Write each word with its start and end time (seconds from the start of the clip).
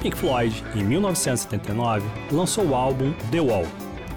Pink 0.00 0.16
Floyd, 0.16 0.64
em 0.74 0.82
1979, 0.82 2.08
lançou 2.32 2.66
o 2.66 2.74
álbum 2.74 3.12
The 3.30 3.40
Wall. 3.40 3.66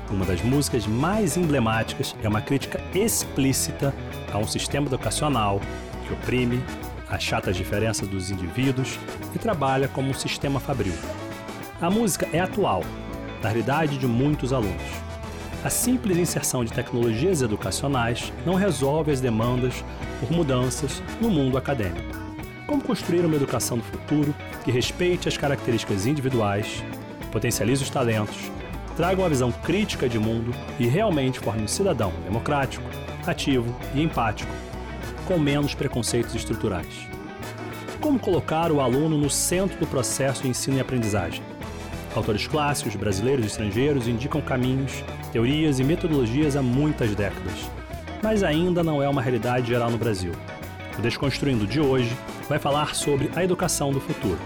Uma 0.09 0.25
das 0.25 0.41
músicas 0.41 0.87
mais 0.87 1.35
emblemáticas 1.35 2.15
é 2.23 2.27
uma 2.29 2.41
crítica 2.41 2.81
explícita 2.95 3.93
a 4.31 4.37
um 4.37 4.47
sistema 4.47 4.87
educacional 4.87 5.59
que 6.07 6.13
oprime, 6.13 6.63
achata 7.09 7.51
as 7.51 7.57
diferenças 7.57 8.07
dos 8.07 8.31
indivíduos 8.31 8.97
e 9.35 9.37
trabalha 9.37 9.87
como 9.89 10.09
um 10.09 10.13
sistema 10.13 10.59
fabril. 10.59 10.95
A 11.81 11.91
música 11.91 12.27
é 12.31 12.39
atual, 12.39 12.81
da 13.41 13.49
realidade 13.49 13.97
de 13.97 14.07
muitos 14.07 14.53
alunos. 14.53 15.08
A 15.61 15.69
simples 15.69 16.17
inserção 16.17 16.63
de 16.63 16.71
tecnologias 16.71 17.41
educacionais 17.41 18.31
não 18.45 18.55
resolve 18.55 19.11
as 19.11 19.19
demandas 19.19 19.83
por 20.21 20.31
mudanças 20.31 21.03
no 21.19 21.29
mundo 21.29 21.57
acadêmico. 21.57 22.17
Como 22.65 22.81
construir 22.81 23.25
uma 23.25 23.35
educação 23.35 23.77
do 23.77 23.83
futuro 23.83 24.33
que 24.63 24.71
respeite 24.71 25.27
as 25.27 25.35
características 25.35 26.05
individuais, 26.05 26.81
potencialize 27.29 27.83
os 27.83 27.89
talentos, 27.89 28.37
traga 28.95 29.21
uma 29.21 29.27
visão 29.27 29.51
crítica 29.51 30.07
de 30.07 30.17
mundo 30.17 30.55
e 30.79 30.87
realmente 30.87 31.39
forme 31.39 31.63
um 31.63 31.67
cidadão 31.67 32.13
democrático, 32.23 32.85
ativo 33.27 33.75
e 33.93 34.01
empático, 34.01 34.51
com 35.25 35.37
menos 35.37 35.73
preconceitos 35.73 36.35
estruturais. 36.35 37.09
Como 37.99 38.17
colocar 38.17 38.71
o 38.71 38.79
aluno 38.79 39.17
no 39.17 39.29
centro 39.29 39.77
do 39.77 39.87
processo 39.87 40.43
de 40.43 40.47
ensino 40.47 40.77
e 40.77 40.79
aprendizagem? 40.79 41.43
Autores 42.15 42.47
clássicos, 42.47 42.95
brasileiros 42.95 43.45
e 43.45 43.47
estrangeiros, 43.47 44.07
indicam 44.07 44.41
caminhos, 44.41 45.03
teorias 45.31 45.79
e 45.79 45.83
metodologias 45.83 46.55
há 46.55 46.61
muitas 46.61 47.13
décadas, 47.15 47.69
mas 48.23 48.43
ainda 48.43 48.83
não 48.83 49.01
é 49.01 49.07
uma 49.07 49.21
realidade 49.21 49.67
geral 49.67 49.91
no 49.91 49.97
Brasil. 49.97 50.31
O 50.97 51.01
Desconstruindo 51.01 51.67
de 51.67 51.79
hoje 51.79 52.11
vai 52.49 52.57
falar 52.57 52.95
sobre 52.95 53.29
a 53.35 53.43
educação 53.43 53.91
do 53.91 54.01
futuro. 54.01 54.39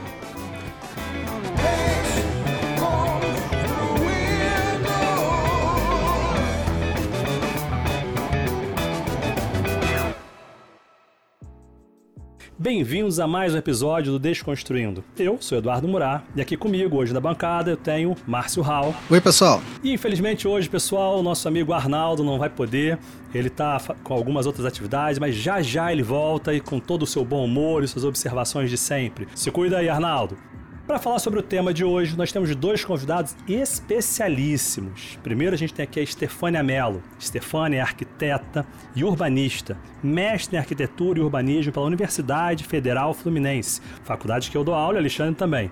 Bem-vindos 12.63 13.19
a 13.19 13.27
mais 13.27 13.53
um 13.53 13.57
episódio 13.57 14.13
do 14.13 14.17
Desconstruindo. 14.17 15.03
Eu 15.19 15.37
sou 15.41 15.57
Eduardo 15.57 15.85
Murat 15.85 16.23
e 16.33 16.39
aqui 16.39 16.55
comigo 16.55 16.95
hoje 16.95 17.13
na 17.13 17.19
bancada 17.19 17.69
eu 17.69 17.75
tenho 17.75 18.15
Márcio 18.25 18.63
Hall. 18.63 18.95
Oi, 19.09 19.19
pessoal. 19.19 19.61
E 19.83 19.91
infelizmente 19.91 20.47
hoje, 20.47 20.69
pessoal, 20.69 21.19
o 21.19 21.21
nosso 21.21 21.45
amigo 21.45 21.73
Arnaldo 21.73 22.23
não 22.23 22.39
vai 22.39 22.49
poder. 22.49 22.97
Ele 23.35 23.49
está 23.49 23.81
com 24.01 24.13
algumas 24.13 24.45
outras 24.45 24.65
atividades, 24.65 25.19
mas 25.19 25.35
já 25.35 25.61
já 25.61 25.91
ele 25.91 26.03
volta 26.03 26.53
e 26.53 26.61
com 26.61 26.79
todo 26.79 27.03
o 27.03 27.05
seu 27.05 27.25
bom 27.25 27.43
humor 27.43 27.83
e 27.83 27.87
suas 27.89 28.05
observações 28.05 28.69
de 28.69 28.77
sempre. 28.77 29.27
Se 29.35 29.51
cuida 29.51 29.79
aí, 29.79 29.89
Arnaldo. 29.89 30.37
Para 30.85 30.99
falar 30.99 31.19
sobre 31.19 31.39
o 31.39 31.41
tema 31.41 31.73
de 31.73 31.85
hoje, 31.85 32.17
nós 32.17 32.33
temos 32.33 32.53
dois 32.57 32.83
convidados 32.83 33.37
especialíssimos. 33.47 35.17
Primeiro, 35.23 35.55
a 35.55 35.57
gente 35.57 35.73
tem 35.73 35.83
aqui 35.83 36.01
a 36.01 36.05
Stefânia 36.05 36.61
Mello. 36.61 37.01
Stefânia 37.17 37.77
é 37.77 37.81
arquiteta 37.81 38.67
e 38.93 39.01
urbanista, 39.01 39.77
mestre 40.03 40.57
em 40.57 40.59
arquitetura 40.59 41.19
e 41.19 41.21
urbanismo 41.21 41.71
pela 41.71 41.85
Universidade 41.85 42.65
Federal 42.65 43.13
Fluminense, 43.13 43.79
faculdade 44.03 44.51
que 44.51 44.57
eu 44.57 44.63
dou 44.63 44.75
aula, 44.75 44.99
Alexandre 44.99 45.35
também. 45.35 45.71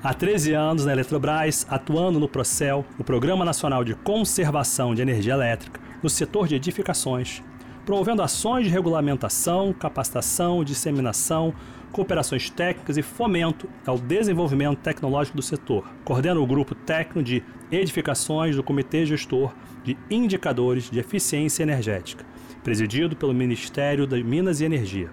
Há 0.00 0.14
13 0.14 0.52
anos 0.52 0.84
na 0.84 0.92
Eletrobras, 0.92 1.66
atuando 1.68 2.20
no 2.20 2.28
Procel, 2.28 2.84
o 2.96 3.02
Programa 3.02 3.44
Nacional 3.44 3.82
de 3.82 3.96
Conservação 3.96 4.94
de 4.94 5.02
Energia 5.02 5.32
Elétrica, 5.32 5.80
no 6.00 6.08
setor 6.08 6.46
de 6.46 6.54
edificações, 6.54 7.42
promovendo 7.84 8.22
ações 8.22 8.66
de 8.66 8.72
regulamentação, 8.72 9.72
capacitação, 9.72 10.62
disseminação, 10.64 11.52
cooperações 11.90 12.48
técnicas 12.48 12.96
e 12.96 13.02
fomento 13.02 13.68
ao 13.86 13.98
desenvolvimento 13.98 14.78
tecnológico 14.78 15.36
do 15.36 15.42
setor. 15.42 15.84
Coordena 16.04 16.40
o 16.40 16.46
grupo 16.46 16.74
técnico 16.74 17.22
de 17.22 17.42
edificações 17.70 18.56
do 18.56 18.62
Comitê 18.62 19.04
Gestor 19.04 19.52
de 19.84 19.96
Indicadores 20.10 20.90
de 20.90 20.98
Eficiência 20.98 21.62
Energética, 21.62 22.24
presidido 22.62 23.16
pelo 23.16 23.34
Ministério 23.34 24.06
das 24.06 24.22
Minas 24.22 24.60
e 24.60 24.64
Energia. 24.64 25.10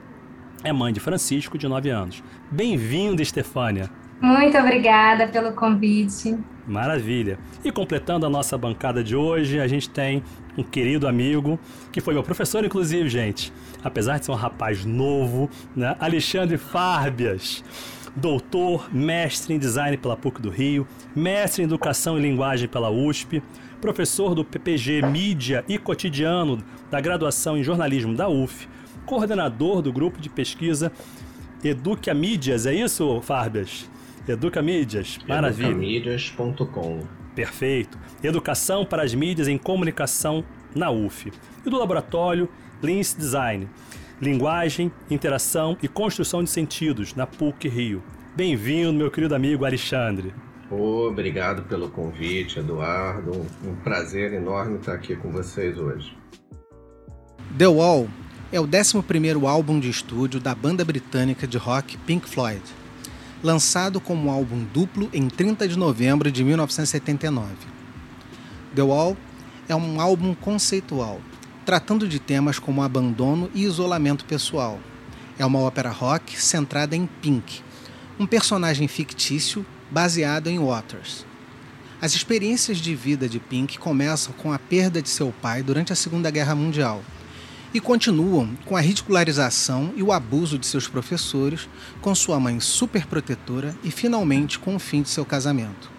É 0.63 0.71
mãe 0.71 0.93
de 0.93 0.99
Francisco, 0.99 1.57
de 1.57 1.67
9 1.67 1.89
anos. 1.89 2.23
Bem-vinda, 2.51 3.21
Estefânia! 3.21 3.89
Muito 4.21 4.57
obrigada 4.57 5.27
pelo 5.27 5.53
convite. 5.53 6.37
Maravilha. 6.67 7.39
E 7.63 7.71
completando 7.71 8.25
a 8.25 8.29
nossa 8.29 8.57
bancada 8.57 9.03
de 9.03 9.15
hoje, 9.15 9.59
a 9.59 9.67
gente 9.67 9.89
tem 9.89 10.21
um 10.57 10.63
querido 10.63 11.07
amigo, 11.07 11.57
que 11.91 12.01
foi 12.01 12.13
meu 12.13 12.21
professor, 12.21 12.63
inclusive, 12.63 13.07
gente. 13.07 13.51
Apesar 13.83 14.19
de 14.19 14.25
ser 14.25 14.31
um 14.31 14.35
rapaz 14.35 14.85
novo, 14.85 15.49
né? 15.75 15.95
Alexandre 15.99 16.57
Fárbias. 16.57 17.63
Doutor, 18.15 18.89
mestre 18.93 19.53
em 19.53 19.59
design 19.59 19.95
pela 19.95 20.17
PUC 20.17 20.41
do 20.41 20.49
Rio, 20.49 20.85
mestre 21.15 21.61
em 21.61 21.65
educação 21.65 22.17
e 22.17 22.21
linguagem 22.21 22.67
pela 22.67 22.89
USP, 22.89 23.41
professor 23.79 24.35
do 24.35 24.43
PPG 24.43 25.03
Mídia 25.03 25.63
e 25.67 25.77
Cotidiano 25.77 26.61
da 26.91 26.99
graduação 26.99 27.57
em 27.57 27.63
jornalismo 27.63 28.13
da 28.13 28.27
UF, 28.27 28.67
coordenador 29.05 29.81
do 29.81 29.93
grupo 29.93 30.19
de 30.19 30.29
pesquisa 30.29 30.91
Educa 31.63 32.13
Mídias, 32.13 32.65
é 32.65 32.73
isso, 32.73 33.21
Fárbias? 33.21 33.89
Educa 34.31 34.61
Mídias, 34.61 35.17
maravilha. 35.27 35.69
Educamídias.com. 35.69 37.01
Perfeito. 37.33 37.97
Educação 38.21 38.85
para 38.85 39.01
as 39.01 39.13
mídias 39.15 39.47
em 39.47 39.57
comunicação 39.57 40.43
na 40.75 40.91
UF. 40.91 41.31
E 41.65 41.69
do 41.69 41.79
laboratório 41.79 42.47
Lins 42.81 43.15
Design. 43.17 43.67
Linguagem, 44.21 44.91
interação 45.09 45.75
e 45.81 45.87
construção 45.87 46.43
de 46.43 46.49
sentidos 46.51 47.15
na 47.15 47.25
PUC 47.25 47.67
Rio. 47.67 48.03
Bem-vindo, 48.35 48.93
meu 48.93 49.09
querido 49.09 49.33
amigo 49.33 49.65
Alexandre. 49.65 50.31
Obrigado 50.69 51.63
pelo 51.63 51.89
convite, 51.89 52.59
Eduardo. 52.59 53.47
Um 53.65 53.75
prazer 53.77 54.33
enorme 54.33 54.77
estar 54.77 54.93
aqui 54.93 55.15
com 55.15 55.31
vocês 55.31 55.75
hoje. 55.79 56.15
The 57.57 57.67
Wall 57.67 58.07
é 58.51 58.59
o 58.59 58.67
11º 58.67 59.49
álbum 59.49 59.79
de 59.79 59.89
estúdio 59.89 60.39
da 60.39 60.53
banda 60.53 60.85
britânica 60.85 61.47
de 61.47 61.57
rock 61.57 61.97
Pink 61.99 62.29
Floyd 62.29 62.61
lançado 63.41 64.01
como 64.01 64.29
álbum 64.29 64.65
duplo 64.73 65.09
em 65.13 65.27
30 65.29 65.67
de 65.67 65.77
novembro 65.77 66.31
de 66.31 66.43
1979. 66.43 67.47
The 68.75 68.81
Wall 68.81 69.15
é 69.67 69.75
um 69.75 70.01
álbum 70.01 70.33
conceitual, 70.33 71.21
tratando 71.65 72.07
de 72.07 72.19
temas 72.19 72.59
como 72.59 72.83
abandono 72.83 73.49
e 73.53 73.63
isolamento 73.63 74.25
pessoal. 74.25 74.79
É 75.37 75.45
uma 75.45 75.59
ópera 75.59 75.89
rock 75.89 76.39
centrada 76.39 76.95
em 76.95 77.05
Pink, 77.21 77.61
um 78.19 78.25
personagem 78.25 78.87
fictício 78.87 79.65
baseado 79.89 80.47
em 80.47 80.59
Waters. 80.59 81.25
As 82.01 82.13
experiências 82.13 82.77
de 82.77 82.95
vida 82.95 83.27
de 83.27 83.39
Pink 83.39 83.77
começam 83.77 84.33
com 84.33 84.51
a 84.51 84.59
perda 84.59 85.01
de 85.01 85.09
seu 85.09 85.33
pai 85.41 85.63
durante 85.63 85.91
a 85.93 85.95
Segunda 85.95 86.29
Guerra 86.29 86.55
Mundial 86.55 87.01
e 87.73 87.79
continuam 87.79 88.55
com 88.65 88.75
a 88.75 88.81
ridicularização 88.81 89.93
e 89.95 90.01
o 90.01 90.11
abuso 90.11 90.57
de 90.57 90.65
seus 90.65 90.87
professores, 90.87 91.69
com 92.01 92.13
sua 92.15 92.39
mãe 92.39 92.59
superprotetora 92.59 93.75
e 93.83 93.91
finalmente 93.91 94.57
com 94.57 94.75
o 94.75 94.79
fim 94.79 95.01
de 95.01 95.09
seu 95.09 95.25
casamento. 95.25 95.91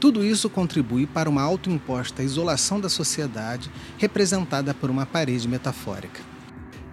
Tudo 0.00 0.24
isso 0.24 0.50
contribui 0.50 1.06
para 1.06 1.30
uma 1.30 1.42
autoimposta 1.42 2.22
isolação 2.22 2.80
da 2.80 2.88
sociedade, 2.88 3.70
representada 3.96 4.74
por 4.74 4.90
uma 4.90 5.06
parede 5.06 5.48
metafórica. 5.48 6.20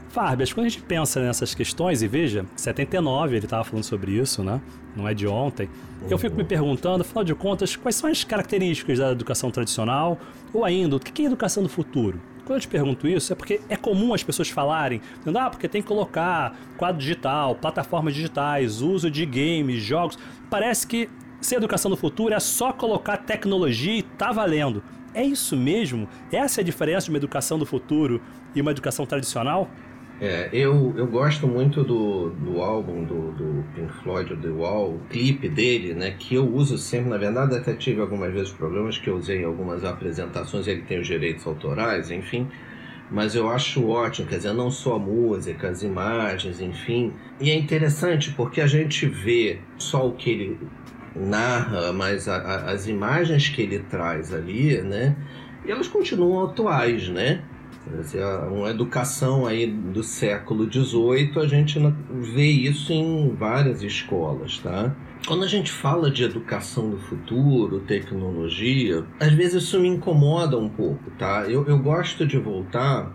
Fábias, 0.09 0.53
quando 0.53 0.67
a 0.67 0.69
gente 0.69 0.83
pensa 0.83 1.19
nessas 1.19 1.55
questões, 1.55 2.03
e 2.03 2.07
veja, 2.07 2.45
79 2.55 3.35
ele 3.35 3.45
estava 3.45 3.63
falando 3.63 3.83
sobre 3.83 4.11
isso, 4.11 4.43
né? 4.43 4.61
Não 4.95 5.07
é 5.07 5.13
de 5.13 5.25
ontem. 5.25 5.67
Eu 6.07 6.19
fico 6.19 6.35
me 6.35 6.43
perguntando, 6.43 7.01
afinal 7.01 7.23
de 7.23 7.33
contas, 7.33 7.75
quais 7.75 7.95
são 7.95 8.09
as 8.09 8.23
características 8.23 8.99
da 8.99 9.11
educação 9.11 9.49
tradicional, 9.49 10.19
ou 10.53 10.63
ainda, 10.63 10.95
o 10.95 10.99
que 10.99 11.23
é 11.23 11.25
educação 11.25 11.63
do 11.63 11.69
futuro? 11.69 12.21
Quando 12.45 12.57
eu 12.57 12.61
te 12.61 12.67
pergunto 12.67 13.07
isso, 13.07 13.31
é 13.31 13.35
porque 13.35 13.61
é 13.69 13.75
comum 13.77 14.13
as 14.13 14.21
pessoas 14.21 14.49
falarem, 14.49 15.01
ah, 15.33 15.49
porque 15.49 15.67
tem 15.67 15.81
que 15.81 15.87
colocar 15.87 16.53
quadro 16.77 16.99
digital, 16.99 17.55
plataformas 17.55 18.13
digitais, 18.13 18.81
uso 18.81 19.09
de 19.09 19.25
games, 19.25 19.81
jogos. 19.81 20.17
Parece 20.49 20.85
que 20.85 21.09
ser 21.39 21.55
educação 21.55 21.89
do 21.89 21.97
futuro 21.97 22.33
é 22.33 22.39
só 22.39 22.73
colocar 22.73 23.17
tecnologia 23.17 23.97
e 23.97 24.03
tá 24.03 24.31
valendo. 24.31 24.83
É 25.13 25.23
isso 25.23 25.55
mesmo? 25.55 26.07
Essa 26.31 26.59
é 26.59 26.63
a 26.63 26.65
diferença 26.65 27.05
de 27.05 27.11
uma 27.11 27.17
educação 27.17 27.57
do 27.59 27.65
futuro 27.65 28.21
e 28.55 28.61
uma 28.61 28.71
educação 28.71 29.05
tradicional? 29.05 29.69
É, 30.25 30.47
eu, 30.53 30.93
eu 30.95 31.05
gosto 31.05 31.45
muito 31.45 31.83
do, 31.83 32.29
do 32.29 32.61
álbum 32.61 33.03
do, 33.03 33.33
do 33.33 33.65
Pink 33.75 33.91
Floyd, 34.01 34.33
The 34.37 34.47
Wall, 34.47 34.91
o 34.91 34.99
clipe 35.09 35.49
dele, 35.49 35.93
né, 35.93 36.15
que 36.17 36.35
eu 36.35 36.49
uso 36.49 36.77
sempre, 36.77 37.09
na 37.09 37.17
verdade 37.17 37.53
até 37.57 37.73
tive 37.73 37.99
algumas 37.99 38.31
vezes 38.31 38.49
problemas 38.53 38.97
que 38.97 39.09
eu 39.09 39.17
usei 39.17 39.41
em 39.41 39.43
algumas 39.43 39.83
apresentações, 39.83 40.65
ele 40.65 40.83
tem 40.83 40.97
os 40.97 41.07
direitos 41.07 41.45
autorais, 41.45 42.09
enfim, 42.09 42.47
mas 43.11 43.35
eu 43.35 43.49
acho 43.49 43.85
ótimo, 43.85 44.25
quer 44.25 44.37
dizer, 44.37 44.53
não 44.53 44.71
só 44.71 44.95
a 44.95 44.99
música, 44.99 45.67
as 45.67 45.83
imagens, 45.83 46.61
enfim, 46.61 47.11
e 47.41 47.51
é 47.51 47.55
interessante 47.55 48.31
porque 48.31 48.61
a 48.61 48.67
gente 48.67 49.05
vê 49.05 49.59
só 49.77 50.07
o 50.07 50.13
que 50.13 50.29
ele 50.29 50.59
narra, 51.13 51.91
mas 51.91 52.29
a, 52.29 52.37
a, 52.37 52.71
as 52.71 52.87
imagens 52.87 53.49
que 53.49 53.61
ele 53.61 53.79
traz 53.79 54.33
ali, 54.33 54.81
né, 54.83 55.17
elas 55.67 55.89
continuam 55.89 56.45
atuais, 56.45 57.09
né? 57.09 57.43
Uma 58.51 58.69
educação 58.69 59.45
aí 59.45 59.67
do 59.67 60.03
século 60.03 60.71
XVIII, 60.71 61.31
a 61.37 61.47
gente 61.47 61.79
vê 62.33 62.47
isso 62.47 62.93
em 62.93 63.35
várias 63.35 63.83
escolas, 63.83 64.57
tá? 64.59 64.95
Quando 65.27 65.43
a 65.43 65.47
gente 65.47 65.71
fala 65.71 66.09
de 66.09 66.23
educação 66.23 66.89
do 66.89 66.97
futuro, 66.97 67.79
tecnologia, 67.81 69.05
às 69.19 69.31
vezes 69.33 69.63
isso 69.63 69.79
me 69.79 69.87
incomoda 69.87 70.57
um 70.57 70.69
pouco, 70.69 71.11
tá? 71.11 71.45
Eu, 71.47 71.65
eu 71.65 71.77
gosto 71.77 72.25
de 72.25 72.37
voltar 72.37 73.11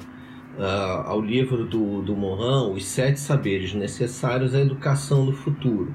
uh, 0.58 1.06
ao 1.06 1.20
livro 1.20 1.64
do, 1.64 2.02
do 2.02 2.16
Morin, 2.16 2.74
Os 2.74 2.84
Sete 2.84 3.20
Saberes 3.20 3.74
Necessários 3.74 4.54
à 4.54 4.60
Educação 4.60 5.24
do 5.26 5.32
Futuro. 5.32 5.94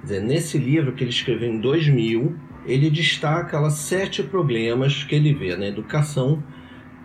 Quer 0.00 0.06
dizer, 0.06 0.22
nesse 0.22 0.58
livro 0.58 0.92
que 0.92 1.04
ele 1.04 1.10
escreveu 1.10 1.50
em 1.50 1.60
2000, 1.60 2.36
ele 2.66 2.90
destaca 2.90 3.58
lá 3.58 3.70
sete 3.70 4.22
problemas 4.22 5.02
que 5.02 5.14
ele 5.14 5.34
vê 5.34 5.56
na 5.56 5.66
educação 5.66 6.42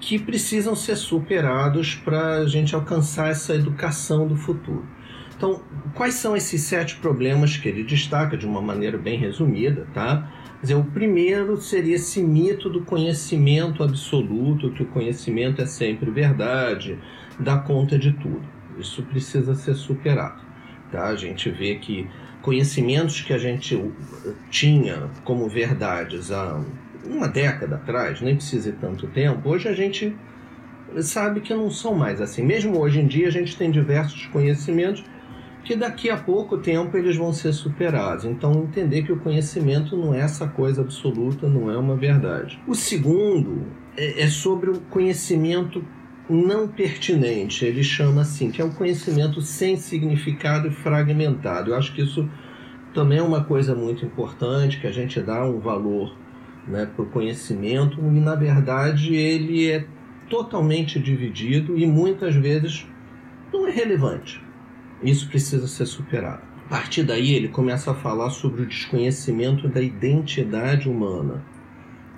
que 0.06 0.20
precisam 0.20 0.76
ser 0.76 0.98
superados 0.98 1.96
para 1.96 2.40
a 2.40 2.46
gente 2.46 2.76
alcançar 2.76 3.30
essa 3.30 3.56
educação 3.56 4.28
do 4.28 4.36
futuro. 4.36 4.86
Então, 5.36 5.62
quais 5.96 6.16
são 6.16 6.36
esses 6.36 6.62
sete 6.62 6.98
problemas 6.98 7.56
que 7.56 7.70
ele 7.70 7.84
destaca 7.84 8.36
de 8.36 8.46
uma 8.46 8.62
maneira 8.62 8.98
bem 8.98 9.18
resumida, 9.18 9.88
tá? 9.94 10.30
Dizer, 10.62 10.76
o 10.76 10.84
primeiro 10.84 11.56
seria 11.58 11.96
esse 11.96 12.22
mito 12.22 12.70
do 12.70 12.82
conhecimento 12.82 13.82
absoluto, 13.82 14.72
que 14.72 14.84
o 14.84 14.88
conhecimento 14.88 15.62
é 15.62 15.66
sempre 15.66 16.12
verdade, 16.12 17.00
dá 17.40 17.58
conta 17.58 17.98
de 17.98 18.12
tudo. 18.12 18.44
Isso 18.78 19.04
precisa 19.04 19.56
ser 19.56 19.74
superado. 19.74 20.42
Tá? 20.92 21.08
A 21.08 21.16
gente 21.16 21.50
vê 21.50 21.76
que 21.76 22.08
conhecimentos 22.42 23.22
que 23.22 23.32
a 23.32 23.38
gente 23.38 23.82
tinha 24.50 25.10
como 25.24 25.48
verdades 25.48 26.30
há 26.30 26.62
uma 27.06 27.28
década 27.28 27.76
atrás, 27.76 28.22
nem 28.22 28.36
precisa 28.36 28.72
de 28.72 28.78
tanto 28.78 29.08
tempo, 29.08 29.50
hoje 29.50 29.68
a 29.68 29.74
gente 29.74 30.16
sabe 31.02 31.42
que 31.42 31.54
não 31.54 31.70
são 31.70 31.96
mais 31.96 32.22
assim. 32.22 32.44
Mesmo 32.44 32.80
hoje 32.80 33.00
em 33.00 33.08
dia 33.08 33.28
a 33.28 33.32
gente 33.32 33.58
tem 33.58 33.72
diversos 33.72 34.26
conhecimentos 34.28 35.04
que 35.64 35.76
daqui 35.76 36.10
a 36.10 36.18
pouco 36.18 36.58
tempo 36.58 36.98
eles 36.98 37.16
vão 37.16 37.32
ser 37.34 37.54
superados. 37.54 38.26
Então 38.26 38.64
entender 38.64 39.04
que 39.04 39.12
o 39.12 39.20
conhecimento 39.20 39.96
não 39.96 40.14
é 40.14 40.20
essa 40.20 40.48
coisa 40.48 40.82
absoluta, 40.82 41.48
não 41.48 41.72
é 41.72 41.78
uma 41.78 41.96
verdade. 41.96 42.60
O 42.68 42.76
segundo 42.76 43.66
é, 43.98 44.24
é 44.24 44.28
sobre 44.28 44.70
o 44.70 44.80
conhecimento 44.82 45.84
não 46.30 46.68
pertinente, 46.68 47.66
ele 47.66 47.84
chama 47.84 48.22
assim, 48.22 48.50
que 48.50 48.62
é 48.62 48.66
um 48.66 48.72
conhecimento 48.72 49.42
sem 49.42 49.76
significado 49.76 50.68
e 50.68 50.72
fragmentado. 50.72 51.72
Eu 51.72 51.76
acho 51.76 51.94
que 51.94 52.02
isso 52.02 52.30
também 52.94 53.18
é 53.18 53.22
uma 53.22 53.44
coisa 53.44 53.76
muito 53.76 54.06
importante, 54.06 54.80
que 54.80 54.88
a 54.88 54.92
gente 54.92 55.20
dá 55.22 55.46
um 55.46 55.60
valor 55.60 56.16
né, 56.68 56.86
para 56.86 57.04
o 57.04 57.10
conhecimento 57.10 58.00
e, 58.00 58.20
na 58.20 58.36
verdade, 58.36 59.16
ele 59.16 59.70
é 59.70 59.86
totalmente 60.30 61.00
dividido 61.00 61.78
e 61.78 61.86
muitas 61.86 62.36
vezes 62.36 62.88
não 63.52 63.68
é 63.68 63.72
relevante. 63.72 64.42
Isso 65.02 65.28
precisa 65.28 65.68
ser 65.68 65.86
superado. 65.86 66.42
A 66.66 66.70
partir 66.70 67.04
daí, 67.04 67.34
ele 67.34 67.50
começa 67.50 67.92
a 67.92 67.94
falar 67.94 68.30
sobre 68.30 68.64
o 68.64 68.66
desconhecimento 68.66 69.68
da 69.68 69.82
identidade 69.82 70.90
humana, 70.90 71.44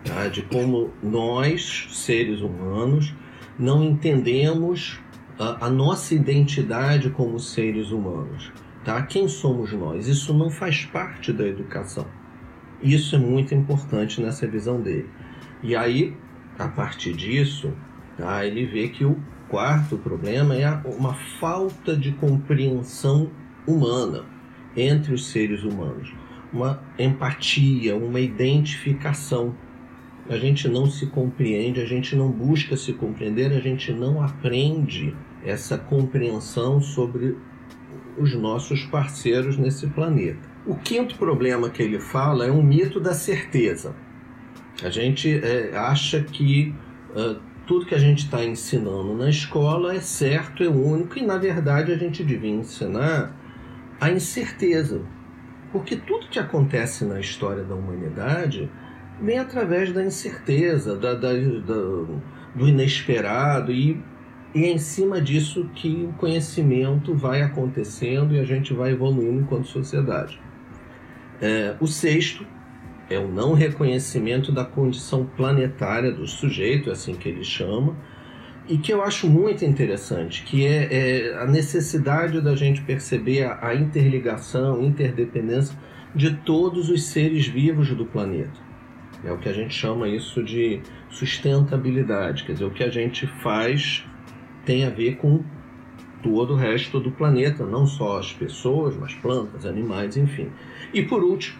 tá? 0.04 0.28
de 0.28 0.44
como 0.44 0.92
nós, 1.02 1.88
seres 1.90 2.42
humanos, 2.42 3.14
não 3.58 3.84
entendemos 3.84 5.00
a, 5.40 5.66
a 5.66 5.70
nossa 5.70 6.14
identidade 6.14 7.10
como 7.10 7.40
seres 7.40 7.92
humanos. 7.92 8.52
Tá? 8.84 9.02
Quem 9.02 9.28
somos 9.28 9.74
nós? 9.74 10.08
Isso 10.08 10.34
não 10.34 10.50
faz 10.50 10.86
parte 10.86 11.34
da 11.34 11.46
educação. 11.48 12.06
Isso 12.86 13.16
é 13.16 13.18
muito 13.18 13.56
importante 13.56 14.22
nessa 14.22 14.46
visão 14.46 14.80
dele. 14.80 15.10
E 15.64 15.76
aí, 15.76 16.16
a 16.60 16.68
partir 16.68 17.14
disso, 17.14 17.74
tá, 18.16 18.46
ele 18.46 18.64
vê 18.64 18.90
que 18.90 19.04
o 19.04 19.20
quarto 19.50 19.98
problema 19.98 20.56
é 20.56 20.70
uma 20.86 21.16
falta 21.16 21.98
de 21.98 22.12
compreensão 22.12 23.32
humana 23.66 24.24
entre 24.78 25.16
os 25.16 25.26
seres 25.30 25.64
humanos, 25.64 26.14
uma 26.54 26.80
empatia, 27.00 27.96
uma 27.96 28.20
identificação. 28.20 29.56
A 30.30 30.38
gente 30.38 30.68
não 30.68 30.86
se 30.86 31.08
compreende, 31.08 31.82
a 31.82 31.86
gente 31.88 32.16
não 32.16 32.30
busca 32.30 32.78
se 32.78 32.94
compreender, 32.94 33.52
a 33.52 33.60
gente 33.60 33.92
não 33.92 34.22
aprende 34.22 35.16
essa 35.44 35.76
compreensão 35.76 36.80
sobre 36.80 37.36
os 38.16 38.36
nossos 38.36 38.84
parceiros 38.86 39.58
nesse 39.58 39.88
planeta. 39.88 40.55
O 40.68 40.76
quinto 40.76 41.16
problema 41.18 41.70
que 41.70 41.84
ele 41.84 42.00
fala 42.00 42.48
é 42.48 42.52
um 42.52 42.64
mito 42.64 43.00
da 43.00 43.14
certeza. 43.14 43.96
A 44.84 44.90
gente 44.90 45.40
é, 45.44 45.78
acha 45.78 46.24
que 46.24 46.74
uh, 47.12 47.40
tudo 47.68 47.86
que 47.86 47.94
a 47.94 48.00
gente 48.00 48.26
está 48.26 48.44
ensinando 48.44 49.16
na 49.16 49.30
escola 49.30 49.94
é 49.94 50.00
certo, 50.00 50.64
é 50.64 50.68
único, 50.68 51.20
e 51.20 51.22
na 51.22 51.38
verdade 51.38 51.92
a 51.92 51.98
gente 51.98 52.24
devia 52.24 52.50
ensinar 52.50 53.36
a 54.02 54.10
incerteza. 54.10 55.04
Porque 55.72 55.96
tudo 55.96 56.30
que 56.30 56.40
acontece 56.40 57.06
na 57.06 57.20
história 57.20 57.64
da 57.64 57.76
humanidade 57.76 58.68
vem 59.22 59.38
através 59.38 59.92
da 59.92 60.04
incerteza, 60.04 60.98
da, 60.98 61.14
da, 61.14 61.32
da, 61.32 61.76
do 62.56 62.68
inesperado, 62.68 63.72
e, 63.72 64.02
e 64.56 64.64
é 64.64 64.72
em 64.72 64.80
cima 64.80 65.22
disso 65.22 65.70
que 65.76 66.10
o 66.10 66.14
conhecimento 66.14 67.14
vai 67.14 67.44
acontecendo 67.44 68.34
e 68.34 68.40
a 68.40 68.44
gente 68.44 68.74
vai 68.74 68.94
evoluindo 68.94 69.42
enquanto 69.42 69.68
sociedade. 69.68 70.44
É, 71.42 71.76
o 71.80 71.88
sexto 71.88 72.46
é 73.10 73.20
o 73.20 73.28
não 73.28 73.54
reconhecimento 73.54 74.52
da 74.52 74.66
condição 74.66 75.26
planetária 75.26 76.12
do 76.12 76.28
sujeito, 76.28 76.90
é 76.90 76.94
assim 76.94 77.16
que 77.16 77.30
ele 77.30 77.44
chama, 77.44 77.96
e 78.68 78.78
que 78.78 78.92
eu 78.92 79.04
acho 79.04 79.30
muito 79.30 79.64
interessante, 79.64 80.44
que 80.44 80.66
é, 80.66 80.88
é 80.92 81.38
a 81.38 81.46
necessidade 81.46 82.42
da 82.42 82.56
gente 82.56 82.82
perceber 82.82 83.44
a, 83.44 83.68
a 83.68 83.76
interligação, 83.76 84.84
interdependência 84.84 85.78
de 86.16 86.32
todos 86.32 86.90
os 86.90 87.04
seres 87.04 87.46
vivos 87.46 87.90
do 87.90 88.06
planeta. 88.06 88.66
É 89.24 89.32
o 89.32 89.38
que 89.38 89.50
a 89.50 89.54
gente 89.54 89.74
chama 89.74 90.08
isso 90.08 90.44
de 90.44 90.82
sustentabilidade, 91.10 92.44
quer 92.44 92.54
dizer, 92.54 92.66
o 92.66 92.72
que 92.72 92.84
a 92.84 92.90
gente 92.90 93.28
faz 93.28 94.04
tem 94.66 94.84
a 94.84 94.90
ver 94.90 95.18
com 95.18 95.44
todo 96.26 96.54
o 96.54 96.58
resto 96.58 97.00
do 97.00 97.12
planeta, 97.12 97.64
não 97.64 97.86
só 97.86 98.18
as 98.18 98.34
pessoas, 98.34 98.98
mas 98.98 99.14
plantas, 99.14 99.64
animais, 99.64 100.18
enfim. 100.18 100.50
E 100.92 101.04
por 101.04 101.24
último, 101.24 101.60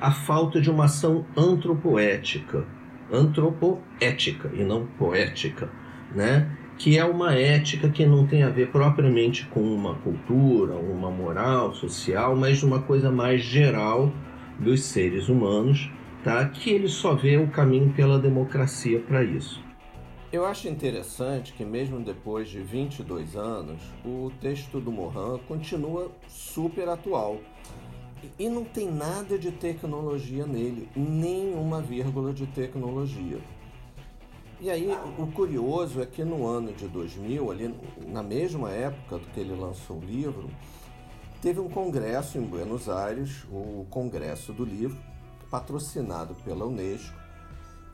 a 0.00 0.12
falta 0.12 0.60
de 0.60 0.70
uma 0.70 0.84
ação 0.84 1.26
antropoética, 1.36 2.64
antropoética 3.12 4.52
e 4.54 4.62
não 4.62 4.86
poética, 4.86 5.68
né? 6.14 6.48
que 6.78 6.96
é 6.96 7.04
uma 7.04 7.34
ética 7.34 7.88
que 7.88 8.06
não 8.06 8.24
tem 8.24 8.44
a 8.44 8.48
ver 8.48 8.68
propriamente 8.68 9.46
com 9.46 9.60
uma 9.60 9.94
cultura, 9.96 10.74
uma 10.74 11.10
moral 11.10 11.74
social, 11.74 12.36
mas 12.36 12.62
uma 12.62 12.82
coisa 12.82 13.10
mais 13.10 13.42
geral 13.42 14.12
dos 14.60 14.84
seres 14.84 15.28
humanos, 15.28 15.90
tá? 16.22 16.44
que 16.44 16.70
ele 16.70 16.86
só 16.88 17.16
vê 17.16 17.36
o 17.36 17.48
caminho 17.48 17.92
pela 17.96 18.16
democracia 18.16 19.00
para 19.00 19.24
isso. 19.24 19.63
Eu 20.34 20.44
acho 20.44 20.66
interessante 20.66 21.52
que, 21.52 21.64
mesmo 21.64 22.00
depois 22.00 22.48
de 22.48 22.58
22 22.58 23.36
anos, 23.36 23.80
o 24.04 24.32
texto 24.40 24.80
do 24.80 24.90
Mohan 24.90 25.38
continua 25.46 26.10
super 26.26 26.88
atual. 26.88 27.38
E 28.36 28.48
não 28.48 28.64
tem 28.64 28.90
nada 28.90 29.38
de 29.38 29.52
tecnologia 29.52 30.44
nele, 30.44 30.88
nem 30.96 31.54
uma 31.54 31.80
vírgula 31.80 32.32
de 32.32 32.48
tecnologia. 32.48 33.38
E 34.60 34.68
aí, 34.68 34.90
o 35.16 35.28
curioso 35.28 36.02
é 36.02 36.06
que 36.06 36.24
no 36.24 36.44
ano 36.44 36.72
de 36.72 36.88
2000, 36.88 37.52
ali 37.52 37.72
na 38.04 38.24
mesma 38.24 38.72
época 38.72 39.20
que 39.32 39.38
ele 39.38 39.54
lançou 39.54 39.98
o 39.98 40.04
livro, 40.04 40.50
teve 41.40 41.60
um 41.60 41.68
congresso 41.68 42.38
em 42.38 42.42
Buenos 42.42 42.88
Aires, 42.88 43.44
o 43.52 43.86
Congresso 43.88 44.52
do 44.52 44.64
Livro, 44.64 44.98
patrocinado 45.48 46.34
pela 46.44 46.66
Unesco, 46.66 47.23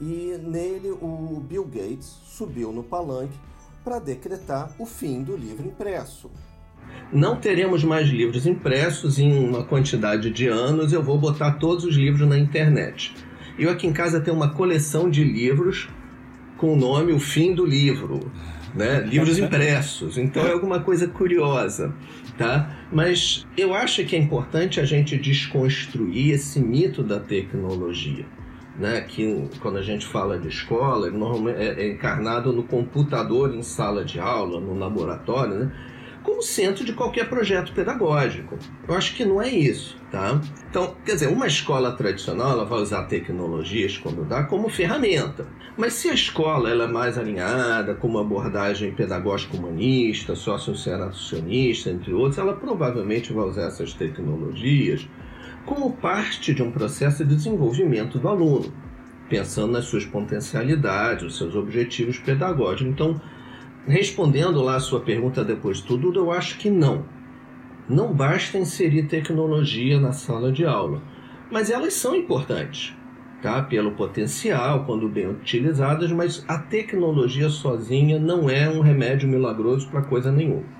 e 0.00 0.38
nele 0.42 0.90
o 0.90 1.42
Bill 1.46 1.64
Gates 1.64 2.18
subiu 2.24 2.72
no 2.72 2.82
palanque 2.82 3.38
para 3.84 3.98
decretar 3.98 4.74
o 4.78 4.86
fim 4.86 5.22
do 5.22 5.36
livro 5.36 5.66
impresso. 5.66 6.30
Não 7.12 7.36
teremos 7.36 7.84
mais 7.84 8.08
livros 8.08 8.46
impressos 8.46 9.18
em 9.18 9.32
uma 9.32 9.64
quantidade 9.64 10.30
de 10.30 10.46
anos, 10.46 10.92
eu 10.92 11.02
vou 11.02 11.18
botar 11.18 11.52
todos 11.52 11.84
os 11.84 11.94
livros 11.94 12.26
na 12.26 12.38
internet. 12.38 13.14
Eu 13.58 13.70
aqui 13.70 13.86
em 13.86 13.92
casa 13.92 14.20
tenho 14.20 14.36
uma 14.36 14.54
coleção 14.54 15.10
de 15.10 15.22
livros 15.22 15.88
com 16.56 16.72
o 16.72 16.76
nome 16.76 17.12
O 17.12 17.20
Fim 17.20 17.54
do 17.54 17.64
Livro, 17.64 18.30
né? 18.74 19.00
livros 19.00 19.38
impressos, 19.38 20.18
então 20.18 20.46
é 20.46 20.52
alguma 20.52 20.80
coisa 20.80 21.08
curiosa. 21.08 21.94
Tá? 22.38 22.86
Mas 22.90 23.46
eu 23.56 23.74
acho 23.74 24.04
que 24.04 24.16
é 24.16 24.18
importante 24.18 24.80
a 24.80 24.84
gente 24.84 25.16
desconstruir 25.18 26.30
esse 26.30 26.58
mito 26.58 27.02
da 27.02 27.20
tecnologia 27.20 28.24
né, 28.78 29.00
que 29.02 29.48
quando 29.60 29.78
a 29.78 29.82
gente 29.82 30.06
fala 30.06 30.38
de 30.38 30.48
escola, 30.48 31.10
normalmente 31.10 31.60
é, 31.60 31.82
é 31.82 31.88
encarnado 31.92 32.52
no 32.52 32.62
computador 32.64 33.54
em 33.54 33.62
sala 33.62 34.04
de 34.04 34.18
aula, 34.18 34.60
no 34.60 34.78
laboratório, 34.78 35.54
né? 35.54 35.72
como 36.22 36.42
centro 36.42 36.84
de 36.84 36.92
qualquer 36.92 37.28
projeto 37.28 37.72
pedagógico. 37.72 38.58
Eu 38.86 38.94
acho 38.94 39.14
que 39.14 39.24
não 39.24 39.40
é 39.40 39.48
isso, 39.48 39.96
tá? 40.10 40.40
Então, 40.68 40.94
quer 41.04 41.14
dizer, 41.14 41.28
uma 41.28 41.46
escola 41.46 41.92
tradicional 41.92 42.52
ela 42.52 42.64
vai 42.64 42.80
usar 42.80 43.04
tecnologias 43.04 43.96
quando 43.96 44.24
dá 44.24 44.44
como 44.44 44.68
ferramenta. 44.68 45.46
Mas 45.76 45.94
se 45.94 46.08
a 46.08 46.14
escola 46.14 46.70
ela 46.70 46.84
é 46.84 46.88
mais 46.88 47.16
alinhada 47.16 47.94
com 47.94 48.08
uma 48.08 48.20
abordagem 48.20 48.92
pedagógica 48.92 49.56
humanista, 49.56 50.34
socio-seracionista, 50.34 51.90
entre 51.90 52.12
outros, 52.12 52.38
ela 52.38 52.54
provavelmente 52.54 53.32
vai 53.32 53.46
usar 53.46 53.68
essas 53.68 53.94
tecnologias 53.94 55.08
como 55.70 55.92
parte 55.92 56.52
de 56.52 56.64
um 56.64 56.72
processo 56.72 57.24
de 57.24 57.36
desenvolvimento 57.36 58.18
do 58.18 58.28
aluno, 58.28 58.72
pensando 59.28 59.70
nas 59.70 59.84
suas 59.84 60.04
potencialidades, 60.04 61.22
os 61.22 61.38
seus 61.38 61.54
objetivos 61.54 62.18
pedagógicos. 62.18 62.92
Então, 62.92 63.20
respondendo 63.86 64.60
lá 64.60 64.74
a 64.74 64.80
sua 64.80 64.98
pergunta 64.98 65.44
depois 65.44 65.76
de 65.76 65.84
tudo, 65.84 66.12
eu 66.18 66.32
acho 66.32 66.58
que 66.58 66.68
não. 66.68 67.04
Não 67.88 68.12
basta 68.12 68.58
inserir 68.58 69.04
tecnologia 69.04 70.00
na 70.00 70.10
sala 70.10 70.50
de 70.50 70.66
aula, 70.66 71.00
mas 71.52 71.70
elas 71.70 71.94
são 71.94 72.16
importantes, 72.16 72.92
tá? 73.40 73.62
Pelo 73.62 73.92
potencial, 73.92 74.84
quando 74.84 75.08
bem 75.08 75.28
utilizadas, 75.28 76.10
mas 76.10 76.44
a 76.48 76.58
tecnologia 76.58 77.48
sozinha 77.48 78.18
não 78.18 78.50
é 78.50 78.68
um 78.68 78.80
remédio 78.80 79.28
milagroso 79.28 79.88
para 79.88 80.02
coisa 80.02 80.32
nenhuma. 80.32 80.79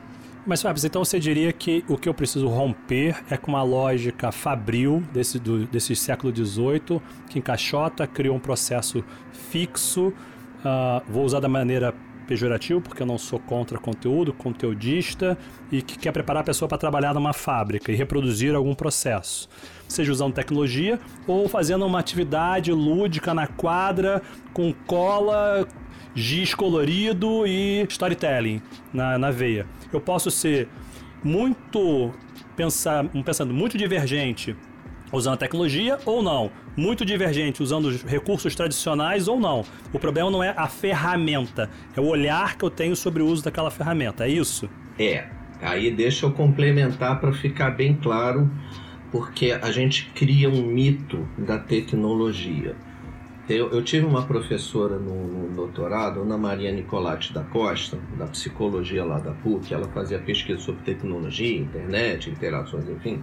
Mas, 0.51 0.63
Fábio, 0.63 0.85
então 0.85 1.05
você 1.05 1.21
diria 1.21 1.53
que 1.53 1.85
o 1.87 1.97
que 1.97 2.09
eu 2.09 2.13
preciso 2.13 2.49
romper 2.49 3.23
é 3.31 3.37
com 3.37 3.53
uma 3.53 3.63
lógica 3.63 4.33
fabril 4.33 5.01
desse, 5.13 5.39
do, 5.39 5.65
desse 5.65 5.95
século 5.95 6.35
XVIII, 6.35 7.01
que 7.29 7.39
encaixota, 7.39 8.05
cria 8.05 8.33
um 8.33 8.41
processo 8.41 9.05
fixo, 9.33 10.09
uh, 10.09 11.03
vou 11.09 11.25
usar 11.25 11.39
da 11.39 11.49
maneira 11.49 11.95
pejorativa, 12.27 12.81
porque 12.81 13.01
eu 13.01 13.07
não 13.07 13.17
sou 13.17 13.39
contra 13.39 13.79
conteúdo, 13.79 14.33
conteudista, 14.33 15.39
e 15.71 15.83
que 15.83 15.97
quer 15.97 16.11
preparar 16.11 16.41
a 16.41 16.45
pessoa 16.45 16.69
para 16.69 16.79
trabalhar 16.79 17.15
numa 17.15 17.33
fábrica 17.33 17.93
e 17.93 17.95
reproduzir 17.95 18.53
algum 18.53 18.75
processo. 18.75 19.49
Seja 19.87 20.11
usando 20.11 20.35
tecnologia 20.35 20.99
ou 21.29 21.49
fazendo 21.49 21.87
uma 21.87 22.01
atividade 22.01 22.73
lúdica 22.73 23.33
na 23.33 23.47
quadra, 23.47 24.21
com 24.53 24.73
cola, 24.73 25.65
giz 26.15 26.55
colorido 26.55 27.47
e 27.47 27.87
storytelling 27.89 28.61
na, 28.93 29.19
na 29.19 29.31
veia. 29.31 29.67
Eu 29.93 30.01
posso 30.01 30.31
ser 30.31 30.69
muito 31.23 32.13
pensar, 32.57 33.05
um 33.15 33.23
muito 33.53 33.79
divergente 33.79 34.57
usando 35.13 35.35
a 35.35 35.39
tecnologia 35.39 35.99
ou 36.05 36.23
não, 36.23 36.51
muito 36.77 37.05
divergente 37.05 37.63
usando 37.63 37.87
os 37.87 38.03
recursos 38.03 38.55
tradicionais 38.55 39.29
ou 39.29 39.41
não. 39.41 39.65
O 39.93 39.99
problema 39.99 40.31
não 40.31 40.43
é 40.43 40.55
a 40.57 40.69
ferramenta, 40.69 41.69
é 41.97 42.01
o 42.01 42.07
olhar 42.07 42.57
que 42.57 42.65
eu 42.65 42.71
tenho 42.71 42.95
sobre 42.95 43.23
o 43.23 43.27
uso 43.27 43.43
daquela 43.43 43.71
ferramenta. 43.71 44.25
É 44.25 44.29
isso? 44.29 44.69
É. 44.99 45.27
Aí 45.61 45.91
deixa 45.91 46.25
eu 46.25 46.33
complementar 46.33 47.21
para 47.21 47.33
ficar 47.33 47.71
bem 47.71 47.95
claro, 47.95 48.51
porque 49.13 49.53
a 49.53 49.71
gente 49.71 50.11
cria 50.15 50.49
um 50.49 50.63
mito 50.63 51.29
da 51.37 51.59
tecnologia. 51.59 52.75
Eu, 53.51 53.69
eu 53.71 53.83
tive 53.83 54.07
uma 54.07 54.23
professora 54.23 54.97
no, 54.97 55.27
no, 55.27 55.49
doutorado, 55.49 56.21
Ana 56.21 56.39
Maria 56.39 56.71
Nicolati 56.71 57.33
da 57.33 57.43
Costa, 57.43 57.99
da 58.17 58.29
psicologia 58.29 59.05
lá 59.05 59.19
da 59.19 59.33
PUC, 59.33 59.75
ela 59.75 59.89
fazia 59.89 60.21
pesquisa 60.21 60.61
sobre 60.61 60.83
tecnologia, 60.85 61.59
internet, 61.59 62.31
interações, 62.31 62.89
enfim. 62.89 63.21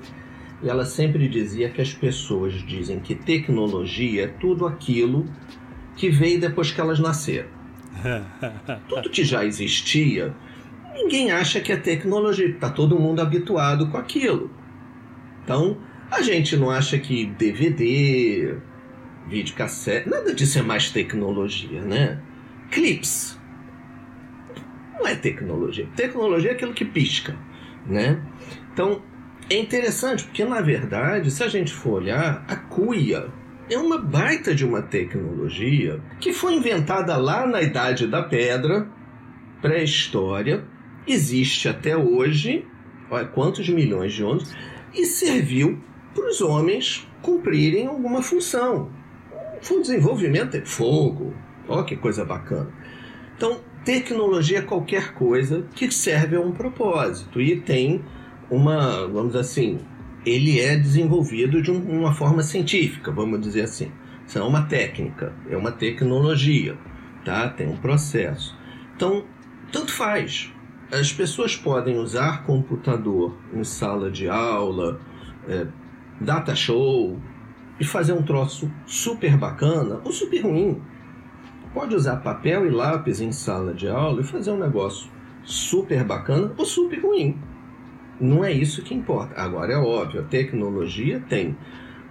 E 0.61 0.67
ela 0.67 0.83
sempre 0.83 1.29
dizia 1.29 1.69
que 1.69 1.81
as 1.81 1.93
pessoas 1.93 2.53
dizem 2.55 2.99
que 2.99 3.15
tecnologia 3.15 4.25
é 4.25 4.27
tudo 4.27 4.67
aquilo 4.67 5.25
que 5.95 6.09
veio 6.09 6.41
depois 6.41 6.71
que 6.71 6.81
elas 6.81 6.99
nasceram. 6.99 7.47
Tudo 8.87 9.09
que 9.09 9.23
já 9.23 9.43
existia, 9.43 10.35
ninguém 10.93 11.31
acha 11.31 11.59
que 11.59 11.71
é 11.71 11.77
tecnologia, 11.77 12.47
está 12.47 12.69
todo 12.69 12.99
mundo 12.99 13.21
habituado 13.21 13.87
com 13.87 13.97
aquilo. 13.97 14.51
Então, 15.43 15.77
a 16.11 16.21
gente 16.21 16.55
não 16.55 16.69
acha 16.69 16.99
que 16.99 17.25
DVD, 17.25 18.57
videocassete, 19.27 20.09
nada 20.09 20.33
disso 20.33 20.59
é 20.59 20.61
mais 20.61 20.89
tecnologia, 20.89 21.81
né? 21.81 22.19
Clips. 22.71 23.39
Não 24.97 25.07
é 25.07 25.15
tecnologia. 25.15 25.87
Tecnologia 25.95 26.51
é 26.51 26.53
aquilo 26.53 26.73
que 26.73 26.85
pisca, 26.85 27.35
né? 27.85 28.21
Então, 28.73 29.01
é 29.49 29.57
interessante 29.57 30.23
porque, 30.23 30.43
na 30.43 30.61
verdade, 30.61 31.31
se 31.31 31.43
a 31.43 31.47
gente 31.47 31.71
for 31.71 32.01
olhar, 32.01 32.43
a 32.47 32.55
cuia 32.55 33.27
é 33.69 33.77
uma 33.77 33.97
baita 33.97 34.55
de 34.55 34.65
uma 34.65 34.81
tecnologia 34.81 36.01
que 36.19 36.33
foi 36.33 36.55
inventada 36.55 37.15
lá 37.17 37.45
na 37.45 37.61
Idade 37.61 38.07
da 38.07 38.23
Pedra, 38.23 38.87
pré-história, 39.61 40.63
existe 41.05 41.67
até 41.67 41.95
hoje, 41.95 42.65
olha 43.09 43.25
quantos 43.25 43.67
milhões 43.69 44.13
de 44.13 44.23
anos, 44.23 44.53
e 44.93 45.05
serviu 45.05 45.79
para 46.13 46.29
os 46.29 46.41
homens 46.41 47.07
cumprirem 47.21 47.87
alguma 47.87 48.21
função. 48.21 48.89
Um 49.71 49.81
desenvolvimento 49.81 50.59
de 50.59 50.67
fogo. 50.67 51.33
Olha 51.67 51.83
que 51.83 51.95
coisa 51.95 52.23
bacana. 52.23 52.69
Então, 53.35 53.59
tecnologia 53.83 54.59
é 54.59 54.61
qualquer 54.61 55.13
coisa 55.13 55.65
que 55.75 55.91
serve 55.91 56.35
a 56.35 56.41
um 56.41 56.51
propósito 56.51 57.39
e 57.39 57.55
tem 57.61 58.03
uma, 58.49 59.07
vamos 59.07 59.35
assim, 59.35 59.79
ele 60.25 60.59
é 60.59 60.75
desenvolvido 60.75 61.61
de 61.61 61.71
uma 61.71 62.13
forma 62.13 62.43
científica, 62.43 63.11
vamos 63.11 63.39
dizer 63.41 63.61
assim. 63.61 63.91
Isso 64.25 64.37
é 64.37 64.43
uma 64.43 64.63
técnica, 64.63 65.33
é 65.49 65.55
uma 65.55 65.71
tecnologia, 65.71 66.77
tá? 67.23 67.47
Tem 67.47 67.67
um 67.67 67.77
processo. 67.77 68.57
Então, 68.95 69.23
tanto 69.71 69.91
faz. 69.91 70.51
As 70.91 71.13
pessoas 71.13 71.55
podem 71.55 71.97
usar 71.97 72.43
computador 72.43 73.37
em 73.53 73.63
sala 73.63 74.11
de 74.11 74.27
aula, 74.27 74.99
é, 75.47 75.67
data 76.19 76.55
show, 76.55 77.17
e 77.79 77.85
fazer 77.85 78.13
um 78.13 78.23
troço 78.23 78.71
super 78.85 79.37
bacana 79.37 80.01
ou 80.03 80.11
super 80.11 80.41
ruim. 80.41 80.81
Pode 81.73 81.95
usar 81.95 82.17
papel 82.17 82.65
e 82.65 82.69
lápis 82.69 83.21
em 83.21 83.31
sala 83.31 83.73
de 83.73 83.87
aula 83.87 84.21
e 84.21 84.23
fazer 84.23 84.51
um 84.51 84.57
negócio 84.57 85.09
super 85.43 86.03
bacana 86.03 86.51
ou 86.57 86.65
super 86.65 86.99
ruim. 87.01 87.37
Não 88.19 88.43
é 88.43 88.51
isso 88.51 88.81
que 88.81 88.95
importa. 88.95 89.39
Agora 89.39 89.73
é 89.73 89.77
óbvio, 89.77 90.21
a 90.21 90.23
tecnologia 90.23 91.23
tem 91.29 91.55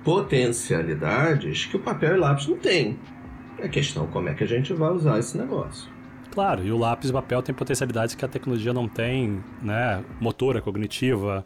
potencialidades 0.04 1.66
que 1.66 1.76
o 1.76 1.80
papel 1.80 2.16
e 2.16 2.18
lápis 2.18 2.46
não 2.46 2.56
tem. 2.56 2.98
É 3.58 3.66
questão 3.68 4.06
como 4.06 4.28
é 4.28 4.34
que 4.34 4.44
a 4.44 4.46
gente 4.46 4.72
vai 4.72 4.92
usar 4.92 5.18
esse 5.18 5.36
negócio. 5.36 5.90
Claro, 6.30 6.64
e 6.64 6.70
o 6.70 6.76
lápis 6.76 7.10
e 7.10 7.12
papel 7.12 7.42
tem 7.42 7.54
potencialidades 7.54 8.14
que 8.14 8.24
a 8.24 8.28
tecnologia 8.28 8.72
não 8.72 8.86
tem, 8.86 9.42
né? 9.62 10.04
Motora, 10.20 10.60
cognitiva, 10.60 11.44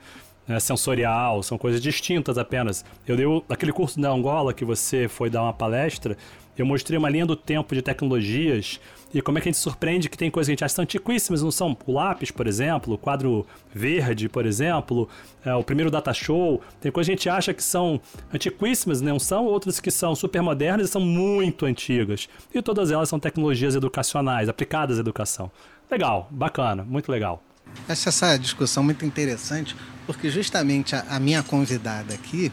né, 0.50 0.59
sensorial, 0.59 1.42
são 1.45 1.57
coisas 1.57 1.80
distintas 1.80 2.37
apenas. 2.37 2.85
Eu 3.07 3.16
dei 3.16 3.26
aquele 3.49 3.73
curso 3.73 4.00
da 4.00 4.11
Angola 4.11 4.52
que 4.52 4.64
você 4.64 5.07
foi 5.07 5.30
dar 5.30 5.42
uma 5.45 5.52
palestra, 5.52 6.16
eu 6.59 6.66
mostrei 6.66 6.99
uma 6.99 7.09
linha 7.09 7.25
do 7.25 7.37
tempo 7.37 7.75
de 7.75 7.80
tecnologias 7.80 8.80
e 9.14 9.23
como 9.23 9.38
é 9.38 9.40
que 9.40 9.49
a 9.49 9.52
gente 9.52 9.61
surpreende 9.61 10.09
que 10.09 10.19
tem 10.19 10.30
coisas 10.30 10.49
que 10.49 10.50
a 10.50 10.54
gente 10.54 10.64
acha 10.64 10.83
antiquíssimas, 10.83 11.42
não 11.42 11.50
são? 11.50 11.76
O 11.87 11.92
lápis, 11.92 12.30
por 12.30 12.47
exemplo, 12.47 12.95
o 12.95 12.99
quadro 12.99 13.47
verde, 13.73 14.28
por 14.28 14.45
exemplo, 14.45 15.09
é, 15.45 15.54
o 15.54 15.62
primeiro 15.62 15.90
data 15.90 16.12
show. 16.12 16.61
Tem 16.80 16.90
coisas 16.90 17.07
que 17.07 17.12
a 17.12 17.16
gente 17.16 17.28
acha 17.28 17.54
que 17.54 17.62
são 17.62 18.00
antiquíssimas, 18.35 19.00
não 19.00 19.19
são? 19.19 19.47
Outras 19.47 19.78
que 19.80 19.90
são 19.90 20.14
super 20.14 20.42
modernas 20.42 20.88
e 20.88 20.92
são 20.92 21.00
muito 21.00 21.64
antigas. 21.64 22.28
E 22.52 22.61
todas 22.61 22.90
elas 22.90 23.09
são 23.09 23.21
tecnologias 23.21 23.75
educacionais, 23.76 24.49
aplicadas 24.49 24.99
à 24.99 25.00
educação. 25.00 25.50
Legal, 25.90 26.28
bacana, 26.30 26.85
muito 26.85 27.11
legal. 27.11 27.42
Acho 27.89 28.09
essa 28.09 28.37
discussão 28.37 28.83
muito 28.83 29.05
interessante, 29.05 29.75
porque 30.07 30.31
justamente 30.31 30.95
a, 30.95 31.05
a 31.09 31.21
minha 31.21 31.43
convidada 31.43 32.15
aqui, 32.15 32.53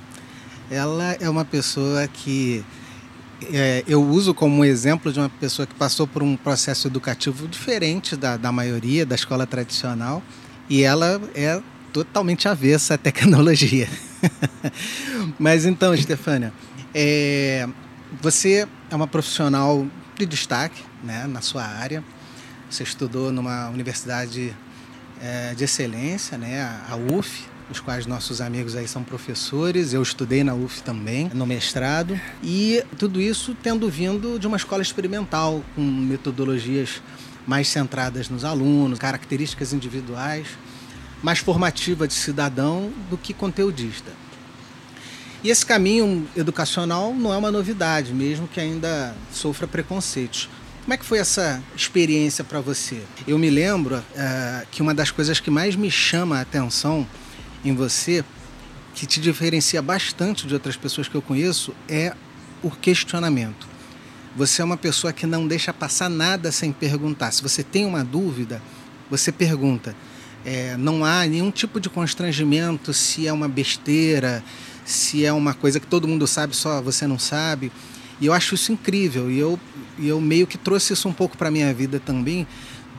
ela 0.70 1.14
é 1.20 1.30
uma 1.30 1.46
pessoa 1.46 2.08
que 2.08 2.64
é, 3.54 3.84
eu 3.88 4.04
uso 4.04 4.34
como 4.34 4.66
exemplo 4.66 5.12
de 5.14 5.20
uma 5.20 5.30
pessoa 5.30 5.68
que 5.68 5.76
passou 5.76 6.08
por 6.08 6.24
um 6.24 6.36
processo 6.36 6.88
educativo 6.88 7.48
diferente 7.48 8.16
da, 8.16 8.36
da 8.36 8.52
maioria 8.52 9.06
da 9.06 9.16
escola 9.16 9.46
tradicional 9.46 10.24
e 10.70 10.84
ela 10.84 11.22
é 11.36 11.62
totalmente 11.94 12.48
avessa 12.48 12.96
à 12.96 12.98
tecnologia. 12.98 13.88
Mas 15.40 15.66
então, 15.66 15.96
Stefânia, 15.96 16.52
é, 16.94 17.68
você 18.22 18.68
é 18.90 18.96
uma 18.96 19.08
profissional 19.08 19.86
de 20.18 20.26
destaque 20.26 20.82
né, 21.04 21.28
na 21.28 21.42
sua 21.42 21.64
área. 21.64 22.04
Você 22.70 22.84
estudou 22.84 23.32
numa 23.32 23.70
universidade 23.70 24.54
é, 25.22 25.54
de 25.56 25.64
excelência, 25.64 26.38
né, 26.38 26.62
a 26.90 26.96
UF, 26.96 27.46
os 27.70 27.80
quais 27.80 28.06
nossos 28.06 28.40
amigos 28.40 28.76
aí 28.76 28.88
são 28.88 29.04
professores. 29.04 29.94
Eu 29.94 30.02
estudei 30.02 30.44
na 30.44 30.54
UF 30.54 30.82
também, 30.84 31.30
no 31.34 31.46
mestrado, 31.46 32.20
e 32.44 32.84
tudo 32.98 33.20
isso 33.22 33.56
tendo 33.62 33.90
vindo 33.90 34.40
de 34.40 34.48
uma 34.48 34.58
escola 34.58 34.82
experimental, 34.82 35.64
com 35.76 35.82
metodologias 35.82 37.02
mais 37.46 37.68
centradas 37.68 38.30
nos 38.30 38.44
alunos, 38.44 39.00
características 39.00 39.74
individuais, 39.74 40.48
mais 41.24 41.40
formativa 41.40 42.08
de 42.08 42.14
cidadão 42.14 42.92
do 43.10 43.18
que 43.18 43.34
conteudista. 43.34 44.12
E 45.44 45.50
esse 45.50 45.66
caminho 45.66 46.28
educacional 46.36 47.14
não 47.14 47.34
é 47.34 47.38
uma 47.38 47.52
novidade, 47.52 48.14
mesmo 48.14 48.48
que 48.48 48.60
ainda 48.60 49.16
sofra 49.32 49.68
preconceitos. 49.68 50.50
Como 50.88 50.94
é 50.94 50.98
que 50.98 51.06
foi 51.06 51.18
essa 51.18 51.62
experiência 51.76 52.46
para 52.46 52.62
você? 52.62 53.02
Eu 53.28 53.38
me 53.38 53.50
lembro 53.50 53.98
uh, 53.98 54.68
que 54.72 54.82
uma 54.82 54.94
das 54.94 55.12
coisas 55.12 55.38
que 55.38 55.52
mais 55.52 55.76
me 55.76 55.92
chama 55.92 56.38
a 56.38 56.42
atenção 56.42 57.06
em 57.66 57.76
você, 57.76 58.24
que 58.96 59.06
te 59.06 59.20
diferencia 59.20 59.82
bastante 59.82 60.48
de 60.48 60.54
outras 60.54 60.78
pessoas 60.78 61.10
que 61.10 61.16
eu 61.16 61.22
conheço, 61.22 61.76
é 61.90 62.16
o 62.64 62.72
questionamento. 62.72 63.68
Você 64.34 64.62
é 64.62 64.64
uma 64.64 64.78
pessoa 64.78 65.12
que 65.12 65.28
não 65.28 65.46
deixa 65.46 65.74
passar 65.74 66.10
nada 66.10 66.54
sem 66.54 66.72
perguntar. 66.72 67.32
Se 67.32 67.44
você 67.44 67.64
tem 67.64 67.86
uma 67.86 68.02
dúvida, 68.02 68.62
você 69.10 69.30
pergunta. 69.30 69.94
É, 70.46 70.78
não 70.78 71.04
há 71.04 71.26
nenhum 71.26 71.52
tipo 71.52 71.82
de 71.82 71.90
constrangimento 71.90 72.94
se 72.94 73.28
é 73.28 73.34
uma 73.34 73.50
besteira, 73.50 74.42
se 74.86 75.26
é 75.26 75.34
uma 75.34 75.54
coisa 75.54 75.82
que 75.82 75.86
todo 75.86 76.08
mundo 76.08 76.26
sabe, 76.26 76.56
só 76.56 76.82
você 76.82 77.06
não 77.06 77.20
sabe. 77.20 77.74
E 78.20 78.26
eu 78.26 78.34
acho 78.34 78.56
isso 78.56 78.72
incrível. 78.72 79.30
E 79.30 79.38
eu, 79.38 79.60
eu 80.00 80.20
meio 80.20 80.48
que 80.48 80.58
trouxe 80.58 80.94
isso 80.94 81.08
um 81.08 81.14
pouco 81.14 81.38
para 81.38 81.52
minha 81.52 81.74
vida 81.74 82.00
também, 82.00 82.48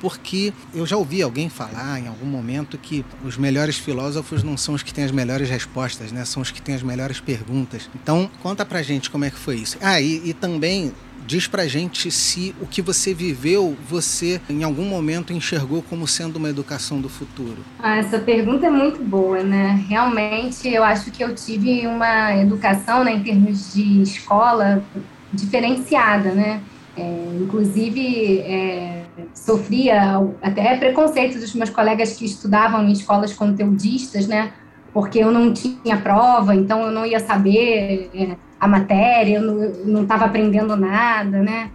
porque 0.00 0.52
eu 0.75 0.87
já 0.87 0.97
ouvi 0.97 1.23
alguém 1.23 1.49
falar 1.49 1.99
em 1.99 2.07
algum 2.07 2.26
momento 2.26 2.78
que 2.78 3.05
os 3.25 3.37
melhores 3.37 3.76
filósofos 3.76 4.43
não 4.43 4.57
são 4.57 4.75
os 4.75 4.83
que 4.83 4.95
têm 4.95 5.05
as 5.05 5.11
melhores 5.11 5.50
respostas, 5.50 6.12
né? 6.12 6.25
São 6.25 6.40
os 6.40 6.50
que 6.50 6.62
têm 6.62 6.75
as 6.75 6.83
melhores 6.83 7.21
perguntas. 7.21 7.90
Então, 7.95 8.31
conta 8.43 8.64
pra 8.64 8.83
gente 8.83 9.11
como 9.11 9.25
é 9.25 9.31
que 9.31 9.38
foi 9.38 9.57
isso. 9.57 9.76
Ah, 9.81 10.00
e, 10.00 10.28
e 10.28 10.33
também 10.33 10.93
Diz 11.28 11.47
pra 11.47 11.67
gente 11.67 12.11
se 12.11 12.55
o 12.59 12.67
que 12.67 12.81
você 12.81 13.12
viveu, 13.12 13.76
você 13.87 14.40
em 14.49 14.64
algum 14.64 14.85
momento 14.87 15.31
enxergou 15.31 15.83
como 15.83 16.07
sendo 16.07 16.37
uma 16.37 16.49
educação 16.49 17.02
do 17.02 17.09
futuro. 17.11 17.59
Ah, 17.78 17.99
essa 17.99 18.19
pergunta 18.19 18.64
é 18.64 18.71
muito 18.71 19.05
boa, 19.05 19.43
né? 19.43 19.85
Realmente, 19.90 20.67
eu 20.67 20.83
acho 20.83 21.11
que 21.11 21.23
eu 21.23 21.35
tive 21.35 21.87
uma 21.87 22.35
educação, 22.35 23.05
né, 23.05 23.12
em 23.12 23.23
termos 23.23 23.75
de 23.75 24.00
escola, 24.00 24.83
diferenciada, 25.31 26.33
né? 26.33 26.62
É, 26.99 27.38
inclusive, 27.40 28.40
é, 28.40 29.05
sofria 29.33 30.19
até 30.43 30.76
preconceito 30.76 31.38
dos 31.38 31.55
meus 31.55 31.71
colegas 31.71 32.17
que 32.17 32.25
estudavam 32.25 32.83
em 32.88 32.93
escolas 32.93 33.33
conteudistas, 33.33 34.26
né? 34.26 34.52
Porque 34.93 35.21
eu 35.21 35.31
não 35.31 35.52
tinha 35.52 35.97
prova, 35.97 36.55
então 36.55 36.83
eu 36.83 36.90
não 36.90 37.07
ia 37.07 37.21
saber 37.21 38.11
é, 38.12 38.37
a 38.59 38.67
matéria, 38.67 39.37
eu 39.37 39.43
não 39.87 40.02
estava 40.02 40.25
aprendendo 40.25 40.76
nada, 40.76 41.40
né? 41.40 41.71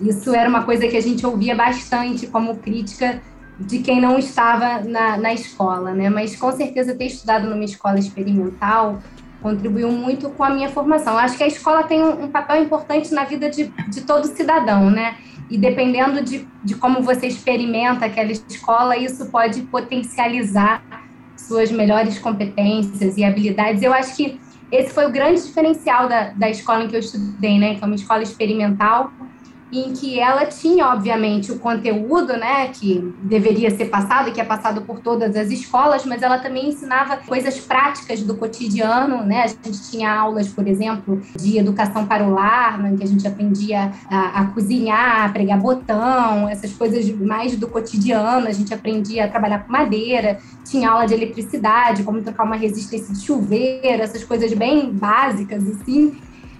Isso 0.00 0.34
era 0.34 0.48
uma 0.48 0.64
coisa 0.64 0.88
que 0.88 0.96
a 0.96 1.02
gente 1.02 1.24
ouvia 1.24 1.54
bastante 1.54 2.26
como 2.26 2.56
crítica 2.56 3.20
de 3.58 3.78
quem 3.80 4.00
não 4.00 4.18
estava 4.18 4.80
na, 4.82 5.16
na 5.16 5.32
escola, 5.32 5.92
né? 5.92 6.08
Mas 6.08 6.34
com 6.34 6.50
certeza 6.50 6.94
ter 6.94 7.06
estudado 7.06 7.48
numa 7.48 7.64
escola 7.64 7.98
experimental 7.98 8.98
contribuiu 9.42 9.90
muito 9.90 10.30
com 10.30 10.44
a 10.44 10.50
minha 10.50 10.68
formação. 10.68 11.16
Acho 11.16 11.36
que 11.36 11.44
a 11.44 11.46
escola 11.46 11.82
tem 11.84 12.02
um, 12.02 12.24
um 12.24 12.28
papel 12.28 12.62
importante 12.62 13.12
na 13.12 13.24
vida 13.24 13.48
de, 13.48 13.72
de 13.88 14.02
todo 14.02 14.26
cidadão, 14.26 14.90
né? 14.90 15.16
E 15.50 15.56
dependendo 15.56 16.22
de, 16.22 16.46
de 16.62 16.74
como 16.74 17.02
você 17.02 17.26
experimenta 17.26 18.06
aquela 18.06 18.30
escola, 18.32 18.96
isso 18.96 19.26
pode 19.26 19.62
potencializar 19.62 20.82
suas 21.36 21.70
melhores 21.70 22.18
competências 22.18 23.16
e 23.16 23.24
habilidades. 23.24 23.82
Eu 23.82 23.94
acho 23.94 24.14
que 24.14 24.38
esse 24.70 24.92
foi 24.92 25.06
o 25.06 25.10
grande 25.10 25.42
diferencial 25.42 26.08
da, 26.08 26.30
da 26.30 26.50
escola 26.50 26.84
em 26.84 26.88
que 26.88 26.96
eu 26.96 27.00
estudei, 27.00 27.58
né? 27.58 27.76
Que 27.76 27.84
é 27.84 27.86
uma 27.86 27.94
escola 27.94 28.22
experimental 28.22 29.10
em 29.70 29.92
que 29.92 30.18
ela 30.18 30.46
tinha, 30.46 30.88
obviamente, 30.88 31.52
o 31.52 31.58
conteúdo, 31.58 32.36
né, 32.36 32.68
que 32.68 33.14
deveria 33.22 33.70
ser 33.70 33.86
passado, 33.86 34.32
que 34.32 34.40
é 34.40 34.44
passado 34.44 34.82
por 34.82 35.00
todas 35.00 35.36
as 35.36 35.50
escolas, 35.50 36.04
mas 36.06 36.22
ela 36.22 36.38
também 36.38 36.68
ensinava 36.68 37.18
coisas 37.18 37.58
práticas 37.58 38.22
do 38.22 38.34
cotidiano, 38.34 39.24
né, 39.24 39.42
a 39.42 39.46
gente 39.46 39.90
tinha 39.90 40.12
aulas, 40.12 40.48
por 40.48 40.66
exemplo, 40.66 41.20
de 41.36 41.58
educação 41.58 42.06
para 42.06 42.26
o 42.26 42.30
lar, 42.30 42.78
né, 42.78 42.96
que 42.96 43.04
a 43.04 43.06
gente 43.06 43.26
aprendia 43.26 43.92
a, 44.10 44.40
a 44.40 44.46
cozinhar, 44.46 45.26
a 45.26 45.28
pregar 45.28 45.58
botão, 45.58 46.48
essas 46.48 46.72
coisas 46.72 47.08
mais 47.18 47.56
do 47.56 47.68
cotidiano, 47.68 48.46
a 48.46 48.52
gente 48.52 48.72
aprendia 48.72 49.26
a 49.26 49.28
trabalhar 49.28 49.60
com 49.60 49.72
madeira, 49.72 50.38
tinha 50.64 50.90
aula 50.90 51.06
de 51.06 51.14
eletricidade, 51.14 52.02
como 52.02 52.22
trocar 52.22 52.44
uma 52.44 52.56
resistência 52.56 53.14
de 53.14 53.20
chuveiro, 53.24 54.02
essas 54.02 54.24
coisas 54.24 54.52
bem 54.52 54.90
básicas, 54.90 55.66
assim, 55.68 56.16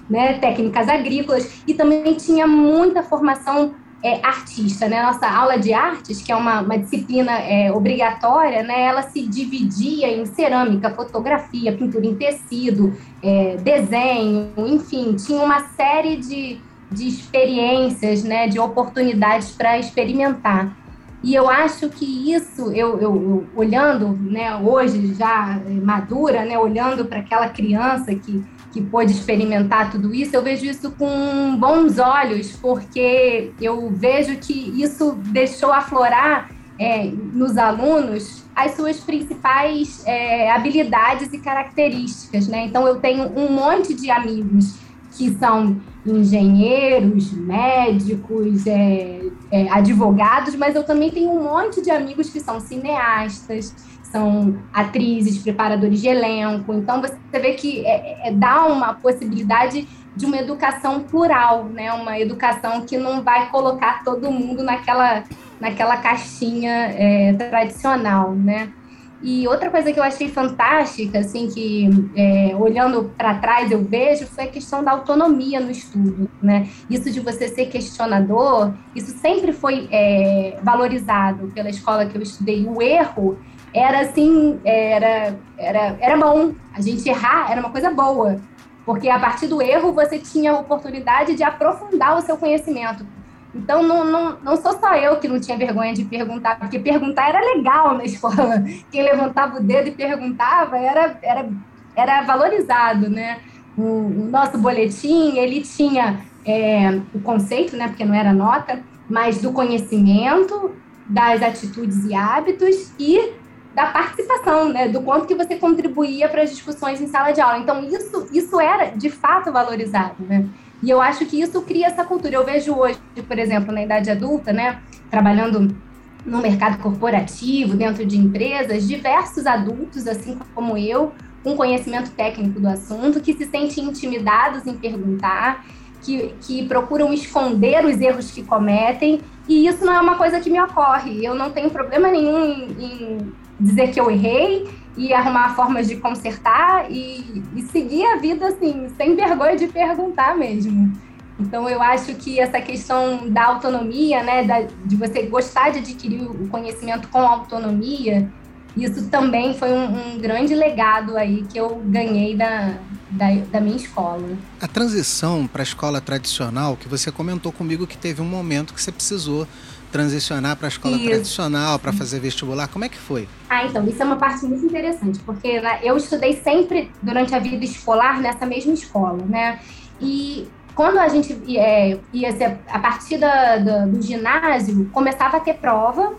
né, 0.08 0.34
técnicas 0.34 0.88
agrícolas, 0.88 1.62
e 1.66 1.74
também 1.74 2.14
tinha 2.14 2.46
muita 2.46 3.02
formação 3.02 3.74
é, 4.02 4.24
artista, 4.24 4.88
né? 4.88 5.02
Nossa 5.02 5.28
aula 5.28 5.58
de 5.58 5.72
artes, 5.72 6.22
que 6.22 6.30
é 6.30 6.36
uma, 6.36 6.60
uma 6.60 6.78
disciplina 6.78 7.32
é, 7.32 7.72
obrigatória, 7.72 8.62
né? 8.62 8.82
Ela 8.82 9.02
se 9.02 9.26
dividia 9.26 10.08
em 10.08 10.24
cerâmica, 10.24 10.90
fotografia, 10.90 11.76
pintura 11.76 12.06
em 12.06 12.14
tecido, 12.14 12.96
é, 13.22 13.56
desenho, 13.56 14.52
enfim, 14.56 15.16
tinha 15.16 15.42
uma 15.42 15.60
série 15.70 16.16
de, 16.16 16.60
de 16.90 17.08
experiências, 17.08 18.22
né? 18.22 18.46
De 18.46 18.58
oportunidades 18.60 19.50
para 19.50 19.78
experimentar. 19.78 20.76
E 21.20 21.34
eu 21.34 21.50
acho 21.50 21.88
que 21.88 22.32
isso, 22.32 22.70
eu, 22.70 23.00
eu, 23.00 23.16
eu, 23.16 23.46
olhando, 23.56 24.10
né? 24.10 24.54
Hoje 24.54 25.14
já 25.14 25.60
madura, 25.82 26.44
né? 26.44 26.56
Olhando 26.56 27.04
para 27.04 27.18
aquela 27.18 27.48
criança 27.48 28.14
que 28.14 28.44
que 28.78 28.82
pôde 28.82 29.12
experimentar 29.12 29.90
tudo 29.90 30.14
isso, 30.14 30.34
eu 30.34 30.42
vejo 30.42 30.64
isso 30.64 30.92
com 30.92 31.56
bons 31.58 31.98
olhos, 31.98 32.52
porque 32.52 33.50
eu 33.60 33.90
vejo 33.90 34.36
que 34.36 34.52
isso 34.80 35.18
deixou 35.32 35.72
aflorar 35.72 36.50
é, 36.78 37.04
nos 37.06 37.58
alunos 37.58 38.44
as 38.54 38.72
suas 38.76 39.00
principais 39.00 40.04
é, 40.06 40.50
habilidades 40.52 41.32
e 41.32 41.38
características, 41.38 42.46
né? 42.46 42.66
Então 42.66 42.86
eu 42.86 43.00
tenho 43.00 43.24
um 43.36 43.52
monte 43.52 43.94
de 43.94 44.10
amigos 44.10 44.76
que 45.16 45.34
são 45.34 45.80
engenheiros, 46.06 47.32
médicos, 47.32 48.66
é, 48.66 49.20
é 49.50 49.68
advogados, 49.70 50.54
mas 50.54 50.76
eu 50.76 50.84
também 50.84 51.10
tenho 51.10 51.30
um 51.30 51.42
monte 51.42 51.82
de 51.82 51.90
amigos 51.90 52.30
que 52.30 52.38
são 52.38 52.60
cineastas, 52.60 53.74
são 54.10 54.58
atrizes, 54.72 55.38
preparadores 55.38 56.00
de 56.00 56.08
elenco. 56.08 56.72
Então, 56.74 57.00
você 57.00 57.38
vê 57.38 57.52
que 57.52 57.84
é, 57.86 58.28
é, 58.28 58.32
dá 58.32 58.66
uma 58.66 58.94
possibilidade 58.94 59.86
de 60.16 60.26
uma 60.26 60.36
educação 60.36 61.00
plural, 61.00 61.64
né? 61.64 61.92
uma 61.92 62.18
educação 62.18 62.82
que 62.82 62.96
não 62.96 63.22
vai 63.22 63.50
colocar 63.50 64.02
todo 64.02 64.30
mundo 64.30 64.62
naquela, 64.62 65.22
naquela 65.60 65.96
caixinha 65.98 66.92
é, 66.96 67.32
tradicional. 67.34 68.32
Né? 68.32 68.72
E 69.20 69.48
outra 69.48 69.68
coisa 69.68 69.92
que 69.92 69.98
eu 69.98 70.02
achei 70.02 70.28
fantástica, 70.28 71.18
assim, 71.18 71.48
que 71.48 71.88
é, 72.16 72.54
olhando 72.56 73.12
para 73.16 73.34
trás 73.34 73.70
eu 73.70 73.82
vejo, 73.82 74.26
foi 74.26 74.44
a 74.44 74.48
questão 74.48 74.82
da 74.82 74.92
autonomia 74.92 75.58
no 75.58 75.72
estudo, 75.72 76.30
né? 76.40 76.68
Isso 76.88 77.10
de 77.10 77.18
você 77.18 77.48
ser 77.48 77.66
questionador, 77.66 78.72
isso 78.94 79.10
sempre 79.18 79.52
foi 79.52 79.88
é, 79.90 80.58
valorizado 80.62 81.48
pela 81.48 81.68
escola 81.68 82.06
que 82.06 82.16
eu 82.16 82.22
estudei. 82.22 82.64
O 82.64 82.80
erro 82.80 83.36
era 83.74 84.00
assim, 84.00 84.60
era, 84.64 85.36
era, 85.56 85.96
era 86.00 86.16
bom. 86.16 86.54
A 86.74 86.80
gente 86.80 87.08
errar 87.08 87.50
era 87.50 87.60
uma 87.60 87.70
coisa 87.70 87.90
boa, 87.90 88.40
porque 88.84 89.08
a 89.08 89.18
partir 89.18 89.46
do 89.46 89.60
erro 89.60 89.92
você 89.92 90.18
tinha 90.18 90.52
a 90.52 90.58
oportunidade 90.58 91.34
de 91.34 91.42
aprofundar 91.42 92.16
o 92.16 92.22
seu 92.22 92.36
conhecimento. 92.36 93.06
Então, 93.54 93.82
não, 93.82 94.04
não, 94.04 94.38
não 94.42 94.56
sou 94.56 94.78
só 94.78 94.94
eu 94.94 95.16
que 95.16 95.26
não 95.26 95.40
tinha 95.40 95.56
vergonha 95.56 95.94
de 95.94 96.04
perguntar, 96.04 96.58
porque 96.58 96.78
perguntar 96.78 97.28
era 97.28 97.40
legal 97.40 97.94
na 97.96 98.04
escola. 98.06 98.62
Quem 98.90 99.02
levantava 99.02 99.58
o 99.58 99.62
dedo 99.62 99.88
e 99.88 99.92
perguntava 99.92 100.76
era, 100.76 101.18
era, 101.22 101.48
era 101.96 102.22
valorizado, 102.22 103.08
né? 103.08 103.38
O, 103.76 103.82
o 103.82 104.28
nosso 104.30 104.58
boletim, 104.58 105.36
ele 105.36 105.62
tinha 105.62 106.20
é, 106.44 107.00
o 107.14 107.20
conceito, 107.20 107.76
né? 107.76 107.88
Porque 107.88 108.04
não 108.04 108.14
era 108.14 108.32
nota, 108.32 108.80
mas 109.08 109.40
do 109.40 109.52
conhecimento, 109.52 110.72
das 111.08 111.42
atitudes 111.42 112.04
e 112.04 112.14
hábitos 112.14 112.92
e 112.98 113.32
da 113.74 113.86
participação, 113.86 114.70
né, 114.70 114.88
do 114.88 115.00
quanto 115.02 115.26
que 115.26 115.34
você 115.34 115.56
contribuía 115.56 116.28
para 116.28 116.42
as 116.42 116.50
discussões 116.50 117.00
em 117.00 117.06
sala 117.06 117.32
de 117.32 117.40
aula. 117.40 117.58
Então, 117.58 117.84
isso, 117.84 118.26
isso 118.32 118.60
era, 118.60 118.86
de 118.86 119.08
fato, 119.08 119.52
valorizado, 119.52 120.16
né? 120.20 120.46
E 120.82 120.90
eu 120.90 121.00
acho 121.00 121.26
que 121.26 121.40
isso 121.40 121.60
cria 121.62 121.86
essa 121.86 122.04
cultura. 122.04 122.34
Eu 122.34 122.44
vejo 122.44 122.74
hoje, 122.74 122.98
por 123.26 123.38
exemplo, 123.38 123.72
na 123.72 123.82
idade 123.82 124.10
adulta, 124.10 124.52
né, 124.52 124.80
trabalhando 125.10 125.76
no 126.24 126.38
mercado 126.38 126.78
corporativo, 126.78 127.76
dentro 127.76 128.04
de 128.04 128.18
empresas, 128.18 128.86
diversos 128.86 129.46
adultos, 129.46 130.06
assim 130.06 130.38
como 130.54 130.76
eu, 130.76 131.12
com 131.42 131.56
conhecimento 131.56 132.10
técnico 132.10 132.60
do 132.60 132.68
assunto, 132.68 133.20
que 133.20 133.32
se 133.32 133.46
sentem 133.46 133.84
intimidados 133.84 134.66
em 134.66 134.76
perguntar, 134.76 135.64
que, 136.02 136.34
que 136.40 136.66
procuram 136.66 137.12
esconder 137.12 137.84
os 137.84 138.00
erros 138.00 138.30
que 138.30 138.42
cometem, 138.42 139.20
e 139.48 139.66
isso 139.66 139.84
não 139.84 139.92
é 139.92 140.00
uma 140.00 140.16
coisa 140.16 140.38
que 140.40 140.50
me 140.50 140.60
ocorre. 140.60 141.24
Eu 141.24 141.34
não 141.34 141.50
tenho 141.50 141.70
problema 141.70 142.08
nenhum 142.08 142.44
em, 142.44 142.76
em 142.78 143.32
dizer 143.58 143.90
que 143.90 144.00
eu 144.00 144.10
errei 144.10 144.68
e 144.96 145.12
arrumar 145.12 145.54
formas 145.54 145.86
de 145.86 145.96
consertar 145.96 146.90
e, 146.90 147.42
e 147.54 147.62
seguir 147.62 148.04
a 148.06 148.16
vida 148.16 148.48
assim, 148.48 148.88
sem 148.96 149.14
vergonha 149.14 149.56
de 149.56 149.68
perguntar 149.68 150.36
mesmo. 150.36 150.92
Então, 151.38 151.68
eu 151.68 151.80
acho 151.80 152.14
que 152.16 152.40
essa 152.40 152.60
questão 152.60 153.30
da 153.30 153.46
autonomia, 153.46 154.24
né, 154.24 154.42
da, 154.42 154.62
de 154.84 154.96
você 154.96 155.22
gostar 155.22 155.70
de 155.70 155.78
adquirir 155.78 156.22
o 156.22 156.48
conhecimento 156.48 157.06
com 157.08 157.20
autonomia, 157.20 158.28
isso 158.76 159.08
também 159.08 159.54
foi 159.54 159.72
um, 159.72 160.14
um, 160.14 160.18
grande 160.18 160.54
legado 160.54 161.16
aí 161.16 161.44
que 161.44 161.58
eu 161.58 161.80
ganhei 161.86 162.36
da, 162.36 162.78
da, 163.10 163.34
da 163.52 163.60
minha 163.60 163.76
escola. 163.76 164.36
A 164.60 164.66
transição 164.66 165.46
para 165.46 165.62
a 165.62 165.64
escola 165.64 166.00
tradicional, 166.00 166.76
que 166.76 166.88
você 166.88 167.10
comentou 167.10 167.52
comigo 167.52 167.86
que 167.86 167.96
teve 167.96 168.20
um 168.20 168.28
momento 168.28 168.74
que 168.74 168.82
você 168.82 168.92
precisou 168.92 169.46
transicionar 169.90 170.56
para 170.56 170.66
a 170.66 170.68
escola 170.68 170.96
isso. 170.96 171.06
tradicional, 171.06 171.78
para 171.78 171.92
fazer 171.92 172.20
vestibular, 172.20 172.68
como 172.68 172.84
é 172.84 172.88
que 172.88 172.98
foi? 172.98 173.28
Ah, 173.48 173.64
então, 173.64 173.86
isso 173.86 174.02
é 174.02 174.04
uma 174.04 174.16
parte 174.16 174.44
muito 174.44 174.64
interessante, 174.64 175.18
porque 175.20 175.60
né, 175.60 175.80
eu 175.82 175.96
estudei 175.96 176.40
sempre 176.42 176.90
durante 177.02 177.34
a 177.34 177.38
vida 177.38 177.64
escolar 177.64 178.20
nessa 178.20 178.46
mesma 178.46 178.74
escola, 178.74 179.24
né? 179.26 179.60
E 180.00 180.48
quando 180.74 180.98
a 180.98 181.08
gente 181.08 181.36
é, 181.56 181.98
ia 182.12 182.32
ser, 182.36 182.58
a 182.68 182.78
partir 182.78 183.18
da, 183.18 183.56
do, 183.56 183.92
do 183.92 184.02
ginásio, 184.02 184.88
começava 184.92 185.38
a 185.38 185.40
ter 185.40 185.54
prova, 185.54 186.14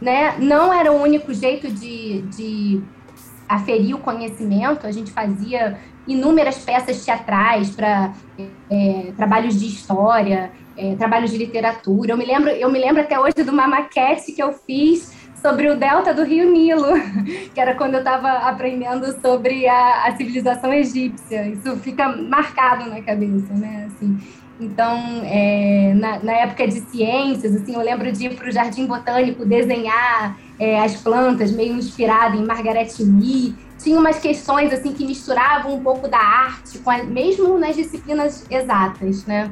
né? 0.00 0.36
Não 0.38 0.72
era 0.72 0.92
o 0.92 1.00
único 1.00 1.32
jeito 1.32 1.70
de, 1.70 2.22
de 2.22 2.82
aferir 3.48 3.94
o 3.94 3.98
conhecimento, 3.98 4.86
a 4.86 4.92
gente 4.92 5.10
fazia 5.10 5.78
inúmeras 6.06 6.58
peças 6.58 7.04
teatrais 7.04 7.70
para 7.70 8.12
é, 8.70 9.12
trabalhos 9.16 9.58
de 9.58 9.66
história, 9.66 10.52
é, 10.76 10.94
trabalhos 10.96 11.30
de 11.30 11.38
literatura. 11.38 12.12
Eu 12.12 12.16
me 12.16 12.24
lembro, 12.24 12.50
eu 12.50 12.70
me 12.70 12.78
lembro 12.78 13.02
até 13.02 13.18
hoje 13.18 13.42
de 13.42 13.50
uma 13.50 13.66
maquete 13.66 14.32
que 14.32 14.42
eu 14.42 14.52
fiz 14.52 15.12
sobre 15.44 15.68
o 15.68 15.76
delta 15.76 16.14
do 16.14 16.24
Rio 16.24 16.50
Nilo, 16.50 16.88
que 17.52 17.60
era 17.60 17.74
quando 17.74 17.94
eu 17.94 17.98
estava 17.98 18.30
aprendendo 18.48 19.12
sobre 19.20 19.68
a, 19.68 20.06
a, 20.06 20.16
civilização 20.16 20.72
egípcia. 20.72 21.48
Isso 21.48 21.76
fica 21.76 22.08
marcado 22.08 22.88
na 22.88 23.02
cabeça, 23.02 23.52
né? 23.52 23.86
Assim, 23.86 24.18
então, 24.58 25.20
é, 25.24 25.92
na, 25.94 26.18
na, 26.20 26.32
época 26.32 26.66
de 26.66 26.80
ciências, 26.80 27.54
assim, 27.54 27.74
eu 27.74 27.82
lembro 27.82 28.10
de 28.10 28.26
ir 28.26 28.36
para 28.36 28.48
o 28.48 28.50
Jardim 28.50 28.86
Botânico 28.86 29.44
desenhar 29.44 30.38
é, 30.58 30.80
as 30.80 30.96
plantas, 30.96 31.52
meio 31.52 31.74
inspirada 31.74 32.36
em 32.36 32.46
Margaret 32.46 32.88
Mee. 33.00 33.54
Tinha 33.78 33.98
umas 33.98 34.18
questões 34.18 34.72
assim 34.72 34.94
que 34.94 35.04
misturavam 35.04 35.74
um 35.74 35.82
pouco 35.82 36.08
da 36.08 36.18
arte, 36.18 36.80
a, 36.86 37.02
mesmo 37.02 37.58
nas 37.58 37.76
disciplinas 37.76 38.46
exatas, 38.50 39.26
né? 39.26 39.50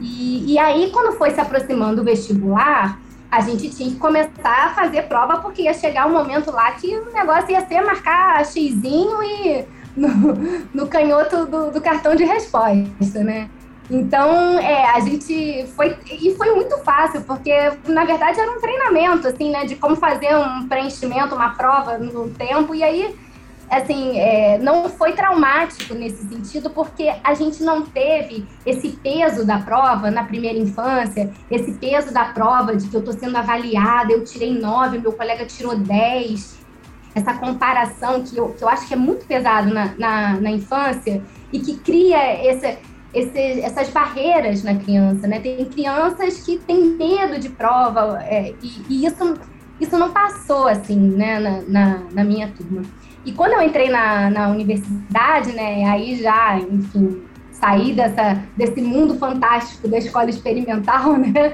E, 0.00 0.52
e 0.52 0.58
aí, 0.58 0.90
quando 0.90 1.16
foi 1.16 1.30
se 1.30 1.40
aproximando 1.40 2.02
o 2.02 2.04
vestibular, 2.04 3.00
a 3.30 3.40
gente 3.40 3.68
tinha 3.70 3.90
que 3.90 3.96
começar 3.96 4.66
a 4.66 4.74
fazer 4.74 5.02
prova, 5.02 5.38
porque 5.38 5.62
ia 5.62 5.74
chegar 5.74 6.06
um 6.06 6.12
momento 6.12 6.50
lá 6.50 6.70
que 6.72 6.96
o 6.96 7.12
negócio 7.12 7.50
ia 7.50 7.66
ser 7.66 7.80
marcar 7.80 8.44
xizinho 8.46 9.22
e 9.22 9.64
no, 9.96 10.34
no 10.72 10.86
canhoto 10.86 11.46
do, 11.46 11.70
do 11.70 11.80
cartão 11.80 12.14
de 12.14 12.24
resposta, 12.24 13.22
né? 13.22 13.48
Então, 13.90 14.58
é, 14.58 14.90
a 14.90 15.00
gente 15.00 15.66
foi. 15.76 15.96
E 16.10 16.34
foi 16.36 16.54
muito 16.54 16.78
fácil, 16.78 17.20
porque, 17.22 17.52
na 17.86 18.04
verdade, 18.04 18.40
era 18.40 18.50
um 18.50 18.60
treinamento, 18.60 19.28
assim, 19.28 19.50
né? 19.50 19.66
De 19.66 19.76
como 19.76 19.94
fazer 19.94 20.34
um 20.36 20.66
preenchimento, 20.66 21.34
uma 21.34 21.50
prova 21.50 21.98
no 21.98 22.30
tempo. 22.30 22.74
E 22.74 22.82
aí, 22.82 23.14
assim, 23.70 24.18
é, 24.18 24.58
não 24.58 24.88
foi 24.88 25.12
traumático 25.12 25.94
nesse 25.94 26.28
sentido, 26.28 26.70
porque 26.70 27.12
a 27.22 27.34
gente 27.34 27.62
não 27.62 27.82
teve 27.82 28.46
esse 28.64 28.90
peso 29.02 29.44
da 29.46 29.58
prova 29.58 30.10
na 30.10 30.24
primeira 30.24 30.58
infância, 30.58 31.30
esse 31.50 31.72
peso 31.72 32.12
da 32.12 32.26
prova 32.26 32.76
de 32.76 32.88
que 32.88 32.94
eu 32.94 33.00
estou 33.00 33.14
sendo 33.14 33.36
avaliada, 33.36 34.12
eu 34.12 34.24
tirei 34.24 34.58
nove, 34.58 34.98
meu 34.98 35.12
colega 35.12 35.44
tirou 35.46 35.76
dez. 35.76 36.62
Essa 37.14 37.34
comparação 37.34 38.24
que 38.24 38.36
eu, 38.36 38.48
que 38.48 38.64
eu 38.64 38.68
acho 38.68 38.88
que 38.88 38.94
é 38.94 38.96
muito 38.96 39.24
pesado 39.24 39.72
na, 39.72 39.94
na, 39.96 40.40
na 40.40 40.50
infância 40.50 41.22
e 41.52 41.60
que 41.60 41.78
cria 41.78 42.44
esse 42.44 42.76
esse, 43.14 43.60
essas 43.60 43.88
barreiras 43.90 44.62
na 44.64 44.74
criança, 44.74 45.26
né? 45.26 45.38
Tem 45.38 45.64
crianças 45.66 46.42
que 46.42 46.58
têm 46.58 46.96
medo 46.96 47.38
de 47.38 47.48
prova 47.48 48.20
é, 48.24 48.52
e, 48.60 48.82
e, 48.88 49.06
isso, 49.06 49.34
isso 49.80 49.96
não 49.96 50.10
passou, 50.10 50.66
assim, 50.66 50.98
né, 50.98 51.38
na, 51.38 51.62
na, 51.62 51.98
na, 52.12 52.24
minha 52.24 52.48
turma. 52.48 52.82
E 53.24 53.32
quando 53.32 53.52
eu 53.52 53.62
entrei 53.62 53.88
na, 53.88 54.30
na 54.30 54.48
universidade, 54.48 55.52
né, 55.52 55.84
aí 55.86 56.16
já, 56.16 56.58
enfim, 56.58 57.22
saí 57.52 57.92
dessa, 57.92 58.42
desse 58.56 58.82
mundo 58.82 59.14
fantástico 59.18 59.88
da 59.88 59.98
escola 59.98 60.28
experimental, 60.28 61.16
né, 61.16 61.52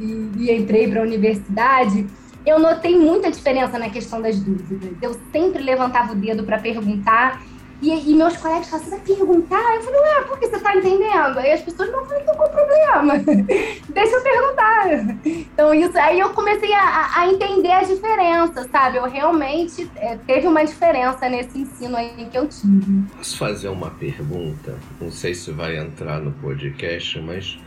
e, 0.00 0.30
e 0.36 0.52
entrei 0.52 0.88
para 0.88 1.00
a 1.00 1.04
universidade, 1.04 2.06
eu 2.44 2.58
notei 2.58 2.98
muita 2.98 3.30
diferença 3.30 3.78
na 3.78 3.88
questão 3.88 4.20
das 4.20 4.38
dúvidas. 4.40 4.90
Eu 5.00 5.16
sempre 5.30 5.62
levantava 5.62 6.12
o 6.12 6.16
dedo 6.16 6.42
para 6.42 6.58
perguntar 6.58 7.40
e, 7.82 8.12
e, 8.12 8.14
meus 8.14 8.36
colegas 8.36 8.68
você 8.68 8.90
vai 8.90 9.00
perguntar? 9.00 9.74
Eu 9.74 9.82
falei, 9.82 10.00
ué, 10.00 10.22
por 10.22 10.38
que 10.38 10.46
você 10.46 10.60
tá 10.60 10.76
entendendo? 10.76 11.38
Aí 11.38 11.52
as 11.52 11.62
pessoas 11.62 11.90
não 11.90 12.06
falam, 12.06 12.24
qual 12.24 12.48
o 12.48 12.52
problema? 12.52 13.18
Deixa 13.90 14.16
eu 14.16 14.22
perguntar. 14.22 15.26
Então, 15.26 15.74
isso, 15.74 15.98
aí 15.98 16.20
eu 16.20 16.30
comecei 16.30 16.72
a, 16.72 17.10
a 17.16 17.28
entender 17.28 17.72
a 17.72 17.82
diferença, 17.82 18.68
sabe? 18.70 18.98
Eu 18.98 19.04
realmente 19.04 19.90
é, 19.96 20.16
teve 20.16 20.46
uma 20.46 20.64
diferença 20.64 21.28
nesse 21.28 21.58
ensino 21.58 21.96
aí 21.96 22.28
que 22.30 22.38
eu 22.38 22.46
tive. 22.46 23.02
Posso 23.16 23.36
fazer 23.36 23.68
uma 23.68 23.90
pergunta? 23.90 24.78
Não 25.00 25.10
sei 25.10 25.34
se 25.34 25.50
vai 25.50 25.76
entrar 25.76 26.20
no 26.20 26.30
podcast, 26.30 27.20
mas 27.20 27.58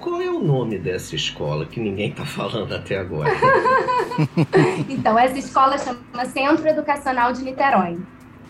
qual 0.00 0.22
é 0.22 0.30
o 0.30 0.40
nome 0.40 0.78
dessa 0.78 1.14
escola 1.14 1.66
que 1.66 1.80
ninguém 1.80 2.10
está 2.10 2.24
falando 2.24 2.74
até 2.74 2.98
agora? 2.98 3.30
então, 4.88 5.18
essa 5.18 5.38
escola 5.38 5.76
chama 5.76 6.24
Centro 6.32 6.66
Educacional 6.66 7.30
de 7.32 7.42
Niterói. 7.42 7.98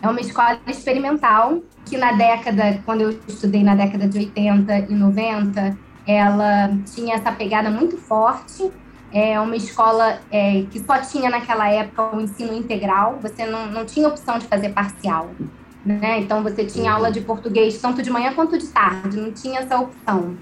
É 0.01 0.07
uma 0.07 0.19
escola 0.19 0.59
experimental 0.67 1.59
que 1.85 1.97
na 1.97 2.11
década, 2.13 2.79
quando 2.85 3.01
eu 3.01 3.09
estudei 3.27 3.63
na 3.63 3.75
década 3.75 4.07
de 4.07 4.17
80 4.19 4.77
e 4.89 4.95
90, 4.95 5.77
ela 6.07 6.77
tinha 6.93 7.15
essa 7.15 7.31
pegada 7.31 7.69
muito 7.69 7.97
forte. 7.97 8.71
É 9.11 9.39
uma 9.39 9.55
escola 9.55 10.19
é, 10.29 10.63
que 10.69 10.79
só 10.79 10.97
tinha 10.99 11.29
naquela 11.29 11.69
época 11.69 12.15
o 12.15 12.21
ensino 12.21 12.53
integral, 12.53 13.19
você 13.21 13.45
não, 13.45 13.67
não 13.67 13.85
tinha 13.85 14.07
opção 14.07 14.37
de 14.37 14.45
fazer 14.45 14.69
parcial. 14.69 15.29
Né? 15.85 16.19
Então 16.19 16.41
você 16.41 16.65
tinha 16.65 16.91
aula 16.91 17.11
de 17.11 17.21
português 17.21 17.79
tanto 17.79 18.01
de 18.01 18.09
manhã 18.09 18.33
quanto 18.33 18.57
de 18.57 18.67
tarde, 18.67 19.17
não 19.17 19.31
tinha 19.31 19.59
essa 19.59 19.79
opção. 19.79 20.35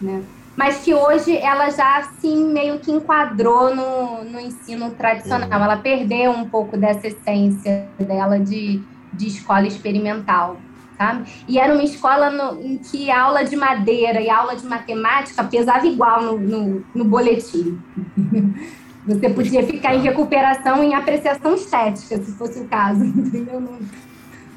Né? 0.00 0.22
Mas 0.56 0.78
que 0.78 0.94
hoje 0.94 1.36
ela 1.36 1.68
já 1.70 1.98
assim 1.98 2.46
meio 2.46 2.78
que 2.78 2.90
enquadrou 2.90 3.74
no, 3.74 4.24
no 4.24 4.40
ensino 4.40 4.90
tradicional. 4.90 5.48
Uhum. 5.48 5.64
Ela 5.64 5.76
perdeu 5.76 6.30
um 6.30 6.48
pouco 6.48 6.76
dessa 6.76 7.06
essência 7.06 7.86
dela 7.98 8.40
de, 8.40 8.82
de 9.12 9.26
escola 9.26 9.66
experimental, 9.66 10.56
sabe? 10.96 11.30
E 11.46 11.58
era 11.58 11.74
uma 11.74 11.84
escola 11.84 12.30
no, 12.30 12.60
em 12.62 12.78
que 12.78 13.10
aula 13.10 13.44
de 13.44 13.54
madeira 13.54 14.20
e 14.20 14.30
aula 14.30 14.56
de 14.56 14.64
matemática 14.64 15.44
pesava 15.44 15.86
igual 15.86 16.22
no, 16.22 16.38
no, 16.38 16.84
no 16.94 17.04
boletim. 17.04 17.78
Você 19.06 19.30
podia 19.30 19.64
ficar 19.64 19.94
em 19.94 20.00
recuperação 20.00 20.82
em 20.82 20.92
apreciação 20.92 21.54
estética, 21.54 22.16
se 22.16 22.32
fosse 22.32 22.58
o 22.58 22.64
caso? 22.66 23.04
Não, 23.46 23.78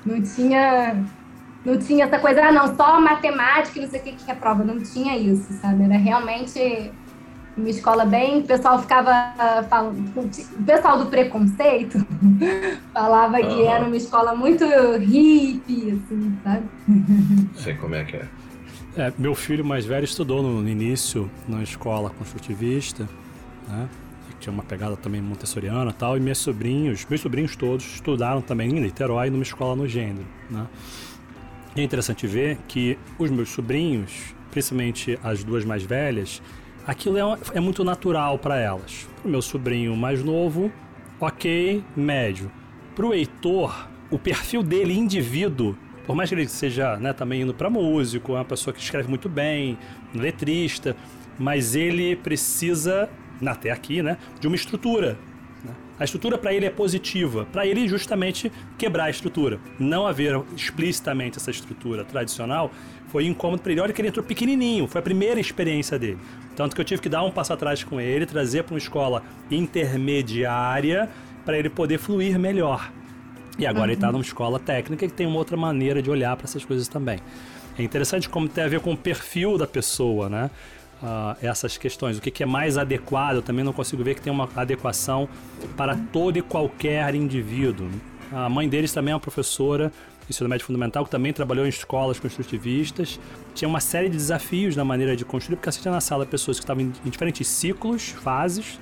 não 0.06 0.22
tinha 0.22 1.06
não 1.66 1.78
tinha 1.78 2.06
essa 2.06 2.20
coisa, 2.20 2.42
ah, 2.42 2.52
não, 2.52 2.76
só 2.76 3.00
matemática 3.02 3.78
e 3.78 3.82
não 3.82 3.90
sei 3.90 4.00
o 4.00 4.04
que 4.04 4.12
que 4.14 4.32
é 4.32 4.36
prova. 4.36 4.64
Não 4.64 4.80
tinha 4.80 5.18
isso, 5.18 5.52
sabe? 5.54 5.84
Era 5.84 5.98
realmente 5.98 6.92
uma 7.58 7.70
escola 7.70 8.06
bem. 8.06 8.40
O 8.40 8.44
pessoal 8.44 8.80
ficava 8.80 9.34
falando. 9.70 9.98
O 10.18 10.64
pessoal 10.64 10.98
do 10.98 11.08
preconceito 11.08 12.06
falava 12.94 13.40
uhum. 13.40 13.48
que 13.48 13.64
era 13.64 13.86
uma 13.86 13.98
escola 13.98 14.34
muito 14.34 14.66
hippie, 14.66 15.92
assim, 15.92 16.38
sabe? 16.44 16.64
Sei 17.56 17.76
como 17.76 17.96
é 17.96 18.06
que 18.06 18.16
é. 18.16 18.28
é 18.98 19.14
meu 19.18 19.36
filho 19.36 19.66
mais 19.66 19.86
velho 19.86 20.06
estudou 20.06 20.42
no, 20.42 20.68
início 20.68 21.30
na 21.48 21.62
escola 21.62 22.10
construtivista, 22.10 23.08
né? 23.68 23.90
tinha 24.40 24.54
uma 24.54 24.64
pegada 24.64 24.96
também 24.96 25.22
montessoriana 25.22 25.92
e 25.92 25.94
tal, 25.94 26.16
e 26.16 26.20
meus 26.22 26.38
sobrinhos, 26.38 27.06
meus 27.10 27.20
sobrinhos 27.20 27.58
todos 27.58 27.86
estudaram 27.96 28.42
também 28.42 28.70
em 28.70 28.80
Niterói, 28.80 29.30
numa 29.30 29.44
escola 29.44 29.76
no 29.76 29.86
gênero, 29.86 30.26
né? 30.50 30.66
É 31.80 31.84
interessante 31.84 32.28
ver 32.28 32.58
que 32.68 32.98
os 33.18 33.30
meus 33.30 33.50
sobrinhos, 33.50 34.36
principalmente 34.52 35.20
as 35.24 35.44
duas 35.44 35.64
mais 35.64 35.84
velhas, 35.84 36.42
aquilo 36.86 37.18
é, 37.18 37.38
é 37.54 37.60
muito 37.60 37.84
natural 37.84 38.38
para 38.38 38.58
elas. 38.58 39.08
Para 39.22 39.28
o 39.28 39.32
meu 39.32 39.42
sobrinho 39.42 39.96
mais 39.96 40.24
novo, 40.24 40.72
ok, 41.20 41.84
médio. 41.96 42.52
Para 42.96 43.06
o 43.06 43.14
Heitor, 43.14 43.88
o 44.10 44.18
perfil 44.18 44.64
dele, 44.64 44.98
indivíduo, 44.98 45.78
por 46.06 46.16
mais 46.16 46.30
que 46.30 46.36
ele 46.36 46.48
seja 46.48 46.98
né, 46.98 47.14
também 47.14 47.44
indo 47.44 47.54
para 47.54 47.70
músico, 47.70 48.34
é 48.34 48.36
uma 48.36 48.46
pessoa 48.46 48.74
que 48.74 48.82
escreve 48.82 49.08
muito 49.08 49.30
bem, 49.30 49.78
letrista, 50.14 50.96
mas 51.38 51.76
ele 51.76 52.16
precisa, 52.16 53.10
até 53.46 53.72
aqui, 53.72 54.02
né, 54.02 54.18
de 54.40 54.48
uma 54.48 54.56
estrutura. 54.56 55.18
A 56.00 56.06
estrutura 56.06 56.38
para 56.38 56.54
ele 56.54 56.66
é 56.66 56.70
positiva, 56.70 57.46
para 57.52 57.68
ele 57.68 57.88
justamente 57.88 58.50
quebrar 58.78 59.06
a 59.06 59.10
estrutura. 59.10 59.60
Não 59.78 60.08
haver 60.08 60.42
explicitamente 60.56 61.38
essa 61.38 61.52
estrutura 61.52 62.06
tradicional 62.06 62.72
foi 63.10 63.26
incômodo 63.26 63.62
para 63.62 63.72
ele. 63.74 63.82
Olha 63.82 63.92
que 63.92 64.02
ele 64.02 64.08
entrou 64.08 64.26
pequenininho, 64.26 64.88
foi 64.88 65.00
a 65.00 65.02
primeira 65.02 65.40
experiência 65.40 66.00
dele. 66.00 66.18
Tanto 66.56 66.74
que 66.74 66.82
eu 66.82 66.86
tive 66.86 67.02
que 67.02 67.10
dar 67.10 67.24
um 67.24 67.32
passo 67.32 67.52
atrás 67.52 67.84
com 67.84 68.00
ele, 68.00 68.26
trazer 68.26 68.64
para 68.64 68.74
uma 68.74 68.80
escola 68.80 69.24
intermediária 69.52 71.10
para 71.44 71.58
ele 71.58 71.70
poder 71.70 71.98
fluir 71.98 72.40
melhor. 72.40 72.92
E 73.58 73.66
agora 73.66 73.82
uhum. 73.82 73.86
ele 73.88 73.94
está 73.96 74.12
numa 74.12 74.24
escola 74.24 74.58
técnica 74.58 75.06
que 75.06 75.14
tem 75.14 75.28
uma 75.28 75.38
outra 75.38 75.58
maneira 75.58 76.02
de 76.02 76.10
olhar 76.10 76.36
para 76.38 76.46
essas 76.46 76.64
coisas 76.64 76.88
também. 76.88 77.20
É 77.78 77.84
interessante 77.84 78.30
como 78.30 78.48
tem 78.48 78.64
a 78.64 78.68
ver 78.68 78.80
com 78.80 78.94
o 78.94 78.98
perfil 78.98 79.58
da 79.58 79.68
pessoa, 79.68 80.30
né? 80.30 80.50
Uh, 81.02 81.38
essas 81.42 81.78
questões. 81.78 82.18
O 82.18 82.22
que, 82.22 82.32
que, 82.32 82.44
é 82.44 82.46
mais 82.46 82.78
adequado, 82.78 83.38
eu 83.38 83.42
também 83.42 83.64
não 83.64 83.74
consigo 83.74 84.04
ver 84.04 84.16
que 84.16 84.22
tem 84.22 84.32
uma 84.32 84.50
adequação 84.56 85.28
para 85.76 85.96
todo 86.12 86.38
e 86.38 86.42
qualquer 86.42 87.14
indivíduo. 87.16 87.90
A 88.32 88.48
mãe 88.48 88.70
deles 88.70 88.94
também 88.94 89.12
é 89.12 89.16
uma 89.16 89.20
professora 89.20 89.92
ensino 90.30 90.48
médio 90.48 90.66
fundamental, 90.66 91.04
que 91.04 91.12
também 91.12 91.34
trabalhou 91.34 91.66
em 91.66 91.70
escolas 91.70 92.20
construtivistas. 92.20 93.20
Tinha 93.56 93.68
uma 93.68 93.80
série 93.80 94.10
de 94.10 94.16
desafios 94.16 94.76
na 94.76 94.86
maneira 94.86 95.16
de 95.16 95.26
construir, 95.26 95.56
porque 95.56 95.70
assistia 95.70 95.92
na 95.92 96.00
sala 96.00 96.26
pessoas 96.26 96.60
que 96.60 96.64
estavam 96.64 96.84
em 96.84 97.10
diferentes 97.10 97.48
ciclos, 97.48 98.10
fases. 98.10 98.80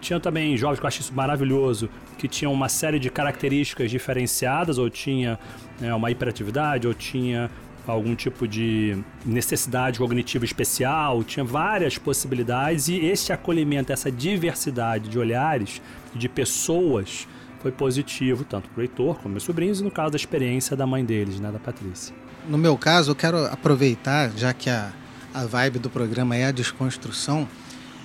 Tinha 0.00 0.18
também 0.18 0.56
jovens 0.56 0.78
que 0.78 0.84
eu 0.84 0.88
acho 0.88 1.00
isso 1.00 1.14
maravilhoso, 1.14 1.88
que 2.18 2.28
tinham 2.28 2.52
uma 2.52 2.68
série 2.68 2.98
de 2.98 3.10
características 3.10 3.90
diferenciadas, 3.90 4.78
ou 4.78 4.88
tinha 4.88 5.38
né, 5.80 5.94
uma 5.94 6.10
hiperatividade, 6.10 6.86
ou 6.86 6.94
tinha 6.94 7.50
algum 7.86 8.14
tipo 8.14 8.46
de 8.46 8.96
necessidade 9.24 9.98
cognitiva 9.98 10.44
especial, 10.44 11.24
tinha 11.24 11.44
várias 11.44 11.98
possibilidades 11.98 12.88
e 12.88 12.96
este 13.06 13.32
acolhimento, 13.32 13.92
essa 13.92 14.10
diversidade 14.10 15.08
de 15.08 15.18
olhares, 15.18 15.80
de 16.14 16.28
pessoas, 16.28 17.26
foi 17.60 17.70
positivo, 17.70 18.44
tanto 18.44 18.68
para 18.70 18.80
o 18.80 18.82
Heitor 18.82 19.16
como 19.16 19.32
meus 19.32 19.42
sobrinhos, 19.42 19.80
e 19.80 19.84
no 19.84 19.90
caso 19.90 20.12
da 20.12 20.16
experiência 20.16 20.76
da 20.76 20.86
mãe 20.86 21.04
deles, 21.04 21.38
né, 21.38 21.50
da 21.52 21.58
Patrícia. 21.58 22.14
No 22.48 22.56
meu 22.56 22.76
caso, 22.76 23.10
eu 23.10 23.14
quero 23.14 23.44
aproveitar, 23.46 24.30
já 24.36 24.52
que 24.52 24.70
a, 24.70 24.92
a 25.34 25.44
vibe 25.44 25.78
do 25.78 25.90
programa 25.90 26.34
é 26.36 26.46
a 26.46 26.50
desconstrução, 26.50 27.46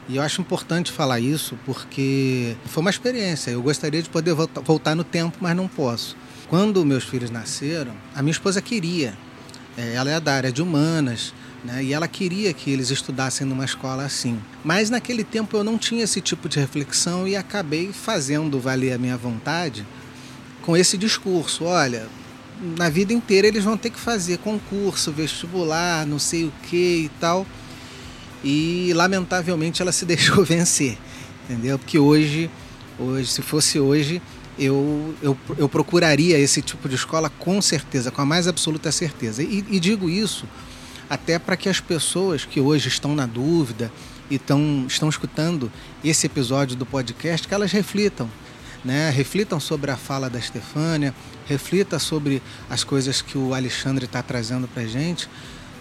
e 0.07 0.17
eu 0.17 0.21
acho 0.21 0.41
importante 0.41 0.91
falar 0.91 1.19
isso 1.19 1.57
porque 1.65 2.55
foi 2.65 2.81
uma 2.81 2.91
experiência. 2.91 3.49
Eu 3.51 3.61
gostaria 3.61 4.03
de 4.03 4.09
poder 4.09 4.33
voltar 4.33 4.93
no 4.93 5.03
tempo, 5.03 5.38
mas 5.41 5.55
não 5.55 5.67
posso. 5.67 6.15
Quando 6.47 6.85
meus 6.85 7.03
filhos 7.03 7.31
nasceram, 7.31 7.93
a 8.13 8.21
minha 8.21 8.31
esposa 8.31 8.61
queria. 8.61 9.15
É, 9.77 9.93
ela 9.93 10.09
é 10.09 10.19
da 10.19 10.33
área 10.33 10.51
de 10.51 10.61
humanas, 10.61 11.33
né? 11.63 11.83
E 11.83 11.93
ela 11.93 12.07
queria 12.07 12.53
que 12.53 12.69
eles 12.69 12.91
estudassem 12.91 13.45
numa 13.45 13.65
escola 13.65 14.05
assim. 14.05 14.39
Mas 14.63 14.89
naquele 14.89 15.23
tempo 15.23 15.57
eu 15.57 15.63
não 15.63 15.77
tinha 15.77 16.03
esse 16.03 16.21
tipo 16.21 16.47
de 16.47 16.59
reflexão 16.59 17.27
e 17.27 17.35
acabei 17.35 17.91
fazendo 17.91 18.59
valer 18.59 18.93
a 18.93 18.97
minha 18.97 19.17
vontade 19.17 19.85
com 20.61 20.77
esse 20.77 20.97
discurso. 20.97 21.65
Olha, 21.65 22.07
na 22.77 22.89
vida 22.89 23.13
inteira 23.13 23.47
eles 23.47 23.63
vão 23.63 23.75
ter 23.75 23.89
que 23.89 23.99
fazer 23.99 24.38
concurso, 24.38 25.11
vestibular, 25.11 26.05
não 26.05 26.19
sei 26.19 26.45
o 26.45 26.53
que 26.69 27.05
e 27.05 27.11
tal. 27.19 27.45
E 28.43 28.91
lamentavelmente 28.93 29.81
ela 29.81 29.91
se 29.91 30.05
deixou 30.05 30.45
vencer, 30.45 30.97
entendeu? 31.43 31.79
Porque 31.79 31.97
hoje, 31.97 32.49
hoje 32.99 33.27
se 33.27 33.41
fosse 33.41 33.79
hoje, 33.79 34.21
eu, 34.57 35.13
eu, 35.21 35.37
eu 35.57 35.67
procuraria 35.67 36.37
esse 36.37 36.61
tipo 36.61 36.87
de 36.87 36.95
escola 36.95 37.29
com 37.29 37.61
certeza, 37.61 38.11
com 38.11 38.21
a 38.21 38.25
mais 38.25 38.47
absoluta 38.47 38.91
certeza. 38.91 39.43
E, 39.43 39.65
e 39.69 39.79
digo 39.79 40.09
isso 40.09 40.45
até 41.09 41.37
para 41.37 41.55
que 41.55 41.69
as 41.69 41.79
pessoas 41.79 42.45
que 42.45 42.59
hoje 42.59 42.87
estão 42.87 43.15
na 43.15 43.25
dúvida 43.25 43.91
e 44.29 44.39
tão, 44.39 44.85
estão 44.87 45.07
escutando 45.07 45.71
esse 46.03 46.25
episódio 46.25 46.75
do 46.75 46.85
podcast, 46.85 47.47
que 47.47 47.53
elas 47.53 47.71
reflitam. 47.71 48.29
Né? 48.83 49.09
Reflitam 49.09 49.59
sobre 49.59 49.91
a 49.91 49.97
fala 49.97 50.29
da 50.29 50.39
Stefânia, 50.39 51.13
reflita 51.45 51.99
sobre 51.99 52.41
as 52.69 52.83
coisas 52.83 53.21
que 53.21 53.37
o 53.37 53.53
Alexandre 53.53 54.05
está 54.05 54.21
trazendo 54.21 54.67
para 54.67 54.85
gente, 54.85 55.29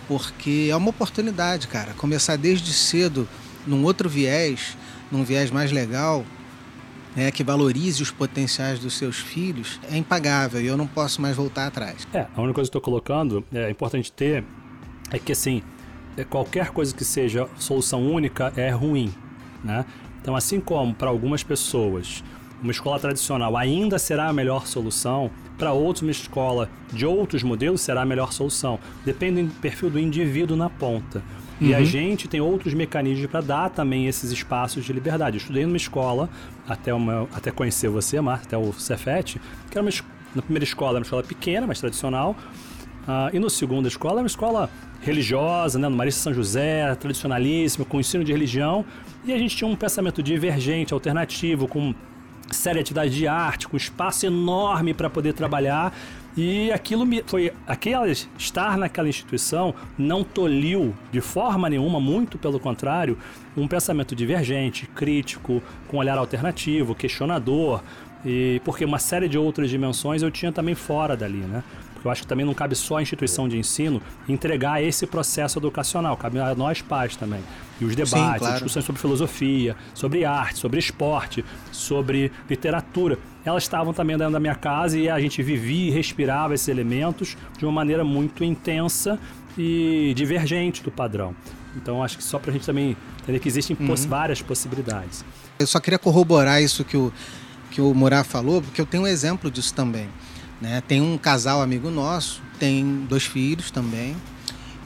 porque 0.06 0.68
é 0.70 0.76
uma 0.76 0.90
oportunidade, 0.90 1.68
cara. 1.68 1.94
Começar 1.94 2.36
desde 2.36 2.72
cedo 2.72 3.28
num 3.66 3.82
outro 3.82 4.08
viés, 4.08 4.76
num 5.10 5.24
viés 5.24 5.50
mais 5.50 5.72
legal, 5.72 6.24
né, 7.14 7.30
que 7.30 7.44
valorize 7.44 8.02
os 8.02 8.10
potenciais 8.10 8.78
dos 8.78 8.94
seus 8.94 9.18
filhos, 9.18 9.80
é 9.90 9.96
impagável 9.96 10.60
e 10.60 10.66
eu 10.66 10.76
não 10.76 10.86
posso 10.86 11.20
mais 11.20 11.36
voltar 11.36 11.66
atrás. 11.66 12.06
É, 12.12 12.26
a 12.34 12.40
única 12.40 12.54
coisa 12.54 12.70
que 12.70 12.76
estou 12.76 12.80
colocando 12.80 13.44
é 13.52 13.70
importante 13.70 14.12
ter 14.12 14.44
é 15.10 15.18
que 15.18 15.32
assim, 15.32 15.62
é, 16.16 16.24
qualquer 16.24 16.70
coisa 16.70 16.94
que 16.94 17.04
seja 17.04 17.48
solução 17.58 18.04
única 18.06 18.52
é 18.56 18.70
ruim, 18.70 19.12
né? 19.62 19.84
Então, 20.20 20.34
assim 20.34 20.58
como 20.58 20.94
para 20.94 21.10
algumas 21.10 21.42
pessoas 21.42 22.24
uma 22.62 22.70
escola 22.70 22.98
tradicional 22.98 23.58
ainda 23.58 23.98
será 23.98 24.28
a 24.28 24.32
melhor 24.32 24.66
solução, 24.66 25.30
para 25.58 25.72
outros 25.72 26.02
uma 26.02 26.10
escola 26.10 26.70
de 26.90 27.04
outros 27.04 27.42
modelos 27.42 27.82
será 27.82 28.00
a 28.00 28.06
melhor 28.06 28.32
solução. 28.32 28.78
Depende 29.04 29.42
do 29.42 29.54
perfil 29.60 29.90
do 29.90 29.98
indivíduo 29.98 30.56
na 30.56 30.70
ponta. 30.70 31.22
E 31.60 31.74
a 31.74 31.78
uhum. 31.78 31.84
gente 31.84 32.26
tem 32.26 32.40
outros 32.40 32.74
mecanismos 32.74 33.26
para 33.30 33.40
dar 33.40 33.70
também 33.70 34.06
esses 34.06 34.32
espaços 34.32 34.84
de 34.84 34.92
liberdade. 34.92 35.36
Eu 35.36 35.40
estudei 35.40 35.64
numa 35.64 35.76
escola, 35.76 36.28
até, 36.68 36.92
uma, 36.92 37.28
até 37.34 37.50
conhecer 37.50 37.88
você, 37.88 38.20
Marta, 38.20 38.46
até 38.46 38.58
o 38.58 38.72
Cefet, 38.72 39.40
que 39.70 39.78
era 39.78 39.82
uma, 39.82 39.90
na 40.34 40.42
primeira 40.42 40.64
escola, 40.64 40.98
uma 40.98 41.04
escola 41.04 41.22
pequena, 41.22 41.66
mas 41.66 41.78
tradicional. 41.78 42.36
Uh, 43.06 43.36
e 43.36 43.38
no 43.38 43.48
segundo 43.48 43.86
escola, 43.86 44.20
uma 44.20 44.26
escola 44.26 44.68
religiosa, 45.02 45.78
né, 45.78 45.88
no 45.88 45.96
Marista 45.96 46.22
São 46.22 46.34
José, 46.34 46.94
tradicionalíssimo, 46.94 47.84
com 47.84 48.00
ensino 48.00 48.24
de 48.24 48.32
religião, 48.32 48.84
e 49.24 49.32
a 49.32 49.38
gente 49.38 49.54
tinha 49.56 49.68
um 49.68 49.76
pensamento 49.76 50.22
divergente, 50.22 50.94
alternativo, 50.94 51.68
com 51.68 51.94
séria 52.50 52.80
atividade 52.80 53.14
de 53.14 53.26
arte, 53.26 53.68
com 53.68 53.76
espaço 53.76 54.26
enorme 54.26 54.94
para 54.94 55.08
poder 55.10 55.34
trabalhar. 55.34 55.94
E 56.36 56.72
aquilo 56.72 57.06
me 57.06 57.22
foi 57.24 57.52
aquela 57.66 58.08
estar 58.08 58.76
naquela 58.76 59.08
instituição 59.08 59.74
não 59.96 60.24
tolhiu 60.24 60.94
de 61.12 61.20
forma 61.20 61.70
nenhuma, 61.70 62.00
muito 62.00 62.36
pelo 62.36 62.58
contrário, 62.58 63.16
um 63.56 63.68
pensamento 63.68 64.16
divergente, 64.16 64.86
crítico, 64.86 65.62
com 65.86 65.98
olhar 65.98 66.18
alternativo, 66.18 66.94
questionador, 66.94 67.82
e 68.24 68.60
porque 68.64 68.84
uma 68.84 68.98
série 68.98 69.28
de 69.28 69.38
outras 69.38 69.70
dimensões 69.70 70.22
eu 70.22 70.30
tinha 70.30 70.50
também 70.50 70.74
fora 70.74 71.16
dali, 71.16 71.38
né? 71.38 71.62
Eu 72.04 72.10
acho 72.10 72.22
que 72.22 72.28
também 72.28 72.44
não 72.44 72.52
cabe 72.52 72.74
só 72.74 72.98
a 72.98 73.02
instituição 73.02 73.48
de 73.48 73.56
ensino 73.56 74.02
entregar 74.28 74.82
esse 74.82 75.06
processo 75.06 75.58
educacional, 75.58 76.16
cabe 76.16 76.38
a 76.38 76.54
nós 76.54 76.82
pais 76.82 77.16
também. 77.16 77.40
E 77.80 77.84
os 77.84 77.96
debates, 77.96 78.10
Sim, 78.10 78.38
claro. 78.38 78.54
discussões 78.54 78.84
sobre 78.84 79.00
filosofia, 79.00 79.74
sobre 79.94 80.24
arte, 80.24 80.58
sobre 80.58 80.78
esporte, 80.78 81.42
sobre 81.72 82.30
literatura, 82.48 83.18
elas 83.44 83.64
estavam 83.64 83.92
também 83.92 84.16
dentro 84.16 84.32
da 84.32 84.40
minha 84.40 84.54
casa 84.54 84.98
e 84.98 85.08
a 85.08 85.20
gente 85.20 85.42
vivia 85.42 85.88
e 85.88 85.90
respirava 85.90 86.54
esses 86.54 86.68
elementos 86.68 87.36
de 87.58 87.64
uma 87.64 87.72
maneira 87.72 88.04
muito 88.04 88.42
intensa 88.42 89.18
e 89.56 90.12
divergente 90.16 90.82
do 90.82 90.90
padrão. 90.90 91.34
Então 91.76 92.02
acho 92.02 92.16
que 92.16 92.24
só 92.24 92.38
para 92.38 92.50
a 92.50 92.52
gente 92.54 92.66
também 92.66 92.96
entender 93.22 93.38
que 93.38 93.48
existem 93.48 93.76
uhum. 93.78 93.94
várias 93.94 94.40
possibilidades. 94.40 95.24
Eu 95.58 95.66
só 95.66 95.78
queria 95.80 95.98
corroborar 95.98 96.62
isso 96.62 96.84
que 96.84 96.96
o, 96.96 97.12
que 97.70 97.80
o 97.80 97.94
Murá 97.94 98.24
falou, 98.24 98.62
porque 98.62 98.80
eu 98.80 98.86
tenho 98.86 99.02
um 99.02 99.06
exemplo 99.06 99.50
disso 99.50 99.74
também. 99.74 100.08
Né? 100.60 100.82
Tem 100.86 101.00
um 101.00 101.18
casal 101.18 101.60
amigo 101.60 101.90
nosso, 101.90 102.42
tem 102.58 103.04
dois 103.08 103.24
filhos 103.24 103.70
também. 103.70 104.16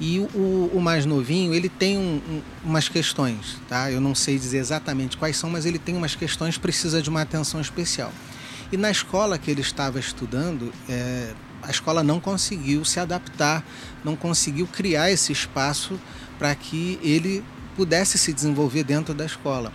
E 0.00 0.20
o, 0.20 0.70
o 0.72 0.80
mais 0.80 1.04
novinho, 1.04 1.52
ele 1.52 1.68
tem 1.68 1.98
um, 1.98 2.20
um, 2.28 2.42
umas 2.64 2.88
questões, 2.88 3.60
tá? 3.68 3.90
Eu 3.90 4.00
não 4.00 4.14
sei 4.14 4.38
dizer 4.38 4.58
exatamente 4.58 5.16
quais 5.16 5.36
são, 5.36 5.50
mas 5.50 5.66
ele 5.66 5.78
tem 5.78 5.96
umas 5.96 6.14
questões, 6.14 6.56
precisa 6.56 7.02
de 7.02 7.10
uma 7.10 7.22
atenção 7.22 7.60
especial. 7.60 8.12
E 8.70 8.76
na 8.76 8.90
escola 8.90 9.38
que 9.38 9.50
ele 9.50 9.62
estava 9.62 9.98
estudando, 9.98 10.72
é, 10.88 11.32
a 11.62 11.70
escola 11.70 12.02
não 12.02 12.20
conseguiu 12.20 12.84
se 12.84 13.00
adaptar, 13.00 13.64
não 14.04 14.14
conseguiu 14.14 14.66
criar 14.66 15.10
esse 15.10 15.32
espaço 15.32 15.98
para 16.38 16.54
que 16.54 16.98
ele 17.02 17.42
pudesse 17.76 18.18
se 18.18 18.32
desenvolver 18.32 18.84
dentro 18.84 19.14
da 19.14 19.24
escola. 19.24 19.72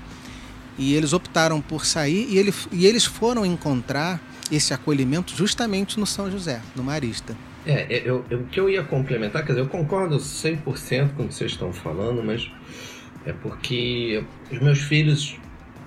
E 0.78 0.94
eles 0.94 1.14
optaram 1.14 1.62
por 1.62 1.86
sair 1.86 2.28
e, 2.30 2.38
ele, 2.38 2.54
e 2.72 2.86
eles 2.86 3.06
foram 3.06 3.46
encontrar 3.46 4.22
esse 4.52 4.74
acolhimento 4.74 5.36
justamente 5.36 6.00
no 6.00 6.06
São 6.06 6.30
José, 6.30 6.62
no 6.76 6.84
Marista. 6.84 7.36
É, 7.66 7.96
é 7.96 8.02
eu, 8.06 8.26
eu, 8.30 8.40
o 8.40 8.46
que 8.46 8.60
eu 8.60 8.70
ia 8.70 8.84
complementar, 8.84 9.44
quer 9.44 9.54
dizer, 9.54 9.62
eu 9.62 9.70
concordo 9.70 10.18
100% 10.18 11.16
com 11.16 11.24
o 11.24 11.28
que 11.28 11.34
vocês 11.34 11.52
estão 11.52 11.72
falando, 11.72 12.24
mas 12.24 12.50
é 13.26 13.34
porque 13.34 14.24
os 14.52 14.60
meus 14.60 14.80
filhos 14.80 15.38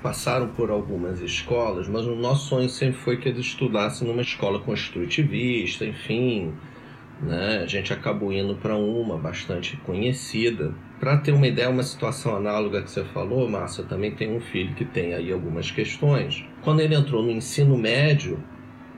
passaram 0.07 0.47
por 0.47 0.71
algumas 0.71 1.21
escolas, 1.21 1.89
mas 1.89 2.07
o 2.07 2.15
nosso 2.15 2.51
sonho 2.51 2.69
sempre 2.69 2.97
foi 2.97 3.17
que 3.17 3.29
eles 3.29 3.45
estudassem 3.45 4.07
numa 4.07 4.23
escola 4.23 4.61
construtivista, 4.61 5.85
enfim, 5.85 6.55
né? 7.21 7.63
A 7.65 7.67
gente 7.67 7.93
acabou 7.93 8.33
indo 8.33 8.55
para 8.55 8.77
uma 8.77 9.19
bastante 9.19 9.77
conhecida. 9.79 10.73
Para 11.01 11.17
ter 11.17 11.33
uma 11.33 11.49
ideia, 11.49 11.69
uma 11.69 11.83
situação 11.83 12.37
análoga 12.37 12.83
que 12.83 12.91
você 12.93 13.03
falou, 13.03 13.49
Márcia, 13.49 13.83
também 13.83 14.13
tem 14.13 14.33
um 14.33 14.39
filho 14.39 14.77
que 14.77 14.85
tem 14.85 15.13
aí 15.13 15.33
algumas 15.33 15.73
questões. 15.73 16.45
Quando 16.63 16.79
ele 16.79 16.95
entrou 16.95 17.21
no 17.21 17.33
ensino 17.33 17.77
médio 17.77 18.39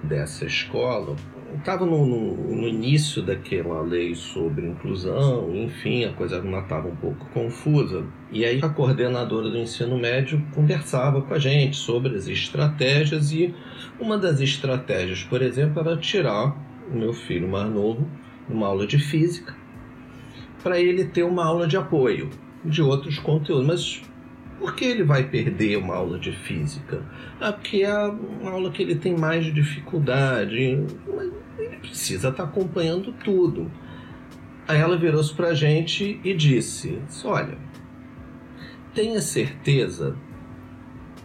dessa 0.03 0.45
escola, 0.45 1.17
estava 1.57 1.87
no, 1.87 2.05
no, 2.07 2.35
no, 2.55 2.69
início 2.69 3.23
daquela 3.23 3.81
lei 3.81 4.15
sobre 4.15 4.67
inclusão, 4.67 5.55
enfim, 5.55 6.05
a 6.05 6.13
coisa 6.13 6.41
ainda 6.41 6.59
estava 6.59 6.89
um 6.89 6.97
pouco 6.97 7.27
confusa. 7.33 8.05
E 8.31 8.45
aí 8.45 8.61
a 8.63 8.69
coordenadora 8.69 9.49
do 9.49 9.57
ensino 9.57 9.99
médio 9.99 10.45
conversava 10.55 11.23
com 11.23 11.33
a 11.33 11.39
gente 11.39 11.77
sobre 11.77 12.17
as 12.17 12.29
estratégias 12.29 13.33
e 13.33 13.55
uma 13.99 14.19
das 14.19 14.41
estratégias, 14.41 15.23
por 15.25 15.43
exemplo, 15.43 15.81
era 15.81 15.97
tirar 15.97 16.57
o 16.91 16.97
meu 16.97 17.13
filho 17.13 17.49
mais 17.49 17.71
novo 17.71 18.09
numa 18.49 18.67
aula 18.67 18.87
de 18.87 18.99
física 18.99 19.55
para 20.63 20.81
ele 20.81 21.05
ter 21.05 21.23
uma 21.23 21.45
aula 21.45 21.67
de 21.67 21.77
apoio 21.77 22.29
de 22.65 22.83
outros 22.83 23.19
conteúdos. 23.19 23.67
Mas 23.67 24.03
por 24.59 24.75
que 24.75 24.85
ele 24.85 25.05
vai 25.05 25.25
perder 25.25 25.79
uma 25.79 25.95
aula 25.95 26.19
de 26.19 26.33
física? 26.33 27.03
Ah, 27.41 27.53
porque 27.53 27.83
é 27.83 27.97
uma 27.97 28.51
aula 28.51 28.71
que 28.71 28.83
ele 28.83 28.97
tem 28.97 29.17
mais 29.17 29.45
dificuldade. 29.53 30.85
Mas 31.07 31.31
ele 31.59 31.77
precisa 31.77 32.29
estar 32.29 32.43
tá 32.43 32.49
acompanhando 32.49 33.13
tudo. 33.25 33.71
Aí 34.67 34.79
ela 34.79 34.97
virou-se 34.99 35.33
para 35.33 35.49
a 35.49 35.55
gente 35.55 36.21
e 36.23 36.35
disse: 36.35 36.99
Olha, 37.25 37.57
tenha 38.95 39.21
certeza 39.21 40.17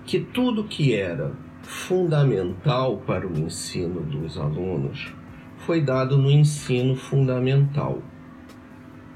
que 0.06 0.20
tudo 0.20 0.64
que 0.66 0.94
era 0.94 1.32
fundamental 1.64 2.98
para 2.98 3.28
o 3.28 3.38
ensino 3.38 4.02
dos 4.02 4.38
alunos 4.38 5.14
foi 5.58 5.82
dado 5.82 6.18
no 6.18 6.30
ensino 6.30 6.96
fundamental. 6.96 8.02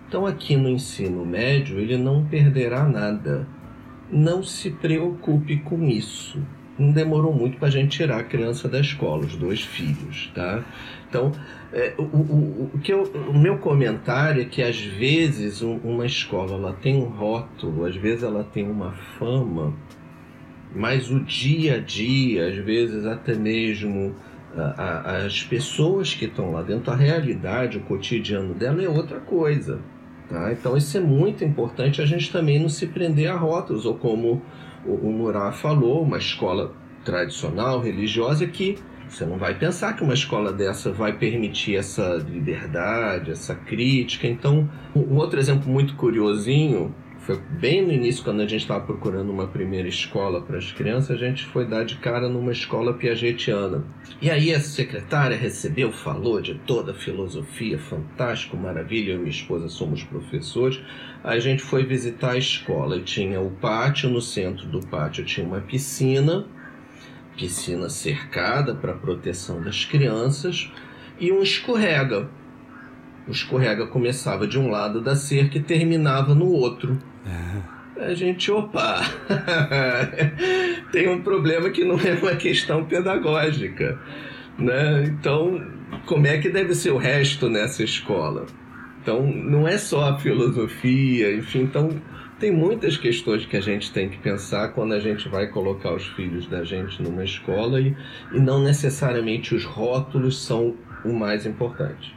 Então, 0.07 0.25
aqui 0.25 0.55
no 0.55 0.69
ensino 0.69 1.25
médio, 1.25 1.79
ele 1.79 1.97
não 1.97 2.25
perderá 2.25 2.87
nada. 2.87 3.45
Não 4.11 4.41
se 4.41 4.71
preocupe 4.71 5.57
com 5.57 5.83
isso. 5.83 6.41
Não 6.79 6.91
demorou 6.91 7.33
muito 7.33 7.57
para 7.57 7.67
a 7.67 7.71
gente 7.71 7.97
tirar 7.97 8.19
a 8.19 8.23
criança 8.23 8.69
da 8.69 8.79
escola, 8.79 9.25
os 9.25 9.35
dois 9.35 9.61
filhos, 9.61 10.31
tá? 10.35 10.63
Então, 11.09 11.31
é, 11.73 11.95
o, 11.97 12.03
o, 12.03 12.71
o, 12.73 12.79
que 12.79 12.93
eu, 12.93 13.03
o 13.03 13.37
meu 13.37 13.57
comentário 13.57 14.41
é 14.41 14.45
que 14.45 14.61
às 14.61 14.79
vezes 14.79 15.61
uma 15.61 16.05
escola 16.05 16.53
ela 16.53 16.73
tem 16.73 16.95
um 16.95 17.05
rótulo, 17.05 17.85
às 17.85 17.95
vezes 17.95 18.23
ela 18.23 18.43
tem 18.43 18.69
uma 18.69 18.91
fama, 19.17 19.73
mas 20.75 21.09
o 21.09 21.19
dia 21.19 21.75
a 21.75 21.79
dia, 21.79 22.47
às 22.47 22.57
vezes 22.57 23.05
até 23.05 23.33
mesmo 23.33 24.15
a, 24.55 24.83
a, 24.83 25.25
as 25.25 25.43
pessoas 25.43 26.13
que 26.13 26.25
estão 26.25 26.51
lá 26.51 26.61
dentro, 26.61 26.91
a 26.91 26.95
realidade, 26.95 27.77
o 27.77 27.81
cotidiano 27.81 28.53
dela 28.53 28.83
é 28.83 28.89
outra 28.89 29.19
coisa. 29.19 29.79
Tá? 30.29 30.51
Então 30.51 30.75
isso 30.75 30.97
é 30.97 30.99
muito 30.99 31.43
importante 31.43 32.01
a 32.01 32.05
gente 32.05 32.31
também 32.31 32.59
não 32.59 32.67
se 32.67 32.87
prender 32.87 33.31
a 33.31 33.35
rótulos, 33.35 33.85
ou 33.85 33.95
como 33.95 34.41
o, 34.85 35.09
Murat 35.09 35.55
falou, 35.55 36.03
uma 36.03 36.17
escola 36.17 36.73
tradicional, 37.03 37.79
religiosa, 37.79 38.45
que 38.45 38.77
você 39.07 39.25
não 39.25 39.37
vai 39.37 39.57
pensar 39.57 39.93
que 39.93 40.03
uma 40.03 40.13
escola 40.13 40.51
dessa 40.51 40.91
vai 40.91 41.13
permitir 41.13 41.77
essa 41.77 42.15
liberdade, 42.29 43.31
essa 43.31 43.55
crítica. 43.55 44.27
Então, 44.27 44.69
um 44.93 45.15
outro 45.15 45.39
exemplo 45.39 45.71
muito 45.71 45.95
curiosinho 45.95 46.93
foi 47.27 47.41
bem 47.59 47.85
no 47.85 47.91
início, 47.91 48.23
quando 48.23 48.39
a 48.39 48.47
gente 48.47 48.61
estava 48.61 48.85
procurando 48.85 49.29
uma 49.29 49.47
primeira 49.47 49.89
escola 49.89 50.41
para 50.41 50.57
as 50.57 50.71
crianças, 50.71 51.11
a 51.11 51.19
gente 51.19 51.43
foi 51.47 51.65
dar 51.65 51.83
de 51.83 51.97
cara 51.97 52.29
numa 52.29 52.53
escola 52.53 52.93
piagetiana. 52.93 53.83
E 54.21 54.31
aí 54.31 54.53
a 54.53 54.61
secretária 54.61 55.35
recebeu, 55.35 55.91
falou 55.91 56.39
de 56.39 56.55
toda 56.59 56.93
a 56.93 56.95
filosofia, 56.95 57.77
fantástico, 57.77 58.55
maravilha, 58.55 59.11
eu 59.11 59.15
e 59.15 59.19
minha 59.19 59.29
esposa 59.29 59.67
somos 59.67 60.05
professores. 60.05 60.79
A 61.21 61.37
gente 61.37 61.61
foi 61.61 61.85
visitar 61.85 62.31
a 62.31 62.37
escola 62.37 62.95
e 62.95 63.01
tinha 63.01 63.41
o 63.41 63.51
pátio, 63.51 64.09
no 64.09 64.21
centro 64.21 64.65
do 64.65 64.79
pátio 64.87 65.25
tinha 65.25 65.45
uma 65.45 65.59
piscina, 65.59 66.45
piscina 67.35 67.89
cercada 67.89 68.73
para 68.73 68.93
proteção 68.93 69.61
das 69.61 69.83
crianças, 69.83 70.71
e 71.19 71.29
um 71.33 71.41
escorrega. 71.41 72.29
O 73.27 73.31
escorrega 73.31 73.85
começava 73.85 74.47
de 74.47 74.57
um 74.57 74.69
lado 74.69 75.01
da 75.01 75.13
cerca 75.13 75.57
e 75.57 75.61
terminava 75.61 76.33
no 76.33 76.49
outro. 76.49 76.97
É. 77.27 77.77
A 77.99 78.13
gente, 78.13 78.51
opa, 78.51 79.01
tem 80.91 81.09
um 81.09 81.21
problema 81.21 81.69
que 81.71 81.83
não 81.83 81.99
é 81.99 82.13
uma 82.13 82.35
questão 82.35 82.85
pedagógica. 82.85 83.99
Né? 84.57 85.05
Então, 85.05 85.61
como 86.05 86.27
é 86.27 86.37
que 86.37 86.49
deve 86.49 86.75
ser 86.75 86.91
o 86.91 86.97
resto 86.97 87.49
nessa 87.49 87.83
escola? 87.83 88.45
Então, 89.01 89.25
não 89.25 89.67
é 89.67 89.77
só 89.77 90.09
a 90.09 90.19
filosofia, 90.19 91.33
enfim, 91.33 91.61
então 91.61 91.89
tem 92.39 92.51
muitas 92.51 92.97
questões 92.97 93.45
que 93.45 93.57
a 93.57 93.61
gente 93.61 93.91
tem 93.91 94.09
que 94.09 94.17
pensar 94.17 94.69
quando 94.69 94.93
a 94.93 94.99
gente 94.99 95.27
vai 95.27 95.47
colocar 95.47 95.93
os 95.93 96.05
filhos 96.07 96.45
da 96.45 96.63
gente 96.63 97.01
numa 97.01 97.23
escola 97.23 97.81
e, 97.81 97.95
e 98.31 98.39
não 98.39 98.61
necessariamente 98.61 99.55
os 99.55 99.65
rótulos 99.65 100.45
são 100.45 100.75
o 101.03 101.13
mais 101.13 101.45
importante. 101.45 102.15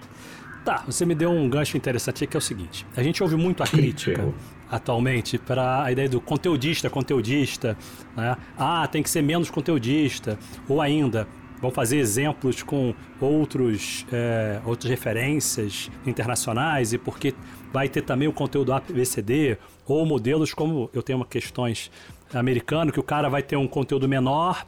Tá, 0.64 0.82
você 0.86 1.06
me 1.06 1.14
deu 1.14 1.30
um 1.30 1.48
gancho 1.48 1.76
interessante 1.76 2.26
que 2.26 2.36
é 2.36 2.38
o 2.38 2.40
seguinte: 2.40 2.86
a 2.94 3.02
gente 3.02 3.22
ouve 3.22 3.36
muito 3.36 3.62
a 3.62 3.66
crítica 3.66 4.28
atualmente 4.70 5.38
para 5.38 5.84
a 5.84 5.92
ideia 5.92 6.08
do 6.08 6.20
conteudista, 6.20 6.88
conteudista, 6.88 7.76
né? 8.16 8.36
ah, 8.56 8.86
tem 8.86 9.02
que 9.02 9.10
ser 9.10 9.22
menos 9.22 9.50
conteudista, 9.50 10.38
ou 10.68 10.80
ainda 10.80 11.26
vão 11.60 11.70
fazer 11.70 11.98
exemplos 11.98 12.62
com 12.62 12.94
outros, 13.20 14.06
é, 14.10 14.60
outras 14.64 14.90
referências 14.90 15.90
internacionais 16.06 16.92
e 16.92 16.98
porque 16.98 17.34
vai 17.72 17.88
ter 17.88 18.02
também 18.02 18.26
o 18.26 18.32
conteúdo 18.32 18.72
ABCD 18.72 19.58
ou 19.86 20.06
modelos 20.06 20.54
como 20.54 20.88
eu 20.94 21.02
tenho 21.02 21.18
uma 21.18 21.26
questões 21.26 21.90
americano 22.32 22.90
que 22.92 23.00
o 23.00 23.02
cara 23.02 23.28
vai 23.28 23.42
ter 23.42 23.56
um 23.56 23.68
conteúdo 23.68 24.08
menor, 24.08 24.66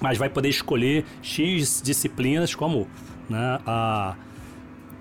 mas 0.00 0.16
vai 0.16 0.28
poder 0.28 0.48
escolher 0.48 1.04
X 1.22 1.82
disciplinas 1.82 2.54
como 2.54 2.86
né, 3.28 3.58
a 3.66 4.14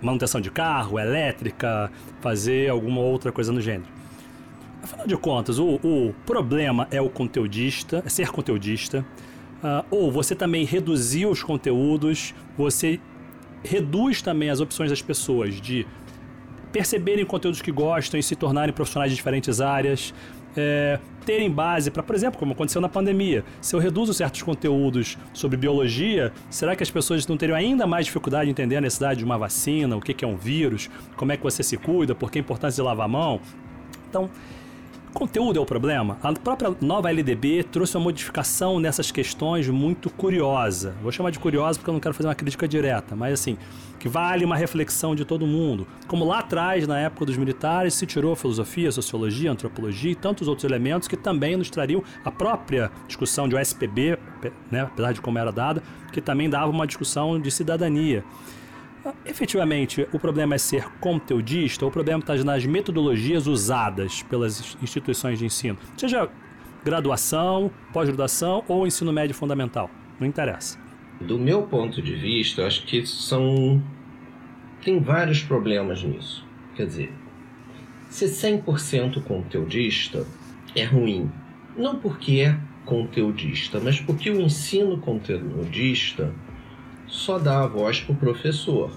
manutenção 0.01 0.41
de 0.41 0.49
carro, 0.49 0.99
elétrica, 0.99 1.91
fazer 2.21 2.69
alguma 2.69 3.01
outra 3.01 3.31
coisa 3.31 3.51
no 3.51 3.61
gênero. 3.61 3.96
Afinal 4.87 5.05
de 5.05 5.17
contas, 5.17 5.59
o, 5.59 5.75
o 5.83 6.15
problema 6.25 6.87
é 6.89 7.01
o 7.01 7.09
conteudista, 7.09 8.01
é 8.05 8.09
ser 8.09 8.29
conteudista, 8.29 9.05
uh, 9.61 9.85
ou 9.91 10.09
você 10.09 10.33
também 10.33 10.63
reduzir 10.63 11.25
os 11.25 11.43
conteúdos, 11.43 12.33
você 12.57 12.97
reduz 13.61 14.21
também 14.21 14.49
as 14.49 14.61
opções 14.61 14.89
das 14.89 15.01
pessoas 15.01 15.59
de 15.59 15.85
perceberem 16.71 17.25
conteúdos 17.25 17.61
que 17.61 17.69
gostam 17.69 18.17
e 18.17 18.23
se 18.23 18.33
tornarem 18.33 18.73
profissionais 18.73 19.11
de 19.11 19.17
diferentes 19.17 19.59
áreas, 19.59 20.13
é, 20.55 20.99
terem 21.25 21.51
base 21.51 21.91
para, 21.91 22.01
por 22.01 22.15
exemplo, 22.15 22.39
como 22.39 22.53
aconteceu 22.53 22.79
na 22.79 22.87
pandemia, 22.87 23.43
se 23.59 23.75
eu 23.75 23.81
reduzo 23.81 24.13
certos 24.13 24.41
conteúdos 24.41 25.17
sobre 25.33 25.57
biologia, 25.57 26.31
será 26.49 26.77
que 26.77 26.81
as 26.81 26.89
pessoas 26.89 27.27
não 27.27 27.35
teriam 27.35 27.57
ainda 27.57 27.85
mais 27.85 28.05
dificuldade 28.05 28.49
em 28.49 28.51
entender 28.51 28.77
a 28.77 28.81
necessidade 28.81 29.19
de 29.19 29.25
uma 29.25 29.37
vacina, 29.37 29.97
o 29.97 29.99
que 29.99 30.23
é 30.23 30.27
um 30.27 30.37
vírus, 30.37 30.89
como 31.17 31.33
é 31.33 31.37
que 31.37 31.43
você 31.43 31.61
se 31.61 31.75
cuida, 31.75 32.15
por 32.15 32.31
que 32.31 32.39
a 32.39 32.41
importância 32.41 32.81
de 32.81 32.87
lavar 32.87 33.05
a 33.05 33.09
mão? 33.09 33.41
Então, 34.09 34.29
Conteúdo 35.17 35.57
é 35.57 35.59
o 35.59 35.65
problema? 35.65 36.15
A 36.21 36.31
própria 36.33 36.75
nova 36.79 37.09
LDB 37.09 37.63
trouxe 37.63 37.97
uma 37.97 38.03
modificação 38.03 38.79
nessas 38.79 39.09
questões 39.09 39.67
muito 39.67 40.11
curiosa. 40.11 40.93
Vou 41.01 41.11
chamar 41.11 41.31
de 41.31 41.39
curiosa 41.39 41.79
porque 41.79 41.89
eu 41.89 41.93
não 41.93 41.99
quero 41.99 42.13
fazer 42.13 42.27
uma 42.27 42.35
crítica 42.35 42.67
direta, 42.67 43.15
mas 43.15 43.33
assim, 43.33 43.57
que 43.99 44.07
vale 44.07 44.45
uma 44.45 44.55
reflexão 44.55 45.15
de 45.15 45.25
todo 45.25 45.47
mundo. 45.47 45.87
Como 46.07 46.23
lá 46.23 46.37
atrás, 46.37 46.87
na 46.87 46.99
época 46.99 47.25
dos 47.25 47.35
militares, 47.35 47.95
se 47.95 48.05
tirou 48.05 48.35
filosofia, 48.35 48.91
sociologia, 48.91 49.51
antropologia 49.51 50.11
e 50.11 50.15
tantos 50.15 50.47
outros 50.47 50.65
elementos 50.65 51.07
que 51.07 51.17
também 51.17 51.57
nos 51.57 51.71
trariam 51.71 52.03
a 52.23 52.29
própria 52.29 52.91
discussão 53.07 53.49
de 53.49 53.55
OSPB, 53.55 54.19
né, 54.69 54.81
apesar 54.81 55.13
de 55.13 55.19
como 55.19 55.39
era 55.39 55.51
dada, 55.51 55.81
que 56.13 56.21
também 56.21 56.47
dava 56.47 56.69
uma 56.69 56.85
discussão 56.85 57.41
de 57.41 57.49
cidadania. 57.49 58.23
Efetivamente, 59.25 60.07
o 60.11 60.19
problema 60.19 60.55
é 60.55 60.57
ser 60.57 60.89
conteudista 60.99 61.85
o 61.85 61.91
problema 61.91 62.19
está 62.19 62.35
nas 62.43 62.65
metodologias 62.65 63.47
usadas 63.47 64.23
pelas 64.23 64.77
instituições 64.81 65.39
de 65.39 65.45
ensino? 65.45 65.77
Seja 65.95 66.29
graduação, 66.83 67.71
pós-graduação 67.91 68.63
ou 68.67 68.87
ensino 68.87 69.11
médio 69.11 69.35
fundamental, 69.35 69.89
não 70.19 70.27
interessa. 70.27 70.79
Do 71.19 71.37
meu 71.37 71.63
ponto 71.63 72.01
de 72.01 72.15
vista, 72.15 72.65
acho 72.65 72.85
que 72.85 73.05
são. 73.05 73.81
Tem 74.83 74.99
vários 74.99 75.41
problemas 75.41 76.03
nisso. 76.03 76.45
Quer 76.75 76.85
dizer, 76.85 77.13
ser 78.09 78.27
100% 78.27 79.23
conteudista 79.23 80.25
é 80.75 80.83
ruim. 80.83 81.31
Não 81.75 81.97
porque 81.99 82.41
é 82.41 82.57
conteudista, 82.85 83.79
mas 83.79 83.99
porque 83.99 84.29
o 84.29 84.39
ensino 84.39 84.97
conteudista 84.99 86.33
só 87.07 87.39
dá 87.39 87.63
a 87.63 87.67
voz 87.67 88.01
para 88.01 88.13
o 88.13 88.17
professor. 88.17 88.91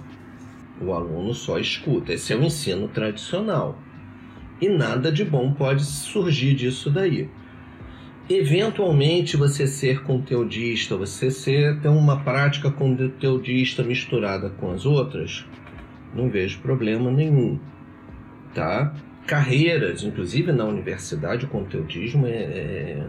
O 0.81 0.93
aluno 0.93 1.33
só 1.35 1.59
escuta. 1.59 2.13
Esse 2.13 2.33
é 2.33 2.37
o 2.37 2.43
ensino 2.43 2.89
tradicional. 2.89 3.79
E 4.61 4.69
nada 4.69 5.11
de 5.11 5.25
bom 5.25 5.53
pode 5.53 5.85
surgir 5.85 6.55
disso 6.55 6.91
daí. 6.91 7.29
Eventualmente 8.29 9.37
você 9.37 9.67
ser 9.67 10.03
conteudista, 10.03 10.97
você 10.97 11.31
ser 11.31 11.81
ter 11.81 11.89
uma 11.89 12.21
prática 12.23 12.71
conteudista 12.71 13.83
misturada 13.83 14.51
com 14.51 14.71
as 14.71 14.87
outras, 14.87 15.45
não 16.15 16.31
vejo 16.31 16.61
problema 16.61 17.11
nenhum, 17.11 17.59
tá? 18.55 18.95
Carreiras, 19.27 20.05
inclusive 20.05 20.53
na 20.53 20.65
universidade, 20.65 21.45
o 21.45 21.49
conteudismo 21.49 22.27
é, 22.27 22.31
é 22.31 23.07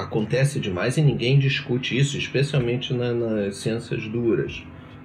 acontece 0.00 0.60
demais 0.60 0.96
e 0.96 1.02
ninguém 1.02 1.38
discute 1.38 1.96
isso, 1.96 2.16
especialmente 2.16 2.92
na, 2.92 3.12
nas 3.12 3.56
ciências 3.56 4.06
duras, 4.08 4.62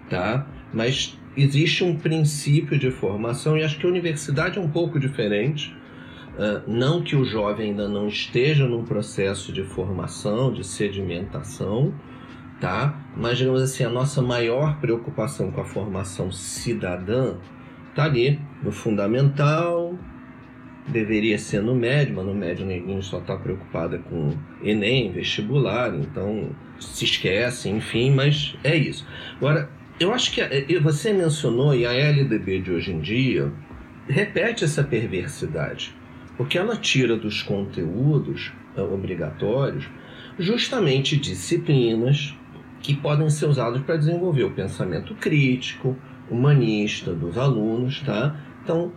tá? 0.09 0.47
Mas 0.73 1.17
existe 1.37 1.83
um 1.83 1.95
princípio 1.95 2.77
de 2.77 2.91
formação 2.91 3.57
e 3.57 3.63
acho 3.63 3.77
que 3.77 3.85
a 3.85 3.89
universidade 3.89 4.57
é 4.57 4.61
um 4.61 4.69
pouco 4.69 4.99
diferente. 4.99 5.75
Uh, 6.35 6.69
não 6.69 7.01
que 7.01 7.15
o 7.15 7.23
jovem 7.23 7.69
ainda 7.69 7.87
não 7.87 8.07
esteja 8.07 8.67
num 8.67 8.83
processo 8.83 9.53
de 9.53 9.63
formação, 9.63 10.51
de 10.51 10.65
sedimentação, 10.65 11.93
tá? 12.59 12.99
Mas 13.15 13.37
digamos 13.37 13.61
assim, 13.61 13.85
a 13.85 13.89
nossa 13.89 14.21
maior 14.21 14.79
preocupação 14.79 15.49
com 15.51 15.61
a 15.61 15.65
formação 15.65 16.31
cidadã 16.31 17.35
tá 17.93 18.03
ali 18.03 18.39
no 18.61 18.71
fundamental, 18.71 19.97
deveria 20.87 21.37
ser 21.37 21.61
no 21.61 21.75
médio, 21.75 22.15
mas 22.15 22.25
no 22.25 22.33
médio 22.33 22.65
ninguém 22.65 23.01
só 23.01 23.19
está 23.19 23.35
preocupada 23.35 23.97
com 23.97 24.33
Enem, 24.63 25.11
vestibular, 25.11 25.93
então 25.95 26.49
se 26.79 27.05
esquece, 27.05 27.69
enfim, 27.69 28.11
mas 28.11 28.55
é 28.63 28.75
isso. 28.75 29.05
Agora, 29.37 29.69
eu 29.99 30.13
acho 30.13 30.31
que 30.31 30.79
você 30.79 31.13
mencionou, 31.13 31.73
e 31.73 31.85
a 31.85 31.93
LDB 31.93 32.61
de 32.61 32.71
hoje 32.71 32.91
em 32.91 32.99
dia 32.99 33.51
repete 34.07 34.63
essa 34.63 34.83
perversidade, 34.83 35.95
porque 36.37 36.57
ela 36.57 36.75
tira 36.75 37.15
dos 37.15 37.41
conteúdos 37.41 38.51
é, 38.75 38.81
obrigatórios 38.81 39.89
justamente 40.37 41.17
disciplinas 41.17 42.35
que 42.81 42.93
podem 42.93 43.29
ser 43.29 43.47
usadas 43.47 43.81
para 43.81 43.97
desenvolver 43.97 44.43
o 44.43 44.51
pensamento 44.51 45.15
crítico, 45.15 45.97
humanista 46.29 47.13
dos 47.13 47.37
alunos, 47.37 48.01
tá? 48.01 48.39
Então, 48.63 48.91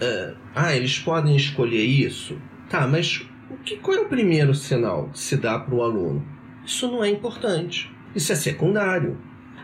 uh, 0.00 0.36
ah, 0.54 0.74
eles 0.74 0.98
podem 0.98 1.36
escolher 1.36 1.84
isso? 1.84 2.36
Tá, 2.68 2.86
mas 2.86 3.26
o 3.50 3.56
que, 3.56 3.76
qual 3.76 3.96
é 3.96 4.00
o 4.00 4.08
primeiro 4.08 4.54
sinal 4.54 5.08
que 5.10 5.18
se 5.18 5.36
dá 5.36 5.58
para 5.58 5.74
o 5.74 5.82
aluno? 5.82 6.24
Isso 6.64 6.86
não 6.86 7.02
é 7.02 7.08
importante. 7.08 7.90
Isso 8.14 8.32
é 8.32 8.34
secundário. 8.34 9.16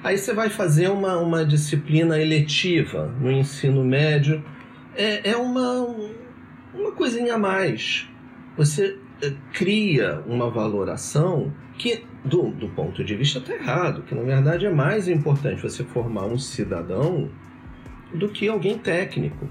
Aí 0.02 0.18
você 0.18 0.32
vai 0.32 0.50
fazer 0.50 0.88
uma, 0.88 1.16
uma 1.18 1.44
disciplina 1.44 2.18
eletiva 2.18 3.14
no 3.20 3.30
ensino 3.30 3.84
médio. 3.84 4.44
É, 4.94 5.30
é 5.30 5.36
uma, 5.36 5.96
uma 6.74 6.92
coisinha 6.92 7.34
a 7.34 7.38
mais. 7.38 8.08
Você 8.56 8.98
eh, 9.22 9.32
cria 9.52 10.22
uma 10.26 10.50
valoração 10.50 11.52
que, 11.78 12.04
do, 12.24 12.50
do 12.50 12.68
ponto 12.68 13.02
de 13.02 13.16
vista, 13.16 13.38
está 13.38 13.54
errado. 13.54 14.02
Que 14.02 14.14
na 14.14 14.22
verdade 14.22 14.66
é 14.66 14.70
mais 14.70 15.08
importante 15.08 15.62
você 15.62 15.84
formar 15.84 16.26
um 16.26 16.38
cidadão 16.38 17.30
do 18.14 18.28
que 18.28 18.48
alguém 18.48 18.78
técnico. 18.78 19.48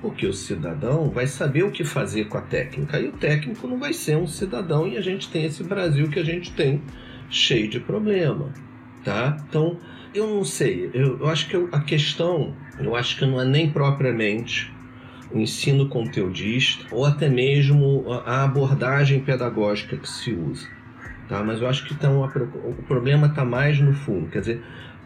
Porque 0.00 0.26
o 0.26 0.32
cidadão 0.32 1.10
vai 1.10 1.26
saber 1.26 1.62
o 1.62 1.70
que 1.70 1.84
fazer 1.84 2.26
com 2.26 2.38
a 2.38 2.42
técnica 2.42 2.98
e 2.98 3.08
o 3.08 3.12
técnico 3.12 3.66
não 3.66 3.78
vai 3.78 3.92
ser 3.92 4.16
um 4.16 4.26
cidadão 4.26 4.86
e 4.86 4.96
a 4.96 5.00
gente 5.00 5.28
tem 5.28 5.44
esse 5.44 5.62
Brasil 5.62 6.08
que 6.08 6.18
a 6.18 6.24
gente 6.24 6.52
tem 6.52 6.80
cheio 7.28 7.68
de 7.68 7.78
problema, 7.78 8.52
tá? 9.04 9.36
Então, 9.48 9.78
eu 10.14 10.26
não 10.26 10.44
sei, 10.44 10.90
eu, 10.92 11.18
eu 11.20 11.28
acho 11.28 11.48
que 11.48 11.54
eu, 11.54 11.68
a 11.70 11.80
questão, 11.80 12.54
eu 12.78 12.96
acho 12.96 13.16
que 13.16 13.24
não 13.24 13.40
é 13.40 13.44
nem 13.44 13.70
propriamente 13.70 14.72
o 15.30 15.38
ensino 15.38 15.88
conteudista 15.88 16.86
ou 16.90 17.04
até 17.04 17.28
mesmo 17.28 18.04
a 18.26 18.42
abordagem 18.42 19.20
pedagógica 19.20 19.96
que 19.96 20.08
se 20.08 20.32
usa, 20.32 20.66
tá? 21.28 21.44
Mas 21.44 21.60
eu 21.60 21.68
acho 21.68 21.86
que 21.86 21.94
então, 21.94 22.24
o 22.24 22.82
problema 22.82 23.28
está 23.28 23.44
mais 23.44 23.78
no 23.78 23.92
fundo, 23.92 24.28
quer 24.28 24.40
dizer, 24.40 24.62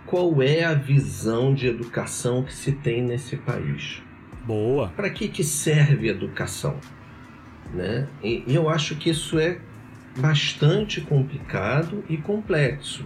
qual 0.07 0.43
é 0.43 0.65
a 0.65 0.73
visão 0.73 1.53
de 1.53 1.67
educação 1.67 2.43
que 2.43 2.55
se 2.55 2.73
tem 2.73 3.03
nesse 3.03 3.37
país? 3.37 4.03
Boa. 4.45 4.89
Para 4.89 5.11
que, 5.11 5.29
que 5.29 5.43
serve 5.43 6.09
educação? 6.09 6.79
Né? 7.73 8.07
E, 8.23 8.45
eu 8.47 8.69
acho 8.69 8.97
que 8.97 9.11
isso 9.11 9.39
é 9.39 9.59
bastante 10.19 11.01
complicado 11.01 12.05
e 12.09 12.17
complexo. 12.17 13.05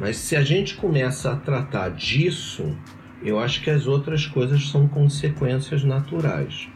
Mas 0.00 0.16
se 0.16 0.36
a 0.36 0.42
gente 0.42 0.76
começa 0.76 1.32
a 1.32 1.36
tratar 1.36 1.90
disso, 1.90 2.76
eu 3.22 3.38
acho 3.38 3.62
que 3.62 3.70
as 3.70 3.86
outras 3.86 4.26
coisas 4.26 4.68
são 4.68 4.88
consequências 4.88 5.84
naturais. 5.84 6.68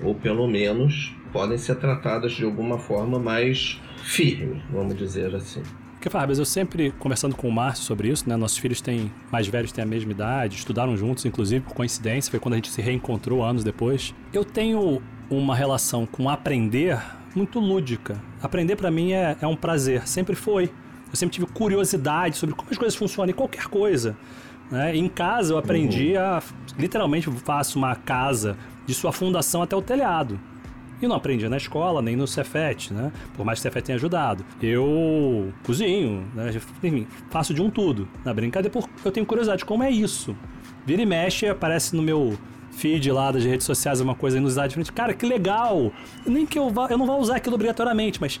Ou 0.00 0.14
pelo 0.14 0.46
menos 0.46 1.14
podem 1.32 1.58
ser 1.58 1.76
tratadas 1.76 2.32
de 2.32 2.44
alguma 2.44 2.78
forma 2.78 3.18
mais 3.18 3.80
firme, 4.02 4.62
vamos 4.70 4.96
dizer 4.96 5.34
assim. 5.34 5.62
Porque, 6.06 6.16
Fábio, 6.16 6.38
eu 6.38 6.44
sempre 6.44 6.92
conversando 7.00 7.34
com 7.34 7.48
o 7.48 7.52
Márcio 7.52 7.84
sobre 7.84 8.08
isso, 8.08 8.28
né? 8.28 8.36
Nossos 8.36 8.58
filhos 8.58 8.80
têm 8.80 9.10
mais 9.28 9.48
velhos 9.48 9.72
têm 9.72 9.82
a 9.82 9.86
mesma 9.86 10.12
idade, 10.12 10.54
estudaram 10.54 10.96
juntos, 10.96 11.24
inclusive 11.24 11.64
por 11.64 11.74
coincidência, 11.74 12.30
foi 12.30 12.38
quando 12.38 12.52
a 12.52 12.56
gente 12.58 12.70
se 12.70 12.80
reencontrou 12.80 13.42
anos 13.42 13.64
depois. 13.64 14.14
Eu 14.32 14.44
tenho 14.44 15.02
uma 15.28 15.56
relação 15.56 16.06
com 16.06 16.30
aprender 16.30 16.96
muito 17.34 17.58
lúdica. 17.58 18.22
Aprender 18.40 18.76
para 18.76 18.88
mim 18.88 19.14
é, 19.14 19.36
é 19.40 19.48
um 19.48 19.56
prazer, 19.56 20.06
sempre 20.06 20.36
foi. 20.36 20.70
Eu 21.10 21.16
sempre 21.16 21.34
tive 21.34 21.46
curiosidade 21.48 22.36
sobre 22.36 22.54
como 22.54 22.70
as 22.70 22.78
coisas 22.78 22.94
funcionam 22.94 23.30
em 23.30 23.34
qualquer 23.34 23.66
coisa. 23.66 24.16
Né? 24.70 24.94
Em 24.94 25.08
casa 25.08 25.54
eu 25.54 25.58
aprendi 25.58 26.12
uhum. 26.12 26.22
a 26.22 26.42
literalmente 26.78 27.28
faço 27.32 27.80
uma 27.80 27.96
casa 27.96 28.56
de 28.86 28.94
sua 28.94 29.10
fundação 29.10 29.60
até 29.60 29.74
o 29.74 29.82
telhado. 29.82 30.38
E 31.00 31.06
não 31.06 31.16
aprendi 31.16 31.48
na 31.48 31.56
escola, 31.56 32.00
nem 32.00 32.16
no 32.16 32.26
Cefet, 32.26 32.92
né? 32.92 33.12
Por 33.34 33.44
mais 33.44 33.58
que 33.58 33.60
o 33.60 33.62
Cefet 33.64 33.84
tenha 33.84 33.96
ajudado. 33.96 34.44
Eu 34.62 35.52
cozinho, 35.62 36.26
né? 36.34 36.50
Enfim, 36.82 37.06
faço 37.30 37.52
de 37.52 37.60
um 37.60 37.70
tudo. 37.70 38.08
Na 38.24 38.32
brincadeira, 38.32 38.72
porque 38.72 38.88
eu 39.06 39.12
tenho 39.12 39.26
curiosidade, 39.26 39.64
como 39.64 39.82
é 39.82 39.90
isso? 39.90 40.36
Vira 40.86 41.02
e 41.02 41.06
mexe, 41.06 41.46
aparece 41.46 41.94
no 41.94 42.02
meu 42.02 42.38
feed 42.72 43.10
lá 43.10 43.32
das 43.32 43.44
redes 43.44 43.66
sociais 43.66 44.00
uma 44.00 44.14
coisa 44.14 44.38
inusitada 44.38 44.68
diferente. 44.68 44.92
Cara, 44.92 45.14
que 45.14 45.26
legal! 45.26 45.92
Nem 46.26 46.46
que 46.46 46.58
eu 46.58 46.70
vá, 46.70 46.88
eu 46.90 46.98
não 46.98 47.06
vou 47.06 47.18
usar 47.20 47.36
aquilo 47.36 47.54
obrigatoriamente, 47.54 48.20
mas 48.20 48.40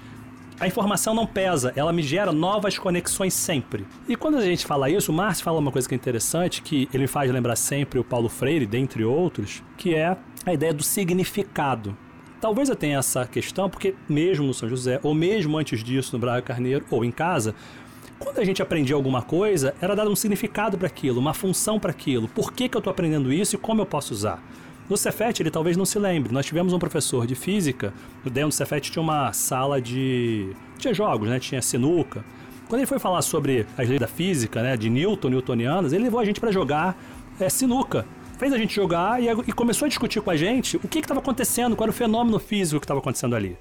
a 0.58 0.66
informação 0.66 1.14
não 1.14 1.26
pesa, 1.26 1.72
ela 1.76 1.92
me 1.92 2.02
gera 2.02 2.32
novas 2.32 2.78
conexões 2.78 3.34
sempre. 3.34 3.86
E 4.08 4.16
quando 4.16 4.38
a 4.38 4.42
gente 4.42 4.64
fala 4.64 4.88
isso, 4.88 5.12
o 5.12 5.14
Márcio 5.14 5.44
fala 5.44 5.58
uma 5.58 5.70
coisa 5.70 5.86
que 5.86 5.94
é 5.94 5.96
interessante, 5.96 6.62
que 6.62 6.88
ele 6.94 7.06
faz 7.06 7.30
lembrar 7.30 7.56
sempre 7.56 7.98
o 7.98 8.04
Paulo 8.04 8.28
Freire, 8.28 8.64
dentre 8.64 9.04
outros, 9.04 9.62
que 9.76 9.94
é 9.94 10.16
a 10.46 10.54
ideia 10.54 10.72
do 10.72 10.82
significado. 10.82 11.96
Talvez 12.40 12.68
eu 12.68 12.76
tenha 12.76 12.98
essa 12.98 13.26
questão, 13.26 13.68
porque 13.68 13.94
mesmo 14.08 14.46
no 14.46 14.52
São 14.52 14.68
José, 14.68 15.00
ou 15.02 15.14
mesmo 15.14 15.56
antes 15.56 15.82
disso 15.82 16.14
no 16.14 16.18
Braga 16.18 16.42
Carneiro, 16.42 16.84
ou 16.90 17.04
em 17.04 17.10
casa, 17.10 17.54
quando 18.18 18.38
a 18.38 18.44
gente 18.44 18.62
aprendia 18.62 18.94
alguma 18.94 19.22
coisa, 19.22 19.74
era 19.80 19.94
dado 19.94 20.10
um 20.10 20.16
significado 20.16 20.76
para 20.76 20.86
aquilo, 20.86 21.18
uma 21.18 21.34
função 21.34 21.78
para 21.78 21.90
aquilo. 21.90 22.28
Por 22.28 22.52
que, 22.52 22.68
que 22.68 22.76
eu 22.76 22.78
estou 22.80 22.90
aprendendo 22.90 23.32
isso 23.32 23.56
e 23.56 23.58
como 23.58 23.80
eu 23.80 23.86
posso 23.86 24.12
usar? 24.12 24.42
No 24.88 24.96
Cefet, 24.96 25.42
ele 25.42 25.50
talvez 25.50 25.76
não 25.76 25.84
se 25.84 25.98
lembre. 25.98 26.32
Nós 26.32 26.46
tivemos 26.46 26.72
um 26.72 26.78
professor 26.78 27.26
de 27.26 27.34
física, 27.34 27.92
dentro 28.24 28.50
do 28.50 28.54
Cefet 28.54 28.90
tinha 28.90 29.02
uma 29.02 29.32
sala 29.32 29.80
de. 29.80 30.54
tinha 30.78 30.94
jogos, 30.94 31.28
né? 31.28 31.40
Tinha 31.40 31.60
sinuca. 31.60 32.24
Quando 32.68 32.80
ele 32.80 32.86
foi 32.86 32.98
falar 32.98 33.22
sobre 33.22 33.66
as 33.76 33.88
leis 33.88 34.00
da 34.00 34.06
física, 34.06 34.62
né? 34.62 34.76
De 34.76 34.88
Newton, 34.88 35.28
newtonianas, 35.28 35.92
ele 35.92 36.04
levou 36.04 36.20
a 36.20 36.24
gente 36.24 36.38
para 36.38 36.52
jogar 36.52 36.96
é, 37.40 37.48
sinuca 37.48 38.06
fez 38.38 38.52
a 38.52 38.58
gente 38.58 38.74
jogar 38.74 39.22
e, 39.22 39.28
e 39.28 39.52
começou 39.52 39.86
a 39.86 39.88
discutir 39.88 40.20
com 40.20 40.30
a 40.30 40.36
gente 40.36 40.76
o 40.76 40.88
que 40.88 40.98
estava 40.98 41.20
acontecendo, 41.20 41.74
qual 41.76 41.86
era 41.86 41.90
o 41.90 41.94
fenômeno 41.94 42.38
físico 42.38 42.80
que 42.80 42.84
estava 42.84 43.00
acontecendo 43.00 43.34
ali. 43.34 43.56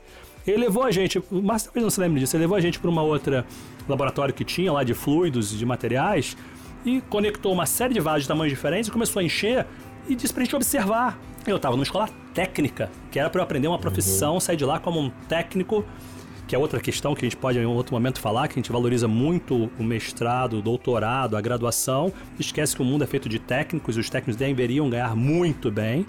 Ele 0.46 0.58
levou 0.58 0.84
a 0.84 0.92
gente, 0.92 1.22
Márcio 1.32 1.68
talvez 1.68 1.84
não 1.84 1.90
se 1.90 2.00
lembre 2.00 2.20
disso, 2.20 2.36
ele 2.36 2.44
levou 2.44 2.56
a 2.56 2.62
gente 2.62 2.80
para 2.80 2.90
uma 2.90 3.02
outra 3.02 3.46
laboratório 3.90 4.34
que 4.34 4.44
tinha 4.44 4.72
lá 4.72 4.84
de 4.84 4.94
fluidos 4.94 5.54
e 5.54 5.58
de 5.58 5.66
materiais 5.66 6.38
e 6.86 7.02
conectou 7.10 7.52
uma 7.52 7.66
série 7.66 7.94
de 7.94 8.00
vasos 8.00 8.24
de 8.24 8.28
tamanhos 8.28 8.54
diferentes 8.54 8.88
e 8.88 8.92
começou 8.92 9.20
a 9.20 9.24
encher 9.24 9.66
e 10.08 10.16
disse 10.16 10.34
pra 10.34 10.44
gente 10.44 10.56
observar. 10.56 11.20
Eu 11.48 11.56
estava 11.56 11.76
numa 11.76 11.84
escola 11.84 12.10
técnica, 12.34 12.92
que 13.12 13.20
era 13.20 13.30
para 13.30 13.40
eu 13.40 13.44
aprender 13.44 13.68
uma 13.68 13.80
profissão, 13.80 14.36
uhum. 14.36 14.40
sair 14.40 14.58
de 14.58 14.66
lá 14.66 14.80
como 14.80 15.00
um 15.00 15.10
técnico 15.28 15.84
que 16.48 16.56
é 16.56 16.60
outra 16.60 16.80
questão 16.80 17.16
que 17.16 17.26
a 17.26 17.30
gente 17.30 17.38
pode 17.38 17.58
em 17.58 17.66
outro 17.66 17.94
momento 17.94 18.20
falar, 18.20 18.48
que 18.48 18.54
a 18.54 18.62
gente 18.62 18.72
valoriza 18.72 19.08
muito 19.08 19.70
o 19.80 19.84
mestrado, 19.84 20.58
o 20.58 20.62
doutorado, 20.62 21.36
a 21.36 21.42
graduação, 21.42 22.14
esquece 22.40 22.76
que 22.76 22.82
o 22.82 22.86
mundo 22.86 23.04
é 23.04 23.08
feito 23.08 23.28
de 23.28 23.40
técnicos 23.40 23.98
e 23.98 24.00
os 24.00 24.10
técnicos 24.10 24.36
deveriam 24.36 24.90
ganhar 24.90 25.16
muito 25.16 25.72
bem. 25.72 26.06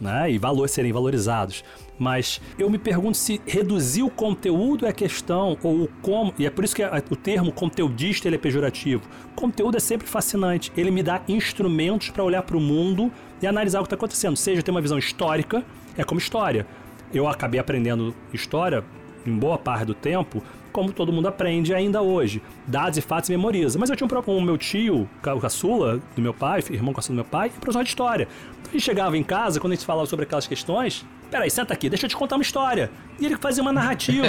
Né, 0.00 0.30
e 0.30 0.38
valor, 0.38 0.68
serem 0.68 0.92
valorizados. 0.92 1.64
Mas 1.98 2.40
eu 2.56 2.70
me 2.70 2.78
pergunto 2.78 3.16
se 3.16 3.40
reduzir 3.44 4.04
o 4.04 4.08
conteúdo 4.08 4.86
é 4.86 4.92
questão, 4.92 5.58
ou 5.60 5.90
como, 6.00 6.32
e 6.38 6.46
é 6.46 6.50
por 6.50 6.62
isso 6.62 6.76
que 6.76 6.84
o 7.10 7.16
termo 7.16 7.50
conteudista 7.50 8.28
ele 8.28 8.36
é 8.36 8.38
pejorativo. 8.38 9.02
O 9.32 9.34
conteúdo 9.34 9.76
é 9.76 9.80
sempre 9.80 10.06
fascinante, 10.06 10.70
ele 10.76 10.92
me 10.92 11.02
dá 11.02 11.20
instrumentos 11.26 12.10
para 12.10 12.22
olhar 12.22 12.42
para 12.44 12.56
o 12.56 12.60
mundo 12.60 13.10
e 13.42 13.46
analisar 13.48 13.80
o 13.80 13.82
que 13.82 13.86
está 13.86 13.96
acontecendo. 13.96 14.36
Seja 14.36 14.62
ter 14.62 14.70
uma 14.70 14.80
visão 14.80 14.96
histórica, 14.96 15.64
é 15.96 16.04
como 16.04 16.20
história. 16.20 16.64
Eu 17.12 17.26
acabei 17.26 17.58
aprendendo 17.58 18.14
história 18.32 18.84
em 19.28 19.38
boa 19.38 19.58
parte 19.58 19.84
do 19.84 19.94
tempo, 19.94 20.42
como 20.72 20.92
todo 20.92 21.12
mundo 21.12 21.28
aprende 21.28 21.74
ainda 21.74 22.02
hoje. 22.02 22.42
Dados 22.66 22.98
e 22.98 23.00
fatos 23.00 23.30
memoriza. 23.30 23.78
Mas 23.78 23.90
eu 23.90 23.96
tinha 23.96 24.08
um, 24.08 24.30
um 24.32 24.40
meu 24.40 24.56
tio, 24.56 25.08
o 25.22 25.40
caçula 25.40 26.00
do 26.14 26.22
meu 26.22 26.34
pai, 26.34 26.62
irmão 26.70 26.92
caçula 26.92 27.14
do 27.14 27.16
meu 27.16 27.24
pai, 27.24 27.50
professor 27.50 27.82
de 27.82 27.88
história. 27.88 28.28
Então 28.60 28.72
gente 28.72 28.84
chegava 28.84 29.16
em 29.16 29.22
casa, 29.22 29.58
quando 29.60 29.72
a 29.72 29.76
gente 29.76 29.86
falava 29.86 30.06
sobre 30.06 30.24
aquelas 30.24 30.46
questões, 30.46 31.04
peraí, 31.30 31.50
senta 31.50 31.72
aqui, 31.72 31.88
deixa 31.88 32.04
eu 32.06 32.10
te 32.10 32.16
contar 32.16 32.36
uma 32.36 32.42
história. 32.42 32.90
E 33.18 33.24
ele 33.24 33.36
fazia 33.36 33.62
uma 33.62 33.72
narrativa 33.72 34.26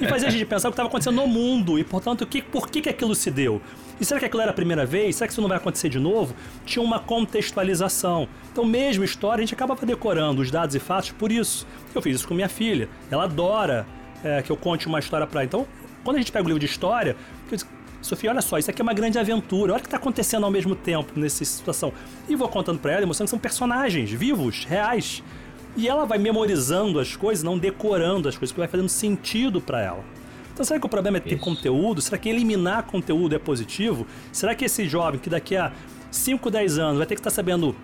e 0.00 0.06
fazia 0.06 0.28
a 0.28 0.30
gente 0.30 0.44
pensar 0.46 0.68
o 0.68 0.70
que 0.70 0.74
estava 0.74 0.88
acontecendo 0.88 1.16
no 1.16 1.26
mundo 1.26 1.78
e, 1.78 1.84
portanto, 1.84 2.24
que, 2.26 2.40
por 2.40 2.68
que, 2.68 2.80
que 2.80 2.88
aquilo 2.88 3.14
se 3.14 3.30
deu. 3.30 3.60
E 4.00 4.04
será 4.04 4.20
que 4.20 4.26
aquilo 4.26 4.42
era 4.42 4.52
a 4.52 4.54
primeira 4.54 4.86
vez? 4.86 5.16
Será 5.16 5.26
que 5.26 5.32
isso 5.32 5.40
não 5.40 5.48
vai 5.48 5.58
acontecer 5.58 5.88
de 5.88 5.98
novo? 5.98 6.34
Tinha 6.64 6.82
uma 6.82 6.98
contextualização. 6.98 8.28
Então, 8.52 8.64
mesmo 8.64 9.04
história, 9.04 9.42
a 9.42 9.44
gente 9.44 9.54
acaba 9.54 9.76
decorando 9.76 10.40
os 10.40 10.50
dados 10.50 10.74
e 10.74 10.78
fatos 10.78 11.10
por 11.10 11.30
isso. 11.30 11.66
Eu 11.94 12.00
fiz 12.00 12.16
isso 12.16 12.28
com 12.28 12.34
minha 12.34 12.48
filha. 12.48 12.88
Ela 13.10 13.24
adora 13.24 13.86
é, 14.24 14.42
que 14.42 14.50
eu 14.50 14.56
conte 14.56 14.86
uma 14.86 14.98
história 14.98 15.26
para 15.26 15.44
Então, 15.44 15.66
quando 16.04 16.16
a 16.16 16.18
gente 16.18 16.32
pega 16.32 16.44
o 16.44 16.48
livro 16.48 16.60
de 16.60 16.66
história, 16.66 17.16
eu 17.50 17.56
digo, 17.56 17.70
Sofia, 18.02 18.30
olha 18.30 18.40
só, 18.40 18.58
isso 18.58 18.70
aqui 18.70 18.80
é 18.80 18.82
uma 18.82 18.94
grande 18.94 19.18
aventura. 19.18 19.72
Olha 19.72 19.78
o 19.78 19.82
que 19.82 19.86
está 19.86 19.98
acontecendo 19.98 20.44
ao 20.44 20.50
mesmo 20.50 20.74
tempo 20.74 21.18
nessa 21.18 21.44
situação. 21.44 21.92
E 22.28 22.34
vou 22.34 22.48
contando 22.48 22.78
para 22.78 22.92
ela, 22.92 23.06
mostrando 23.06 23.26
que 23.26 23.30
são 23.30 23.38
personagens 23.38 24.10
vivos, 24.10 24.64
reais. 24.64 25.22
E 25.76 25.86
ela 25.86 26.06
vai 26.06 26.18
memorizando 26.18 26.98
as 26.98 27.14
coisas, 27.14 27.44
não 27.44 27.58
decorando 27.58 28.28
as 28.28 28.36
coisas, 28.36 28.52
que 28.52 28.58
vai 28.58 28.68
fazendo 28.68 28.88
sentido 28.88 29.60
para 29.60 29.82
ela. 29.82 30.04
Então 30.52 30.64
será 30.64 30.80
que 30.80 30.86
o 30.86 30.88
problema 30.88 31.18
é 31.18 31.20
ter 31.20 31.34
Isso. 31.34 31.44
conteúdo? 31.44 32.00
Será 32.00 32.18
que 32.18 32.28
eliminar 32.28 32.84
conteúdo 32.84 33.34
é 33.34 33.38
positivo? 33.38 34.06
Será 34.32 34.54
que 34.54 34.64
esse 34.64 34.88
jovem 34.88 35.20
que 35.20 35.30
daqui 35.30 35.56
a 35.56 35.72
5, 36.10 36.50
10 36.50 36.78
anos 36.78 36.98
vai 36.98 37.06
ter 37.06 37.14
que 37.14 37.20
estar 37.20 37.30
sabendo 37.30 37.76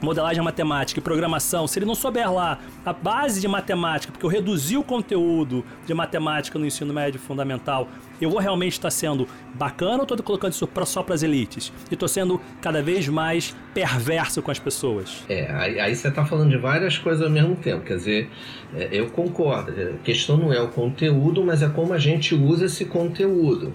modelagem 0.00 0.42
matemática 0.42 0.98
e 0.98 1.02
programação, 1.02 1.66
se 1.66 1.78
ele 1.78 1.86
não 1.86 1.94
souber 1.94 2.32
lá 2.32 2.58
a 2.84 2.92
base 2.92 3.40
de 3.40 3.48
matemática, 3.48 4.12
porque 4.12 4.24
eu 4.24 4.30
reduzi 4.30 4.76
o 4.76 4.82
conteúdo 4.82 5.64
de 5.86 5.94
matemática 5.94 6.58
no 6.58 6.66
ensino 6.66 6.92
médio 6.92 7.20
fundamental, 7.20 7.88
eu 8.20 8.28
vou 8.28 8.38
realmente 8.38 8.72
estar 8.72 8.90
sendo 8.90 9.26
bacana 9.54 9.98
ou 9.98 10.02
estou 10.02 10.22
colocando 10.22 10.52
isso 10.52 10.68
só 10.84 11.02
para 11.02 11.14
as 11.14 11.22
elites? 11.22 11.72
E 11.90 11.94
estou 11.94 12.08
sendo 12.08 12.40
cada 12.60 12.82
vez 12.82 13.08
mais 13.08 13.56
perverso 13.72 14.42
com 14.42 14.50
as 14.50 14.58
pessoas? 14.58 15.24
É, 15.28 15.50
aí, 15.52 15.80
aí 15.80 15.96
você 15.96 16.08
está 16.08 16.24
falando 16.24 16.50
de 16.50 16.58
várias 16.58 16.98
coisas 16.98 17.22
ao 17.24 17.30
mesmo 17.30 17.56
tempo. 17.56 17.84
Quer 17.84 17.96
dizer, 17.96 18.30
é, 18.74 18.88
eu 18.92 19.08
concordo. 19.10 19.72
A 19.72 20.04
questão 20.04 20.36
não 20.36 20.52
é 20.52 20.60
o 20.60 20.68
conteúdo, 20.68 21.44
mas 21.44 21.62
é 21.62 21.68
como 21.68 21.92
a 21.92 21.98
gente 21.98 22.34
usa 22.34 22.66
esse 22.66 22.84
conteúdo. 22.84 23.72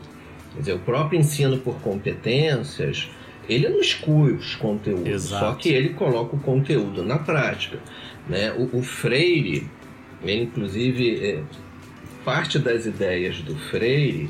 Quer 0.54 0.60
dizer, 0.60 0.74
o 0.74 0.80
próprio 0.80 1.20
ensino 1.20 1.58
por 1.58 1.76
competências 1.82 3.10
ele 3.48 3.70
não 3.70 3.80
exclui 3.80 4.34
os 4.34 4.56
conteúdos, 4.56 5.08
Exato. 5.08 5.46
só 5.46 5.54
que 5.54 5.70
ele 5.70 5.90
coloca 5.90 6.36
o 6.36 6.40
conteúdo 6.40 7.04
na 7.04 7.18
prática. 7.18 7.80
Né? 8.28 8.52
O, 8.52 8.80
o 8.80 8.84
Freire, 8.84 9.70
ele, 10.24 10.44
inclusive, 10.44 11.26
é, 11.26 11.44
parte 12.24 12.58
das 12.58 12.86
ideias 12.86 13.40
do 13.42 13.56
Freire 13.56 14.30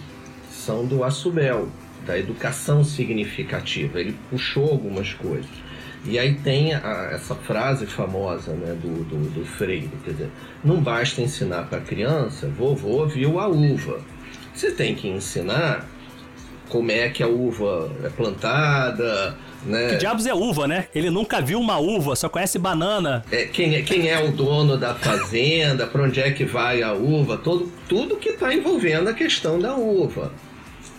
são 0.52 0.86
do 0.86 1.04
Assubel, 1.04 1.70
da 2.06 2.18
educação 2.18 2.84
significativa. 2.84 4.00
Ele 4.00 4.16
puxou 4.30 4.70
algumas 4.70 5.14
coisas. 5.14 5.50
E 6.06 6.20
aí 6.20 6.36
tem 6.36 6.74
a, 6.74 7.10
essa 7.12 7.34
frase 7.34 7.86
famosa 7.88 8.52
né, 8.54 8.78
do, 8.80 9.04
do, 9.06 9.30
do 9.32 9.46
Freire, 9.46 9.90
quer 10.04 10.12
dizer, 10.12 10.30
não 10.64 10.80
basta 10.80 11.22
ensinar 11.22 11.64
para 11.64 11.80
a 11.80 11.82
criança, 11.82 12.48
vovô 12.48 13.08
viu 13.08 13.40
a 13.40 13.48
uva. 13.48 14.02
Você 14.54 14.72
tem 14.72 14.94
que 14.94 15.08
ensinar 15.08 15.88
como 16.70 16.92
é 16.92 17.10
que 17.10 17.24
a 17.24 17.28
uva 17.28 17.92
é 18.04 18.10
plantada, 18.10 19.36
né? 19.66 19.90
Que 19.90 19.98
diabos 19.98 20.26
é 20.26 20.34
uva, 20.34 20.68
né? 20.68 20.88
Ele 20.94 21.10
nunca 21.10 21.42
viu 21.42 21.60
uma 21.60 21.78
uva, 21.78 22.16
só 22.16 22.30
conhece 22.30 22.58
banana. 22.58 23.24
É, 23.32 23.46
quem, 23.46 23.76
é, 23.76 23.82
quem 23.82 24.10
é 24.10 24.24
o 24.24 24.32
dono 24.32 24.78
da 24.78 24.96
fazenda, 24.96 25.88
para 25.88 26.04
onde 26.04 26.20
é 26.20 26.32
que 26.32 26.46
vai 26.46 26.82
a 26.82 26.94
uva, 26.94 27.38
todo, 27.38 27.72
tudo 27.88 28.16
que 28.18 28.30
está 28.30 28.54
envolvendo 28.54 29.10
a 29.10 29.14
questão 29.14 29.60
da 29.60 29.76
uva. 29.76 30.32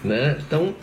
Né? 0.05 0.37
Então, 0.47 0.75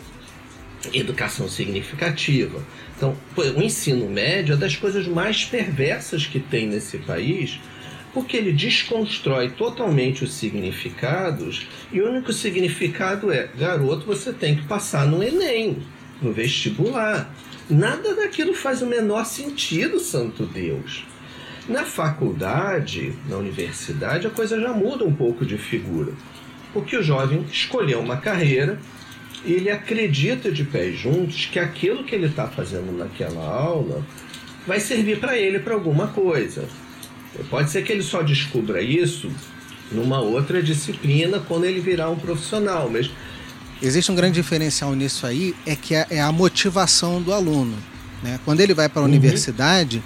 educação 0.92 1.48
significativa. 1.48 2.60
Então, 2.96 3.16
o 3.36 3.62
ensino 3.62 4.08
médio 4.08 4.54
é 4.54 4.56
das 4.56 4.76
coisas 4.76 5.06
mais 5.06 5.44
perversas 5.44 6.26
que 6.26 6.38
tem 6.38 6.66
nesse 6.66 6.98
país, 6.98 7.60
porque 8.14 8.36
ele 8.36 8.52
desconstrói 8.52 9.50
totalmente 9.50 10.22
os 10.22 10.32
significados 10.32 11.66
e 11.92 12.00
o 12.00 12.08
único 12.08 12.32
significado 12.32 13.32
é: 13.32 13.50
garoto, 13.58 14.06
você 14.06 14.32
tem 14.32 14.54
que 14.54 14.66
passar 14.66 15.04
no 15.06 15.22
Enem, 15.22 15.78
no 16.22 16.32
vestibular. 16.32 17.34
Nada 17.68 18.14
daquilo 18.14 18.54
faz 18.54 18.80
o 18.80 18.86
menor 18.86 19.26
sentido, 19.26 19.98
santo 19.98 20.46
Deus. 20.46 21.04
Na 21.68 21.82
faculdade, 21.82 23.14
na 23.28 23.36
universidade, 23.38 24.26
a 24.26 24.30
coisa 24.30 24.60
já 24.60 24.72
muda 24.72 25.04
um 25.04 25.14
pouco 25.14 25.44
de 25.44 25.56
figura, 25.56 26.12
porque 26.72 26.96
o 26.96 27.02
jovem 27.02 27.44
escolheu 27.50 28.00
uma 28.00 28.18
carreira 28.18 28.78
e 29.44 29.54
ele 29.54 29.70
acredita 29.70 30.52
de 30.52 30.62
pés 30.62 30.96
juntos 30.96 31.46
que 31.46 31.58
aquilo 31.58 32.04
que 32.04 32.14
ele 32.14 32.26
está 32.26 32.46
fazendo 32.46 32.96
naquela 32.96 33.42
aula 33.42 34.04
vai 34.66 34.78
servir 34.78 35.18
para 35.18 35.38
ele 35.38 35.58
para 35.58 35.74
alguma 35.74 36.08
coisa. 36.08 36.68
Pode 37.50 37.70
ser 37.70 37.82
que 37.82 37.92
ele 37.92 38.02
só 38.02 38.22
descubra 38.22 38.80
isso 38.82 39.30
numa 39.90 40.20
outra 40.20 40.62
disciplina 40.62 41.40
quando 41.40 41.64
ele 41.64 41.80
virar 41.80 42.10
um 42.10 42.16
profissional, 42.16 42.88
mas 42.90 43.10
existe 43.82 44.10
um 44.10 44.14
grande 44.14 44.40
diferencial 44.40 44.94
nisso 44.94 45.26
aí 45.26 45.54
é 45.66 45.76
que 45.76 45.94
é, 45.94 46.06
é 46.10 46.20
a 46.20 46.32
motivação 46.32 47.20
do 47.20 47.32
aluno, 47.32 47.76
né? 48.22 48.40
Quando 48.44 48.60
ele 48.60 48.74
vai 48.74 48.88
para 48.88 49.00
a 49.00 49.02
uhum. 49.02 49.08
universidade 49.08 50.02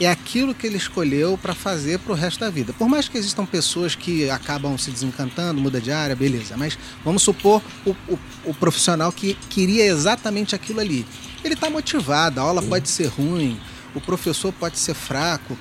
é 0.00 0.10
aquilo 0.10 0.54
que 0.54 0.66
ele 0.66 0.78
escolheu 0.78 1.36
para 1.36 1.54
fazer 1.54 1.98
para 1.98 2.12
o 2.12 2.16
resto 2.16 2.40
da 2.40 2.48
vida. 2.48 2.72
Por 2.72 2.88
mais 2.88 3.06
que 3.06 3.18
existam 3.18 3.44
pessoas 3.44 3.94
que 3.94 4.30
acabam 4.30 4.76
se 4.78 4.90
desencantando, 4.90 5.60
muda 5.60 5.78
de 5.78 5.92
área, 5.92 6.16
beleza. 6.16 6.56
Mas 6.56 6.78
vamos 7.04 7.22
supor 7.22 7.62
o, 7.84 7.90
o, 8.08 8.18
o 8.46 8.54
profissional 8.54 9.12
que 9.12 9.34
queria 9.50 9.84
exatamente 9.84 10.54
aquilo 10.54 10.80
ali. 10.80 11.04
Ele 11.44 11.52
está 11.52 11.68
motivado, 11.68 12.40
a 12.40 12.42
aula 12.44 12.62
pode 12.62 12.88
ser 12.88 13.08
ruim, 13.08 13.60
o 13.94 14.00
professor 14.00 14.52
pode 14.52 14.78
ser 14.78 14.94
fraco, 14.94 15.56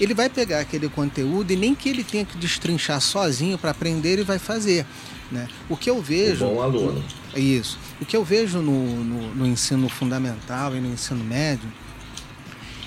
ele 0.00 0.14
vai 0.14 0.28
pegar 0.28 0.60
aquele 0.60 0.88
conteúdo 0.88 1.50
e 1.52 1.56
nem 1.56 1.74
que 1.74 1.88
ele 1.88 2.04
tenha 2.04 2.24
que 2.24 2.36
destrinchar 2.36 3.00
sozinho 3.00 3.58
para 3.58 3.70
aprender, 3.70 4.12
ele 4.12 4.24
vai 4.24 4.38
fazer. 4.38 4.86
Né? 5.30 5.48
O 5.68 5.76
que 5.76 5.88
eu 5.88 6.02
vejo. 6.02 6.44
Um 6.44 6.54
bom 6.54 6.62
aluno. 6.62 7.04
Isso. 7.34 7.78
O 8.00 8.04
que 8.04 8.16
eu 8.16 8.24
vejo 8.24 8.58
no, 8.58 9.04
no, 9.04 9.34
no 9.34 9.46
ensino 9.46 9.88
fundamental 9.88 10.76
e 10.76 10.80
no 10.80 10.92
ensino 10.92 11.24
médio 11.24 11.72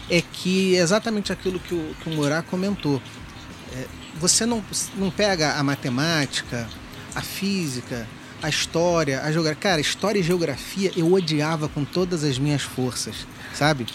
é 0.10 0.22
que 0.22 0.76
é 0.76 0.80
exatamente 0.80 1.32
aquilo 1.32 1.60
que 1.60 1.74
o, 1.74 1.96
que 2.02 2.10
o 2.10 2.14
Murá 2.14 2.42
comentou. 2.42 3.02
É, 3.74 3.86
você 4.20 4.46
não, 4.46 4.64
não 4.96 5.10
pega 5.10 5.54
a 5.54 5.64
matemática, 5.64 6.68
a 7.16 7.22
física, 7.22 8.08
a 8.42 8.50
história, 8.50 9.22
a 9.22 9.32
geografia. 9.32 9.62
Cara, 9.62 9.82
história 9.82 10.20
e 10.20 10.24
geografia 10.24 10.92
eu 10.96 11.12
odiava 11.12 11.68
com 11.68 11.84
todas 11.84 12.24
as 12.24 12.38
minhas 12.38 12.62
forças, 12.62 13.26
sabe? 13.54 13.88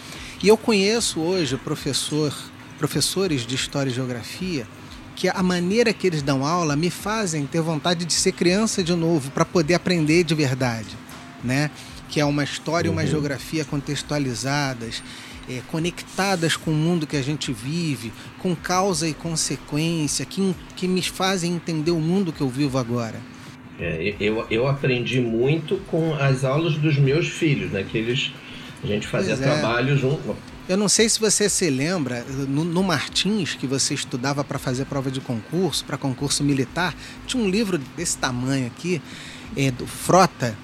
E 0.43 0.49
eu 0.49 0.57
conheço 0.57 1.21
hoje 1.21 1.57
professor 1.57 2.35
professores 2.81 3.47
de 3.47 3.55
História 3.55 3.91
e 3.91 3.93
Geografia 3.93 4.67
que 5.15 5.29
a 5.29 5.43
maneira 5.43 5.93
que 5.93 6.07
eles 6.07 6.23
dão 6.23 6.47
aula 6.47 6.75
me 6.75 6.89
fazem 6.89 7.47
ter 7.47 7.61
vontade 7.61 8.07
de 8.07 8.13
ser 8.15 8.33
criança 8.33 8.83
de 8.83 8.95
novo 8.95 9.31
para 9.33 9.45
poder 9.45 9.75
aprender 9.75 10.25
de 10.25 10.35
verdade, 10.35 10.97
né? 11.45 11.71
Que 12.09 12.21
é 12.21 12.25
uma 12.25 12.43
história 12.43 12.89
e 12.89 12.91
uma 12.91 13.03
uhum. 13.03 13.07
geografia 13.07 13.67
contextualizadas, 13.67 15.03
é, 15.47 15.61
conectadas 15.69 16.57
com 16.57 16.71
o 16.71 16.75
mundo 16.75 17.07
que 17.07 17.19
a 17.19 17.23
gente 17.23 17.53
vive, 17.53 18.11
com 18.39 18.57
causa 18.57 19.07
e 19.07 19.13
consequência, 19.13 20.25
que, 20.25 20.57
que 20.75 20.89
me 20.89 21.03
fazem 21.03 21.53
entender 21.53 21.91
o 21.91 22.01
mundo 22.01 22.33
que 22.33 22.41
eu 22.41 22.49
vivo 22.49 22.79
agora. 22.79 23.21
É, 23.79 24.15
eu, 24.19 24.47
eu 24.51 24.67
aprendi 24.67 25.21
muito 25.21 25.77
com 25.89 26.15
as 26.15 26.45
aulas 26.45 26.77
dos 26.77 26.97
meus 26.97 27.29
filhos, 27.29 27.71
né? 27.73 27.85
Que 27.87 27.99
eles 27.99 28.33
a 28.83 28.87
gente 28.87 29.07
fazia 29.07 29.37
pois 29.37 29.47
é. 29.47 29.53
trabalho 29.53 29.97
junto, 29.97 30.37
eu 30.71 30.77
não 30.77 30.89
sei 30.89 31.09
se 31.09 31.19
você 31.19 31.49
se 31.49 31.69
lembra, 31.69 32.25
no, 32.47 32.63
no 32.63 32.81
Martins, 32.85 33.55
que 33.57 33.67
você 33.67 33.93
estudava 33.93 34.45
para 34.45 34.57
fazer 34.57 34.85
prova 34.85 35.11
de 35.11 35.21
concurso, 35.21 35.85
para 35.85 35.99
concurso 35.99 36.45
militar, 36.45 36.95
tinha 37.27 37.43
um 37.43 37.51
livro 37.51 37.77
desse 37.97 38.17
tamanho 38.17 38.69
aqui, 38.69 39.03
é, 39.57 39.73
do 39.73 39.85
Frota, 39.85 40.57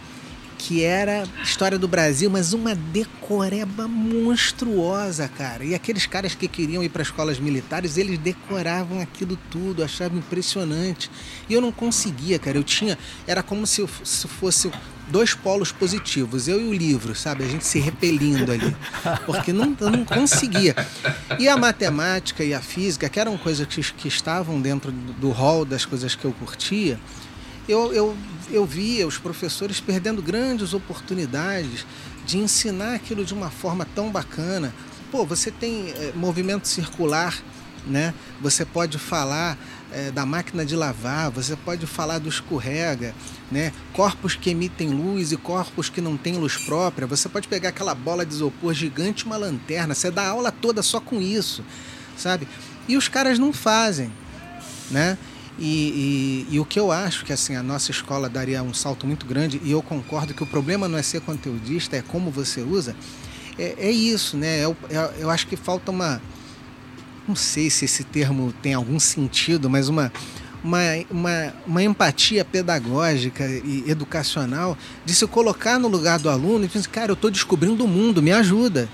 que 0.59 0.85
era 0.85 1.25
História 1.43 1.77
do 1.77 1.89
Brasil, 1.89 2.31
mas 2.31 2.53
uma 2.53 2.75
decoreba 2.75 3.89
monstruosa, 3.89 5.29
cara. 5.29 5.65
E 5.65 5.75
aqueles 5.75 6.07
caras 6.07 6.37
que 6.37 6.47
queriam 6.47 6.85
ir 6.85 6.89
para 6.89 7.03
escolas 7.03 7.41
militares, 7.41 7.97
eles 7.97 8.17
decoravam 8.19 9.01
aquilo 9.01 9.37
tudo, 9.51 9.83
achavam 9.83 10.19
impressionante. 10.19 11.11
E 11.49 11.55
eu 11.55 11.61
não 11.61 11.73
conseguia, 11.73 12.39
cara. 12.39 12.57
Eu 12.57 12.65
tinha. 12.65 12.97
Era 13.27 13.43
como 13.43 13.67
se, 13.67 13.81
eu, 13.81 13.89
se 14.05 14.29
fosse 14.29 14.71
dois 15.09 15.35
polos 15.35 15.71
positivos, 15.73 16.49
eu 16.49 16.61
e 16.61 16.65
o 16.65 16.73
livro, 16.73 17.15
sabe? 17.15 17.45
A 17.45 17.49
gente 17.49 17.65
se 17.65 17.79
repelindo 17.79 18.51
ali. 18.51 18.77
Porque 19.25 19.53
não, 19.53 19.77
eu 19.81 19.91
não 19.91 20.05
conseguia. 20.05 20.75
E 21.39 21.49
a 21.49 21.57
matemática 21.57 22.43
e 22.43 22.53
a 22.53 22.61
física, 22.61 23.09
que 23.09 23.21
eram 23.21 23.37
coisas 23.39 23.67
que, 23.67 23.81
que 23.93 24.09
estavam 24.09 24.61
dentro 24.61 24.91
do, 24.91 25.31
hall 25.31 25.65
das 25.65 25.85
coisas 25.85 26.15
que 26.15 26.25
eu 26.25 26.33
curtia, 26.33 26.99
eu, 27.69 27.93
eu, 27.93 28.17
eu 28.51 28.65
via 28.65 29.07
os 29.07 29.19
professores 29.19 29.81
perdendo 29.81 30.23
grandes 30.23 30.73
oportunidades 30.73 31.87
de 32.25 32.39
ensinar 32.39 32.95
aquilo 32.95 33.25
de 33.25 33.35
uma 33.35 33.51
forma 33.51 33.87
tão 33.95 34.11
bacana. 34.11 34.75
Pô, 35.11 35.25
você 35.25 35.51
tem 35.51 35.91
é, 35.91 36.13
movimento 36.15 36.67
circular, 36.67 37.37
né? 37.87 38.13
Você 38.41 38.65
pode 38.65 38.99
falar 38.99 39.57
é, 39.93 40.11
da 40.11 40.27
máquina 40.27 40.65
de 40.65 40.75
lavar, 40.75 41.31
você 41.31 41.57
pode 41.57 41.87
falar 41.87 42.19
do 42.19 42.29
escorrega, 42.29 43.15
né? 43.51 43.73
corpos 43.93 44.35
que 44.35 44.51
emitem 44.51 44.91
luz 44.91 45.33
e 45.33 45.37
corpos 45.37 45.89
que 45.89 46.01
não 46.01 46.17
têm 46.17 46.37
luz 46.37 46.57
própria. 46.57 47.07
Você 47.07 47.29
pode 47.29 47.49
pegar 47.49 47.71
aquela 47.71 47.95
bola 47.95 48.25
de 48.25 48.35
isopor 48.35 48.75
gigante 48.75 49.25
uma 49.25 49.37
lanterna, 49.37 49.95
você 49.95 50.11
dá 50.11 50.29
aula 50.29 50.51
toda 50.51 50.83
só 50.83 51.01
com 51.01 51.21
isso, 51.21 51.65
sabe? 52.17 52.49
E 52.89 52.97
os 52.97 53.09
caras 53.09 53.39
não 53.39 53.53
fazem, 53.53 54.13
né? 54.91 55.17
E, 55.59 56.45
e, 56.51 56.55
e, 56.55 56.61
o 56.61 56.67
que 56.67 56.79
eu 56.79 56.93
acho 56.93 57.25
que 57.25 57.33
assim 57.33 57.57
a 57.57 57.63
nossa 57.63 57.91
escola 57.91 58.29
daria 58.29 58.63
um 58.63 58.75
salto 58.75 59.07
muito 59.07 59.25
grande 59.25 59.59
e 59.65 59.71
eu 59.71 59.81
concordo 59.81 60.35
que 60.35 60.43
o 60.43 60.47
problema 60.47 60.87
não 60.87 60.99
é 60.99 61.03
ser 61.03 61.23
conteudista 61.23 61.97
é 61.97 62.03
como 62.03 62.31
você 62.31 62.61
usa 62.61 62.95
é, 63.59 63.75
é 63.79 63.91
isso 63.91 64.37
né 64.37 64.63
eu, 64.63 64.77
é, 64.91 65.15
eu 65.19 65.31
acho 65.31 65.47
que 65.47 65.57
falta 65.57 65.91
uma 65.91 66.21
não 67.27 67.37
sei 67.37 67.71
se 67.71 67.85
esse 67.85 68.05
termo 68.05 68.53
tem 68.63 68.75
algum 68.75 68.99
sentido, 69.01 69.69
mas 69.69 69.89
uma, 69.89 70.13
uma, 70.63 70.81
uma, 71.11 71.55
uma 71.67 71.83
empatia 71.83 72.45
pedagógica 72.45 73.45
e 73.47 73.85
educacional 73.87 74.77
de 75.05 75.15
se 75.15 75.27
colocar 75.27 75.79
no 75.79 75.89
lugar 75.89 76.19
do 76.19 76.29
aluno 76.29 76.65
e 76.65 76.69
dizer, 76.69 76.89
cara, 76.89 77.11
eu 77.11 77.15
estou 77.15 77.31
descobrindo 77.31 77.85
o 77.85 77.89
mundo, 77.89 78.23
me 78.23 78.33
ajuda. 78.33 78.89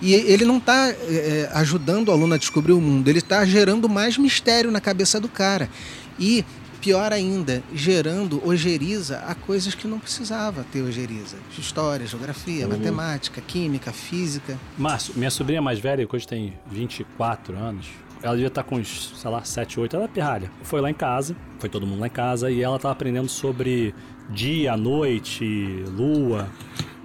E 0.00 0.14
ele 0.14 0.44
não 0.44 0.58
está 0.58 0.88
é, 0.88 0.94
é, 1.08 1.50
ajudando 1.54 2.08
o 2.08 2.12
aluno 2.12 2.34
a 2.34 2.36
descobrir 2.36 2.72
o 2.72 2.80
mundo, 2.80 3.08
ele 3.08 3.20
está 3.20 3.44
gerando 3.44 3.88
mais 3.88 4.18
mistério 4.18 4.70
na 4.70 4.80
cabeça 4.80 5.20
do 5.20 5.28
cara. 5.28 5.70
E 6.18 6.44
pior 6.82 7.12
ainda, 7.12 7.62
gerando 7.72 8.44
ojeriza 8.44 9.20
a 9.20 9.36
coisas 9.36 9.72
que 9.72 9.86
não 9.86 10.00
precisava 10.00 10.66
ter 10.72 10.82
ojeriza. 10.82 11.36
História, 11.56 12.04
geografia, 12.04 12.66
uhum. 12.66 12.72
matemática, 12.72 13.40
química, 13.40 13.92
física. 13.92 14.58
Márcio, 14.76 15.14
minha 15.16 15.30
sobrinha 15.30 15.62
mais 15.62 15.78
velha, 15.78 16.04
que 16.04 16.14
hoje 16.14 16.26
tem 16.26 16.54
24 16.70 17.56
anos, 17.56 17.86
ela 18.20 18.34
devia 18.34 18.48
estar 18.48 18.64
com 18.64 18.76
uns, 18.76 19.12
sei 19.16 19.30
lá, 19.30 19.44
7, 19.44 19.78
8, 19.78 19.94
ela 19.94 20.04
é 20.06 20.08
pirralha. 20.08 20.50
Foi 20.64 20.80
lá 20.80 20.90
em 20.90 20.94
casa, 20.94 21.36
foi 21.60 21.68
todo 21.68 21.86
mundo 21.86 22.00
lá 22.00 22.08
em 22.08 22.10
casa, 22.10 22.50
e 22.50 22.60
ela 22.60 22.76
estava 22.76 22.92
aprendendo 22.92 23.28
sobre 23.28 23.94
dia, 24.28 24.76
noite, 24.76 25.84
lua. 25.96 26.48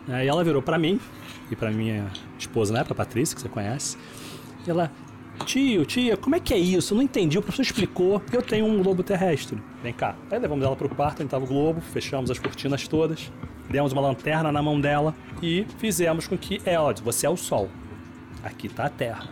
E 0.07 0.28
ela 0.28 0.43
virou 0.43 0.61
para 0.61 0.80
mim, 0.80 0.99
e 1.51 1.55
para 1.55 1.69
minha 1.69 2.07
esposa 2.39 2.73
na 2.73 2.80
época, 2.80 2.93
a 2.93 2.97
Patrícia, 3.05 3.36
que 3.36 3.41
você 3.43 3.49
conhece, 3.49 3.95
e 4.65 4.71
ela, 4.71 4.91
Tio, 5.46 5.86
tia, 5.86 6.18
como 6.18 6.36
é 6.36 6.40
que 6.40 6.54
é 6.54 6.58
isso? 6.58 6.94
Eu 6.94 6.98
não 6.98 7.04
entendi. 7.04 7.38
O 7.38 7.42
professor 7.42 7.62
explicou 7.62 8.22
eu 8.32 8.42
tenho 8.42 8.66
um 8.66 8.82
globo 8.82 9.04
terrestre. 9.04 9.58
Vem 9.82 9.94
cá. 9.94 10.16
Aí 10.30 10.40
levamos 10.40 10.66
ela 10.66 10.76
pro 10.76 10.90
quarto, 10.90 11.22
onde 11.22 11.30
tava 11.30 11.46
o 11.46 11.48
globo, 11.48 11.82
fechamos 11.82 12.30
as 12.30 12.40
cortinas 12.40 12.88
todas. 12.88 13.32
demos 13.70 13.92
uma 13.92 14.02
lanterna 14.02 14.52
na 14.52 14.62
mão 14.62 14.80
dela 14.80 15.16
e 15.42 15.66
fizemos 15.78 16.28
com 16.28 16.38
que, 16.38 16.62
óbvio, 16.78 17.04
você 17.04 17.26
é 17.26 17.30
o 17.30 17.38
Sol. 17.38 17.70
Aqui 18.44 18.68
está 18.68 18.86
a 18.86 18.90
Terra. 18.90 19.30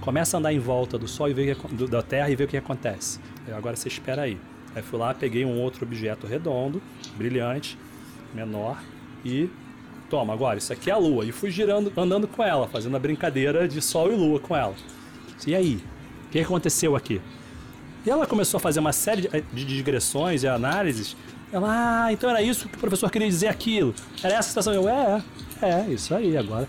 Começa 0.00 0.36
a 0.36 0.38
andar 0.38 0.52
em 0.52 0.58
volta 0.58 0.98
do 0.98 1.08
Sol 1.08 1.28
e 1.28 1.34
ver 1.34 1.56
da 1.88 2.02
Terra 2.02 2.30
e 2.30 2.36
ver 2.36 2.44
o 2.44 2.48
que 2.48 2.56
acontece. 2.56 3.18
Agora 3.54 3.76
você 3.76 3.88
espera 3.88 4.22
aí. 4.22 4.38
Aí 4.74 4.82
fui 4.82 4.98
lá, 4.98 5.14
peguei 5.14 5.44
um 5.44 5.58
outro 5.58 5.84
objeto 5.86 6.26
redondo, 6.26 6.82
brilhante, 7.16 7.78
menor, 8.34 8.78
e 9.24 9.48
toma, 10.10 10.32
agora 10.32 10.58
isso 10.58 10.72
aqui 10.72 10.90
é 10.90 10.92
a 10.92 10.98
Lua. 10.98 11.24
E 11.24 11.32
fui 11.32 11.50
girando, 11.50 11.92
andando 11.96 12.28
com 12.28 12.42
ela, 12.42 12.68
fazendo 12.68 12.96
a 12.96 13.00
brincadeira 13.00 13.66
de 13.66 13.80
Sol 13.80 14.12
e 14.12 14.14
Lua 14.14 14.38
com 14.38 14.54
ela. 14.54 14.74
E 15.44 15.54
aí? 15.54 15.82
O 16.26 16.30
que 16.30 16.38
aconteceu 16.38 16.94
aqui? 16.94 17.20
E 18.04 18.10
ela 18.10 18.26
começou 18.26 18.58
a 18.58 18.60
fazer 18.60 18.78
uma 18.78 18.92
série 18.92 19.22
de, 19.22 19.40
de 19.52 19.64
digressões 19.64 20.44
e 20.44 20.48
análises. 20.48 21.16
Ela, 21.52 22.04
ah, 22.06 22.12
então 22.12 22.30
era 22.30 22.40
isso 22.42 22.68
que 22.68 22.76
o 22.76 22.80
professor 22.80 23.10
queria 23.10 23.28
dizer 23.28 23.48
aquilo. 23.48 23.94
Era 24.22 24.34
essa 24.34 24.40
a 24.40 24.42
situação. 24.42 24.72
Eu, 24.72 24.88
é, 24.88 25.22
é, 25.62 25.86
isso 25.88 26.14
aí 26.14 26.36
agora. 26.36 26.68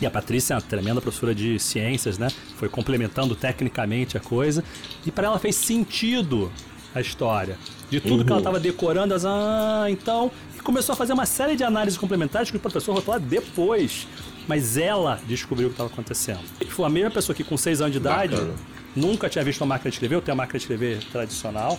E 0.00 0.06
a 0.06 0.10
Patrícia 0.10 0.54
é 0.54 0.56
uma 0.56 0.62
tremenda 0.62 1.00
professora 1.00 1.34
de 1.34 1.58
ciências, 1.58 2.18
né? 2.18 2.28
Foi 2.56 2.68
complementando 2.68 3.36
tecnicamente 3.36 4.16
a 4.16 4.20
coisa. 4.20 4.64
E 5.06 5.10
para 5.10 5.26
ela 5.26 5.38
fez 5.38 5.56
sentido 5.56 6.50
a 6.94 7.00
história. 7.00 7.56
De 7.90 8.00
tudo 8.00 8.20
uhum. 8.20 8.24
que 8.24 8.32
ela 8.32 8.40
estava 8.40 8.56
uhum. 8.56 8.62
decorando, 8.62 9.14
ah, 9.26 9.86
então. 9.88 10.30
E 10.56 10.60
começou 10.60 10.94
a 10.94 10.96
fazer 10.96 11.12
uma 11.12 11.26
série 11.26 11.54
de 11.54 11.64
análises 11.64 11.98
complementares 11.98 12.50
que 12.50 12.56
o 12.56 12.60
professor 12.60 12.94
voltou 12.94 13.12
lá 13.12 13.18
depois. 13.18 14.06
Mas 14.48 14.76
ela 14.76 15.20
descobriu 15.26 15.68
o 15.68 15.70
que 15.70 15.74
estava 15.74 15.90
acontecendo. 15.90 16.40
Foi 16.68 16.86
a 16.86 16.88
mesma 16.88 17.10
pessoa 17.10 17.34
que, 17.34 17.44
com 17.44 17.56
6 17.56 17.80
anos 17.80 17.92
de 17.92 17.98
idade, 17.98 18.34
Bacana. 18.34 18.54
nunca 18.96 19.28
tinha 19.28 19.44
visto 19.44 19.60
uma 19.60 19.68
máquina 19.68 19.90
de 19.90 19.94
escrever, 19.96 20.16
eu 20.16 20.22
tenho 20.22 20.34
a 20.34 20.36
máquina 20.36 20.58
de 20.58 20.64
escrever 20.64 20.98
tradicional. 21.10 21.78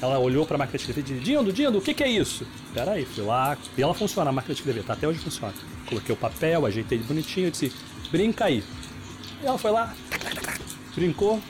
Ela 0.00 0.18
olhou 0.18 0.46
para 0.46 0.54
a 0.54 0.58
máquina 0.58 0.78
de 0.78 0.84
escrever 0.84 1.00
e 1.00 1.14
disse: 1.14 1.24
Dindo, 1.24 1.52
Dindo, 1.52 1.78
o 1.78 1.80
que, 1.80 1.92
que 1.92 2.04
é 2.04 2.08
isso? 2.08 2.46
Peraí, 2.72 3.04
fui 3.04 3.24
lá. 3.24 3.58
E 3.76 3.82
ela 3.82 3.92
funciona, 3.94 4.30
a 4.30 4.32
máquina 4.32 4.54
de 4.54 4.60
escrever, 4.60 4.84
tá? 4.84 4.92
Até 4.92 5.08
hoje 5.08 5.18
funciona. 5.18 5.52
Coloquei 5.86 6.14
o 6.14 6.18
papel, 6.18 6.64
ajeitei 6.66 6.98
bonitinho, 6.98 7.50
disse: 7.50 7.72
Brinca 8.10 8.44
aí. 8.44 8.62
E 9.42 9.46
ela 9.46 9.58
foi 9.58 9.70
lá, 9.72 9.94
brincou. 10.94 11.40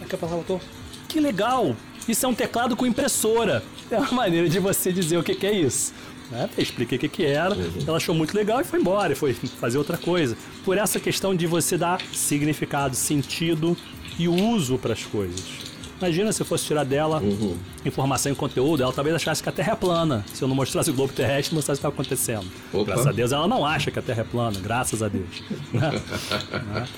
Daqui 0.00 0.14
a 0.14 0.18
pouco 0.18 0.34
ela 0.34 0.44
voltou: 0.44 0.60
Que 1.08 1.20
legal! 1.20 1.74
Isso 2.06 2.26
é 2.26 2.28
um 2.28 2.34
teclado 2.34 2.76
com 2.76 2.84
impressora. 2.84 3.62
É 3.90 3.98
uma 3.98 4.12
maneira 4.12 4.48
de 4.48 4.58
você 4.58 4.92
dizer 4.92 5.16
o 5.16 5.22
que, 5.22 5.34
que 5.34 5.46
é 5.46 5.52
isso. 5.52 5.92
Né? 6.30 6.48
Expliquei 6.56 6.96
o 6.96 7.00
que, 7.00 7.08
que 7.08 7.24
era, 7.24 7.54
uhum. 7.54 7.84
ela 7.86 7.96
achou 7.96 8.14
muito 8.14 8.34
legal 8.34 8.60
e 8.60 8.64
foi 8.64 8.80
embora, 8.80 9.12
e 9.12 9.16
foi 9.16 9.34
fazer 9.34 9.78
outra 9.78 9.98
coisa. 9.98 10.36
Por 10.64 10.78
essa 10.78 10.98
questão 10.98 11.34
de 11.34 11.46
você 11.46 11.76
dar 11.76 12.00
significado, 12.12 12.96
sentido 12.96 13.76
e 14.18 14.28
uso 14.28 14.78
para 14.78 14.92
as 14.92 15.04
coisas. 15.04 15.73
Imagina 16.00 16.32
se 16.32 16.42
eu 16.42 16.46
fosse 16.46 16.64
tirar 16.64 16.84
dela 16.84 17.20
uhum. 17.20 17.56
informação 17.84 18.32
e 18.32 18.34
conteúdo, 18.34 18.82
ela 18.82 18.92
talvez 18.92 19.14
achasse 19.16 19.42
que 19.42 19.48
a 19.48 19.52
Terra 19.52 19.72
é 19.72 19.76
plana. 19.76 20.24
Se 20.32 20.42
eu 20.42 20.48
não 20.48 20.54
mostrasse 20.54 20.90
o 20.90 20.94
globo 20.94 21.12
terrestre, 21.12 21.54
mostrasse 21.54 21.78
o 21.78 21.80
que 21.80 21.86
estava 21.86 21.94
acontecendo. 21.94 22.46
Opa. 22.72 22.84
Graças 22.84 23.06
a 23.06 23.12
Deus, 23.12 23.32
ela 23.32 23.48
não 23.48 23.64
acha 23.64 23.90
que 23.90 23.98
a 23.98 24.02
Terra 24.02 24.22
é 24.22 24.24
plana, 24.24 24.58
graças 24.60 25.02
a 25.02 25.08
Deus. 25.08 25.42
né? 25.72 25.90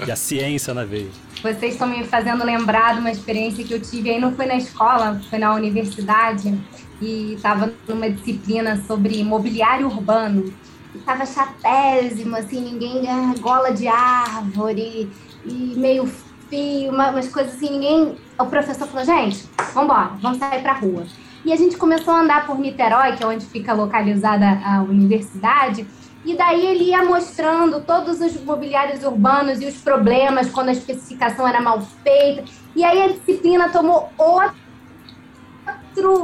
E 0.07 0.11
a 0.11 0.17
ciência 0.17 0.73
na 0.73 0.85
veia. 0.85 1.09
Vocês 1.43 1.75
estão 1.75 1.87
me 1.87 2.05
fazendo 2.05 2.45
lembrar 2.45 2.95
de 2.95 3.01
uma 3.01 3.11
experiência 3.11 3.65
que 3.65 3.73
eu 3.73 3.81
tive 3.81 4.11
aí, 4.11 4.21
não 4.21 4.35
foi 4.35 4.47
na 4.47 4.57
escola, 4.57 5.21
foi 5.29 5.39
na 5.39 5.55
universidade, 5.55 6.57
e 7.01 7.35
estava 7.35 7.73
numa 7.87 8.11
disciplina 8.11 8.83
sobre 8.87 9.23
mobiliário 9.23 9.87
urbano. 9.87 10.53
Estava 10.95 11.27
chatésimo, 11.27 12.37
assim, 12.37 12.61
ninguém 12.61 13.05
gola 13.41 13.71
de 13.71 13.87
árvore 13.87 15.11
e 15.45 15.75
meio 15.77 16.11
fio, 16.49 16.91
umas 16.91 17.29
coisas 17.29 17.55
assim, 17.55 17.71
ninguém. 17.71 18.17
O 18.39 18.47
professor 18.47 18.87
falou, 18.87 19.05
gente, 19.05 19.49
vamos 19.73 19.85
embora, 19.85 20.11
vamos 20.21 20.39
sair 20.39 20.63
pra 20.63 20.73
rua. 20.73 21.05
E 21.45 21.53
a 21.53 21.57
gente 21.57 21.77
começou 21.77 22.13
a 22.13 22.21
andar 22.21 22.47
por 22.47 22.59
Niterói, 22.59 23.17
que 23.17 23.23
é 23.23 23.27
onde 23.27 23.47
fica 23.47 23.73
localizada 23.73 24.47
a 24.65 24.83
universidade, 24.83 25.87
e 26.25 26.35
daí 26.35 26.67
ele 26.67 26.85
ia 26.87 27.05
mostrando 27.05 27.81
todos 27.83 28.21
os 28.21 28.43
mobiliários 28.43 29.05
urbanos 29.05 29.61
e 29.63 29.67
os 29.67 29.77
problemas 29.77 30.51
quando 30.51 30.71
a 30.71 30.73
especificação 30.73 31.47
era 31.47 31.61
mal 31.61 31.81
feita. 32.03 32.43
E 32.75 32.85
aí 32.85 33.01
a 33.01 33.09
disciplina 33.09 33.69
tomou 33.69 34.11
outro, 34.19 34.53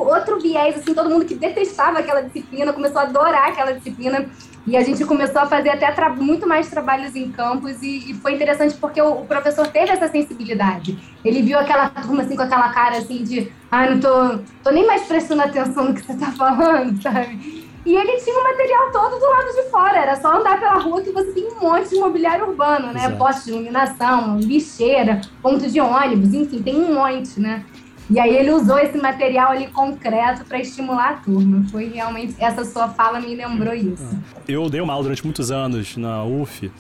outro 0.01 0.41
viés, 0.41 0.77
assim, 0.77 0.93
todo 0.93 1.09
mundo 1.09 1.25
que 1.25 1.37
detestava 1.37 2.01
aquela 2.01 2.21
disciplina 2.21 2.73
começou 2.73 3.01
a 3.01 3.05
adorar 3.05 3.51
aquela 3.51 3.75
disciplina. 3.75 4.29
E 4.67 4.77
a 4.77 4.83
gente 4.83 5.05
começou 5.05 5.43
a 5.43 5.47
fazer 5.47 5.71
até 5.71 6.09
muito 6.11 6.47
mais 6.47 6.69
trabalhos 6.71 7.17
em 7.17 7.31
campus 7.31 7.83
e, 7.83 8.11
e 8.11 8.15
foi 8.15 8.35
interessante 8.35 8.75
porque 8.77 9.03
o, 9.03 9.23
o, 9.23 9.27
professor 9.27 9.67
teve 9.67 9.91
essa 9.91 10.09
sensibilidade. 10.09 10.97
Ele 11.25 11.43
viu 11.43 11.59
aquela 11.59 11.89
turma 11.89 12.23
assim 12.23 12.37
com 12.37 12.43
aquela 12.43 12.69
cara 12.73 12.99
assim 12.99 13.25
de, 13.25 13.51
ah, 13.71 13.91
não 13.91 13.99
tô, 13.99 14.39
tô 14.63 14.71
nem 14.71 14.87
mais 14.87 15.03
prestando 15.03 15.43
atenção 15.43 15.87
no 15.87 15.95
que 15.95 16.03
você 16.03 16.15
tá 16.15 16.31
falando, 16.31 16.97
sabe? 17.03 17.73
E 17.85 17.97
ele 17.97 18.17
tinha 18.21 18.39
o 18.39 18.45
material 18.45 18.93
todo 18.93 19.19
do 19.19 19.29
lado 19.29 19.53
de 19.57 19.71
fora, 19.71 19.99
era 19.99 20.15
só 20.15 20.39
andar 20.39 20.61
pela 20.61 20.79
rua 20.79 21.03
que 21.03 21.11
você 21.11 21.33
tem 21.33 21.49
um 21.49 21.61
monte 21.61 21.91
de 21.91 21.97
mobiliário 21.97 22.47
urbano, 22.49 22.93
né? 22.93 23.09
Poste 23.17 23.47
de 23.47 23.51
iluminação, 23.51 24.39
lixeira, 24.39 25.21
ponto 25.43 25.69
de 25.69 25.81
ônibus, 25.81 26.33
enfim, 26.33 26.63
tem 26.63 26.77
um 26.77 26.95
monte, 26.95 27.41
né? 27.41 27.65
E 28.11 28.19
aí 28.19 28.37
ele 28.37 28.51
usou 28.51 28.79
esse 28.79 28.99
material 28.99 29.53
ali 29.53 29.69
concreto 29.69 30.45
para 30.45 30.59
estimular 30.59 31.11
a 31.11 31.15
turma. 31.15 31.65
Foi 31.71 31.89
realmente 31.89 32.35
essa 32.39 32.65
sua 32.65 32.89
fala 32.89 33.21
me 33.21 33.35
lembrou 33.35 33.75
isso. 33.75 34.19
Eu 34.47 34.69
dei 34.69 34.81
uma 34.81 34.93
aula 34.93 35.05
durante 35.05 35.25
muitos 35.25 35.51
anos 35.51 35.97
na 35.97 36.25
UF 36.25 36.71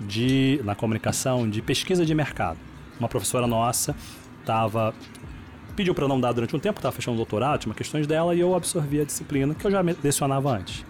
de 0.00 0.60
na 0.64 0.74
comunicação 0.74 1.48
de 1.48 1.62
pesquisa 1.62 2.04
de 2.04 2.14
mercado. 2.14 2.58
Uma 2.98 3.08
professora 3.08 3.46
nossa 3.46 3.94
estava 4.40 4.94
pediu 5.74 5.94
para 5.94 6.06
não 6.06 6.20
dar 6.20 6.32
durante 6.32 6.54
um 6.54 6.58
tempo, 6.58 6.78
estava 6.78 6.94
fechando 6.94 7.14
o 7.14 7.16
doutorado, 7.16 7.60
tinha 7.60 7.74
questões 7.74 8.06
dela 8.06 8.34
e 8.34 8.40
eu 8.40 8.54
absorvi 8.54 9.00
a 9.00 9.04
disciplina 9.04 9.54
que 9.54 9.66
eu 9.66 9.70
já 9.70 9.80
lecionava 10.02 10.56
antes. 10.56 10.84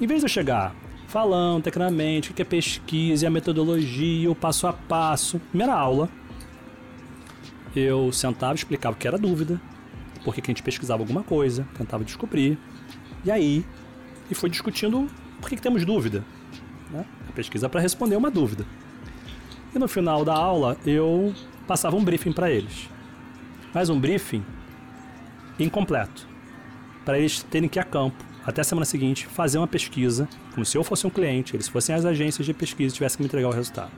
Em 0.00 0.06
vez 0.06 0.20
de 0.20 0.26
eu 0.26 0.28
chegar 0.28 0.74
falando 1.06 1.64
tecnicamente 1.64 2.30
o 2.30 2.34
que 2.34 2.40
é 2.40 2.44
pesquisa, 2.44 3.26
a 3.26 3.30
metodologia, 3.30 4.30
o 4.30 4.34
passo 4.34 4.66
a 4.66 4.72
passo, 4.72 5.38
primeira 5.50 5.74
aula, 5.74 6.08
eu 7.74 8.12
sentava, 8.12 8.54
explicava 8.54 8.94
o 8.94 8.98
que 8.98 9.06
era 9.06 9.18
dúvida, 9.18 9.60
porque 10.24 10.40
que 10.40 10.50
a 10.50 10.52
gente 10.52 10.62
pesquisava 10.62 11.02
alguma 11.02 11.22
coisa, 11.22 11.66
tentava 11.76 12.04
descobrir, 12.04 12.58
e 13.24 13.30
aí, 13.30 13.64
e 14.30 14.34
foi 14.34 14.50
discutindo 14.50 15.08
por 15.40 15.48
que, 15.48 15.56
que 15.56 15.62
temos 15.62 15.84
dúvida. 15.84 16.24
Né? 16.90 17.04
A 17.28 17.32
pesquisa 17.32 17.68
para 17.68 17.80
responder 17.80 18.16
uma 18.16 18.30
dúvida. 18.30 18.66
E 19.74 19.78
no 19.78 19.88
final 19.88 20.24
da 20.24 20.34
aula, 20.34 20.76
eu 20.84 21.34
passava 21.66 21.96
um 21.96 22.04
briefing 22.04 22.32
para 22.32 22.50
eles. 22.50 22.88
Mas 23.72 23.88
um 23.88 23.98
briefing 23.98 24.44
incompleto, 25.58 26.26
para 27.04 27.18
eles 27.18 27.42
terem 27.42 27.68
que 27.68 27.78
ir 27.78 27.80
a 27.80 27.84
campo, 27.84 28.22
até 28.44 28.60
a 28.60 28.64
semana 28.64 28.84
seguinte, 28.84 29.26
fazer 29.26 29.58
uma 29.58 29.68
pesquisa, 29.68 30.28
como 30.52 30.66
se 30.66 30.76
eu 30.76 30.82
fosse 30.82 31.06
um 31.06 31.10
cliente, 31.10 31.54
eles 31.54 31.68
fossem 31.68 31.94
as 31.94 32.04
agências 32.04 32.44
de 32.44 32.52
pesquisa 32.52 32.92
e 32.92 32.94
tivessem 32.94 33.16
que 33.16 33.22
me 33.22 33.26
entregar 33.28 33.48
o 33.48 33.52
resultado. 33.52 33.92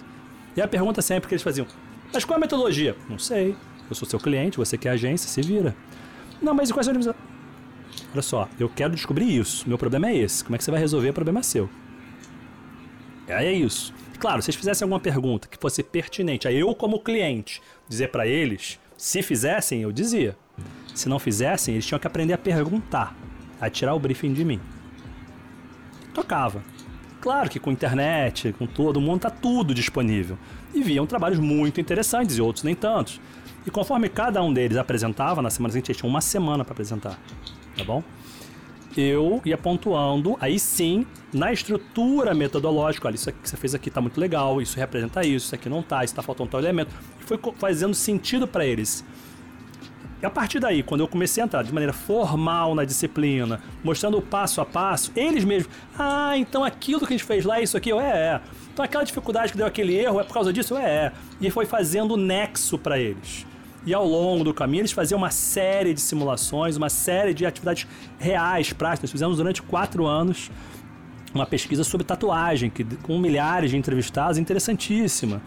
E 0.57 0.61
a 0.61 0.69
pergunta 0.69 1.03
sempre 1.03 1.29
que 1.29 1.35
eles 1.35 1.43
faziam, 1.43 1.67
mas 2.13 2.25
qual 2.25 2.37
é 2.37 2.39
a 2.39 2.41
metodologia? 2.41 2.97
Não 3.09 3.19
sei. 3.19 3.57
Eu 3.89 3.95
sou 3.95 4.09
seu 4.09 4.19
cliente, 4.19 4.57
você 4.57 4.79
quer 4.79 4.91
agência, 4.91 5.29
se 5.29 5.43
vira. 5.43 5.75
Não, 6.41 6.55
mas 6.55 6.71
quais 6.73 6.87
são 6.87 6.97
as 6.97 7.07
Olha 8.13 8.23
só, 8.23 8.49
eu 8.59 8.69
quero 8.69 8.95
descobrir 8.95 9.37
isso. 9.37 9.69
Meu 9.69 9.77
problema 9.77 10.09
é 10.09 10.17
esse. 10.17 10.45
Como 10.45 10.55
é 10.55 10.59
que 10.59 10.65
você 10.65 10.71
vai 10.71 10.81
resolver? 10.81 11.11
O 11.11 11.15
problema 11.15 11.41
é 11.41 11.43
seu. 11.43 11.69
Aí 13.29 13.47
é 13.47 13.53
isso. 13.53 13.93
Claro, 14.19 14.41
se 14.41 14.51
eles 14.51 14.57
fizessem 14.57 14.85
alguma 14.85 15.01
pergunta 15.01 15.49
que 15.49 15.59
fosse 15.59 15.83
pertinente, 15.83 16.47
aí 16.47 16.59
eu, 16.59 16.75
como 16.75 17.01
cliente, 17.01 17.61
dizer 17.89 18.09
para 18.09 18.27
eles, 18.27 18.79
se 18.97 19.23
fizessem, 19.23 19.83
eu 19.83 19.93
dizia. 19.93 20.37
Se 20.95 21.09
não 21.09 21.19
fizessem, 21.19 21.75
eles 21.75 21.87
tinham 21.87 21.99
que 21.99 22.07
aprender 22.07 22.33
a 22.33 22.39
perguntar, 22.39 23.17
a 23.61 23.69
tirar 23.69 23.95
o 23.95 23.99
briefing 23.99 24.33
de 24.33 24.45
mim. 24.45 24.61
Tocava. 26.15 26.63
Claro 27.25 27.49
que 27.49 27.59
com 27.59 27.73
internet, 27.73 28.53
com 28.59 28.67
todo 28.67 29.01
mundo, 29.01 29.21
tá 29.23 29.31
tudo 29.31 29.73
disponível 29.73 30.37
e 30.75 30.83
viam 30.83 31.07
trabalhos 31.07 31.39
muito 31.39 31.81
interessantes 31.81 32.37
e 32.37 32.43
outros 32.43 32.63
nem 32.63 32.75
tantos. 32.75 33.19
E 33.67 33.71
conforme 33.71 34.11
cada 34.11 34.43
um 34.43 34.53
deles 34.53 34.77
apresentava, 34.77 35.41
na 35.41 35.49
semana 35.49 35.73
seguinte, 35.73 35.95
tinha 35.95 36.07
uma 36.07 36.21
semana 36.21 36.67
para 36.67 36.75
apresentar, 36.75 37.19
tá 37.79 37.83
bom? 37.83 38.05
Eu 38.95 39.41
ia 39.43 39.57
pontuando, 39.57 40.37
aí 40.39 40.59
sim, 40.59 41.07
na 41.33 41.51
estrutura 41.51 42.35
metodológica, 42.35 43.09
olha, 43.09 43.15
isso 43.15 43.31
aqui 43.31 43.39
que 43.41 43.49
você 43.49 43.57
fez 43.57 43.75
aqui 43.75 43.89
tá 43.91 44.03
muito 44.03 44.21
legal, 44.21 44.61
isso 44.61 44.79
representa 44.79 45.23
isso, 45.23 45.47
isso 45.47 45.55
aqui 45.55 45.71
não 45.71 45.83
tá, 45.83 46.05
isso 46.05 46.15
tá 46.15 46.21
faltando 46.21 46.51
tal 46.51 46.61
elemento. 46.61 46.95
E 47.23 47.25
foi 47.25 47.41
fazendo 47.57 47.95
sentido 47.95 48.47
para 48.47 48.67
eles. 48.67 49.03
E 50.23 50.27
a 50.27 50.31
partir 50.31 50.59
daí, 50.59 50.83
quando 50.83 51.01
eu 51.03 51.09
comecei 51.09 51.43
a 51.43 51.47
entrar 51.47 51.63
de 51.63 51.73
maneira 51.73 51.93
formal 51.93 52.75
na 52.75 52.85
disciplina, 52.85 53.61
mostrando 53.83 54.17
o 54.17 54.23
passo 54.23 54.61
a 54.61 54.65
passo, 54.65 55.13
eles 55.15 55.45
mesmos, 55.45 55.73
ah, 55.99 56.37
então 56.37 56.65
aquilo 56.65 57.01
que 57.01 57.07
a 57.07 57.17
gente 57.17 57.25
fez 57.25 57.45
lá, 57.45 57.61
isso 57.61 57.77
aqui, 57.77 57.91
eu, 57.91 58.01
é, 58.01 58.11
é. 58.11 58.41
Então 58.73 58.85
aquela 58.85 59.05
dificuldade 59.05 59.53
que 59.53 59.59
deu 59.59 59.67
aquele 59.67 59.95
erro 59.95 60.21
é 60.21 60.25
por 60.25 60.33
causa 60.33 60.53
disso? 60.53 60.77
É. 60.77 61.13
E 61.41 61.51
foi 61.51 61.67
fazendo 61.67 62.17
nexo 62.17 62.79
para 62.79 62.99
eles. 62.99 63.47
E 63.87 63.93
ao 63.93 64.07
longo 64.07 64.45
do 64.45 64.55
caminho 64.55 64.81
eles 64.81 64.93
faziam 64.93 65.19
uma 65.19 65.31
série 65.31 65.93
de 65.93 66.01
simulações, 66.01 66.77
uma 66.77 66.89
série 66.89 67.35
de 67.35 67.45
atividades 67.45 67.87
reais, 68.19 68.73
práticas. 68.73 69.11
Fizemos 69.11 69.37
durante 69.37 69.61
quatro 69.61 70.07
anos 70.07 70.51
uma 71.35 71.45
pesquisa 71.45 71.85
sobre 71.85 72.07
tatuagem, 72.07 72.71
que, 72.71 72.85
com 73.03 73.19
milhares 73.19 73.71
de 73.71 73.77
entrevistados, 73.77 74.39
interessantíssima. 74.39 75.43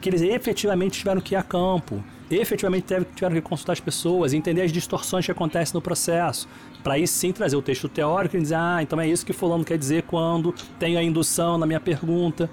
Que 0.00 0.10
eles 0.10 0.22
efetivamente 0.22 0.98
tiveram 0.98 1.20
que 1.20 1.34
ir 1.34 1.36
a 1.36 1.42
campo. 1.42 2.04
Efetivamente 2.30 2.86
tiveram 3.14 3.34
que 3.34 3.40
consultar 3.40 3.72
as 3.74 3.80
pessoas, 3.80 4.32
entender 4.32 4.62
as 4.62 4.72
distorções 4.72 5.24
que 5.24 5.30
acontecem 5.30 5.74
no 5.74 5.80
processo, 5.80 6.48
para 6.82 6.94
aí 6.94 7.06
sim 7.06 7.32
trazer 7.32 7.56
o 7.56 7.62
texto 7.62 7.88
teórico 7.88 8.36
e 8.36 8.40
dizer, 8.40 8.56
ah, 8.56 8.78
então 8.82 9.00
é 9.00 9.08
isso 9.08 9.24
que 9.24 9.32
fulano 9.32 9.64
quer 9.64 9.78
dizer 9.78 10.02
quando 10.02 10.54
tem 10.78 10.96
a 10.96 11.02
indução 11.02 11.56
na 11.56 11.66
minha 11.66 11.80
pergunta. 11.80 12.50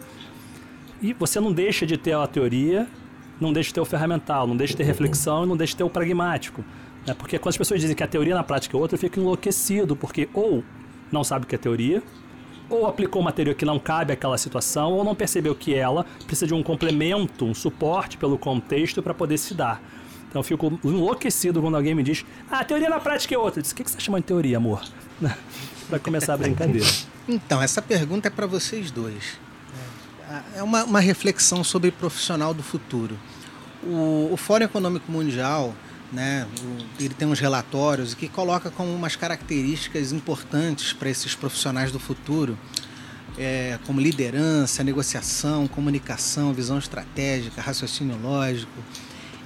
E 1.02 1.14
você 1.14 1.40
não 1.40 1.52
deixa 1.52 1.86
de 1.86 1.98
ter 1.98 2.14
a 2.14 2.26
teoria, 2.28 2.88
não 3.40 3.52
deixa 3.52 3.70
de 3.70 3.74
ter 3.74 3.82
o 3.82 3.86
ferramental, 3.86 4.48
não 4.48 4.56
deixa 4.56 4.74
de 4.74 4.78
ter 4.78 4.84
reflexão 4.84 5.44
e 5.44 5.48
não 5.48 5.58
deixa 5.58 5.72
de 5.72 5.78
ter 5.78 5.84
o 5.84 5.90
pragmático. 5.90 6.64
Né? 7.06 7.14
Porque 7.14 7.38
quando 7.38 7.50
as 7.50 7.58
pessoas 7.58 7.82
dizem 7.82 7.96
que 7.96 8.04
a 8.04 8.08
teoria 8.08 8.36
na 8.36 8.44
prática 8.44 8.78
é 8.78 8.80
outra, 8.80 8.96
eu 8.96 9.00
fico 9.00 9.20
enlouquecido, 9.20 9.96
porque 9.96 10.30
ou 10.34 10.64
não 11.12 11.24
sabe 11.24 11.46
o 11.46 11.48
que 11.48 11.56
é 11.56 11.58
teoria, 11.58 12.02
ou 12.70 12.88
aplicou 12.88 13.22
uma 13.22 13.32
teoria 13.32 13.54
que 13.54 13.66
não 13.66 13.80
cabe 13.80 14.14
àquela 14.14 14.38
situação, 14.38 14.94
ou 14.94 15.04
não 15.04 15.14
percebeu 15.14 15.54
que 15.54 15.74
ela 15.74 16.06
precisa 16.26 16.48
de 16.48 16.54
um 16.54 16.64
complemento, 16.64 17.46
um 17.46 17.54
suporte 17.54 18.18
pelo 18.18 18.38
contexto 18.38 19.02
para 19.02 19.14
poder 19.14 19.38
se 19.38 19.54
dar. 19.54 19.82
Então 20.30 20.40
eu 20.40 20.44
fico 20.44 20.80
enlouquecido 20.84 21.62
quando 21.62 21.76
alguém 21.76 21.94
me 21.94 22.02
diz: 22.02 22.26
Ah, 22.50 22.60
a 22.60 22.64
teoria 22.64 22.90
na 22.90 23.00
prática 23.00 23.36
é 23.36 23.38
outra. 23.38 23.60
Eu 23.60 23.62
disse, 23.62 23.74
o 23.74 23.78
que 23.78 23.84
você 23.84 23.90
está 23.90 24.00
chamando 24.00 24.22
de 24.22 24.28
teoria, 24.28 24.58
amor? 24.58 24.82
para 25.88 26.00
começar 26.00 26.34
a 26.34 26.38
brincadeira. 26.38 26.88
Então, 27.28 27.62
essa 27.62 27.82
pergunta 27.82 28.28
é 28.28 28.32
para 28.32 28.48
vocês 28.48 28.90
dois. 28.90 29.38
É 30.56 30.64
uma, 30.64 30.84
uma, 30.84 31.00
reflexão 31.00 31.64
sobre 31.64 31.92
profissional 31.92 32.54
do 32.54 32.64
futuro. 32.64 33.18
O, 33.84 34.30
o 34.32 34.38
Fórum 34.38 34.66
Econômico 34.66 35.12
Mundial 35.12 35.76
né? 36.14 36.48
Ele 37.00 37.14
tem 37.14 37.28
uns 37.28 37.40
relatórios 37.40 38.14
que 38.14 38.30
coloca 38.30 38.70
como 38.70 38.94
umas 38.94 39.16
características 39.16 40.12
importantes 40.12 40.94
para 40.94 41.10
esses 41.10 41.34
profissionais 41.34 41.92
do 41.92 42.00
futuro, 42.00 42.58
é, 43.38 43.80
como 43.86 44.00
liderança, 44.00 44.84
negociação, 44.84 45.68
comunicação, 45.68 46.54
visão 46.54 46.78
estratégica, 46.78 47.62
raciocínio 47.62 48.18
lógico, 48.22 48.72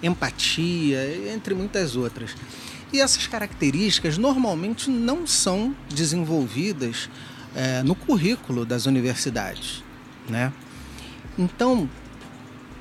empatia, 0.03 1.31
entre 1.33 1.53
muitas 1.53 1.95
outras. 1.95 2.35
E 2.91 2.99
essas 2.99 3.27
características 3.27 4.17
normalmente 4.17 4.89
não 4.89 5.25
são 5.25 5.75
desenvolvidas 5.89 7.09
é, 7.55 7.81
no 7.83 7.95
currículo 7.95 8.65
das 8.65 8.85
universidades, 8.85 9.83
né? 10.29 10.51
Então, 11.37 11.89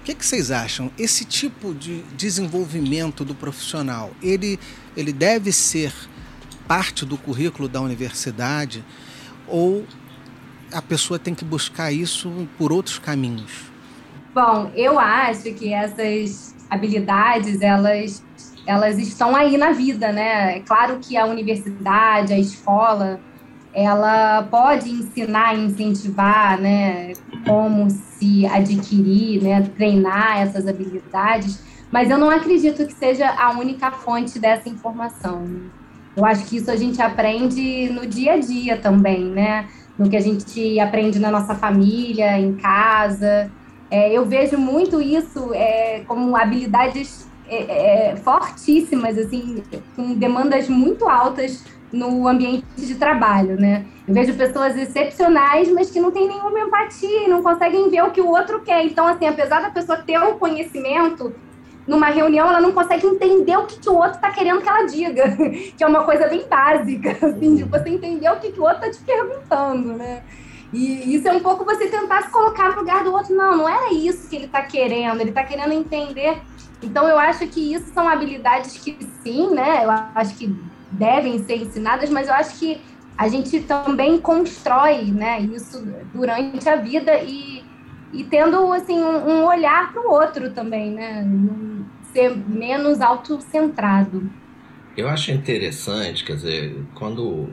que, 0.06 0.14
que 0.14 0.24
vocês 0.24 0.52
acham? 0.52 0.88
Esse 0.96 1.24
tipo 1.24 1.74
de 1.74 2.02
desenvolvimento 2.16 3.24
do 3.24 3.34
profissional, 3.34 4.12
ele, 4.22 4.56
ele 4.96 5.12
deve 5.12 5.50
ser 5.50 5.92
parte 6.68 7.04
do 7.04 7.18
currículo 7.18 7.68
da 7.68 7.80
universidade 7.80 8.84
ou 9.48 9.84
a 10.72 10.80
pessoa 10.80 11.18
tem 11.18 11.34
que 11.34 11.44
buscar 11.44 11.90
isso 11.90 12.48
por 12.56 12.72
outros 12.72 13.00
caminhos? 13.00 13.64
Bom, 14.32 14.70
eu 14.76 14.96
acho 14.96 15.52
que 15.54 15.72
essas 15.72 16.54
habilidades, 16.70 17.60
elas, 17.60 18.22
elas 18.64 18.98
estão 18.98 19.34
aí 19.34 19.56
na 19.56 19.72
vida, 19.72 20.12
né? 20.12 20.58
É 20.58 20.60
claro 20.60 21.00
que 21.00 21.16
a 21.16 21.26
universidade, 21.26 22.32
a 22.32 22.38
escola, 22.38 23.18
ela 23.76 24.42
pode 24.44 24.90
ensinar 24.90 25.54
e 25.54 25.66
incentivar, 25.66 26.58
né, 26.58 27.12
como 27.46 27.90
se 27.90 28.46
adquirir, 28.46 29.42
né, 29.42 29.70
treinar 29.76 30.38
essas 30.38 30.66
habilidades, 30.66 31.62
mas 31.92 32.08
eu 32.08 32.16
não 32.16 32.30
acredito 32.30 32.86
que 32.86 32.94
seja 32.94 33.28
a 33.28 33.50
única 33.50 33.90
fonte 33.90 34.38
dessa 34.38 34.66
informação. 34.70 35.44
Eu 36.16 36.24
acho 36.24 36.46
que 36.46 36.56
isso 36.56 36.70
a 36.70 36.76
gente 36.76 37.02
aprende 37.02 37.90
no 37.90 38.06
dia 38.06 38.32
a 38.32 38.38
dia 38.38 38.78
também, 38.78 39.22
né, 39.26 39.68
no 39.98 40.08
que 40.08 40.16
a 40.16 40.22
gente 40.22 40.80
aprende 40.80 41.18
na 41.18 41.30
nossa 41.30 41.54
família, 41.54 42.38
em 42.38 42.54
casa. 42.54 43.50
É, 43.90 44.10
eu 44.10 44.24
vejo 44.24 44.56
muito 44.56 45.02
isso 45.02 45.52
é, 45.52 46.00
como 46.06 46.34
habilidades 46.34 47.28
é, 47.46 48.12
é 48.12 48.16
fortíssimas, 48.16 49.18
assim, 49.18 49.62
com 49.94 50.14
demandas 50.14 50.66
muito 50.66 51.06
altas 51.06 51.62
no 51.96 52.28
ambiente 52.28 52.64
de 52.76 52.94
trabalho, 52.94 53.58
né? 53.58 53.84
Eu 54.06 54.14
vejo 54.14 54.34
pessoas 54.34 54.76
excepcionais, 54.76 55.70
mas 55.72 55.90
que 55.90 55.98
não 55.98 56.10
têm 56.10 56.28
nenhuma 56.28 56.60
empatia 56.60 57.26
não 57.26 57.42
conseguem 57.42 57.88
ver 57.90 58.02
o 58.04 58.10
que 58.10 58.20
o 58.20 58.28
outro 58.28 58.60
quer. 58.60 58.84
Então, 58.84 59.06
assim, 59.06 59.26
apesar 59.26 59.60
da 59.60 59.70
pessoa 59.70 59.98
ter 59.98 60.18
o 60.18 60.34
um 60.34 60.38
conhecimento, 60.38 61.34
numa 61.86 62.06
reunião 62.06 62.48
ela 62.48 62.60
não 62.60 62.72
consegue 62.72 63.06
entender 63.06 63.56
o 63.56 63.66
que, 63.66 63.80
que 63.80 63.88
o 63.88 63.94
outro 63.94 64.16
está 64.16 64.30
querendo 64.30 64.60
que 64.60 64.68
ela 64.68 64.86
diga, 64.86 65.36
que 65.76 65.82
é 65.82 65.86
uma 65.86 66.04
coisa 66.04 66.28
bem 66.28 66.46
básica, 66.48 67.10
assim, 67.26 67.56
de 67.56 67.64
você 67.64 67.88
entender 67.88 68.28
o 68.28 68.36
que, 68.36 68.52
que 68.52 68.60
o 68.60 68.64
outro 68.64 68.86
está 68.86 68.90
te 68.90 69.04
perguntando, 69.04 69.94
né? 69.94 70.22
E 70.72 71.14
isso 71.14 71.28
é 71.28 71.32
um 71.32 71.40
pouco 71.40 71.64
você 71.64 71.86
tentar 71.86 72.22
se 72.22 72.30
colocar 72.30 72.70
no 72.70 72.80
lugar 72.80 73.04
do 73.04 73.12
outro. 73.12 73.34
Não, 73.34 73.56
não 73.56 73.68
era 73.68 73.92
isso 73.92 74.28
que 74.28 74.36
ele 74.36 74.46
está 74.46 74.62
querendo, 74.62 75.20
ele 75.20 75.30
está 75.30 75.44
querendo 75.44 75.72
entender. 75.72 76.38
Então, 76.82 77.08
eu 77.08 77.18
acho 77.18 77.46
que 77.46 77.72
isso 77.72 77.92
são 77.94 78.06
habilidades 78.08 78.76
que 78.78 78.98
sim, 79.22 79.54
né? 79.54 79.84
Eu 79.84 79.90
acho 79.90 80.36
que 80.36 80.54
devem 80.90 81.42
ser 81.44 81.56
ensinadas, 81.56 82.10
mas 82.10 82.28
eu 82.28 82.34
acho 82.34 82.58
que 82.58 82.80
a 83.16 83.28
gente 83.28 83.60
também 83.60 84.18
constrói 84.18 85.04
né, 85.06 85.40
isso 85.40 85.86
durante 86.14 86.68
a 86.68 86.76
vida 86.76 87.18
e, 87.22 87.64
e 88.12 88.24
tendo 88.24 88.72
assim, 88.72 88.98
um, 88.98 89.44
olhar 89.44 89.92
para 89.92 90.02
o 90.02 90.12
outro 90.12 90.52
também, 90.52 90.90
né? 90.90 91.26
Ser 92.12 92.36
menos 92.36 93.00
autocentrado. 93.00 94.30
Eu 94.96 95.08
acho 95.08 95.30
interessante, 95.30 96.24
quer 96.24 96.36
dizer, 96.36 96.84
quando 96.94 97.50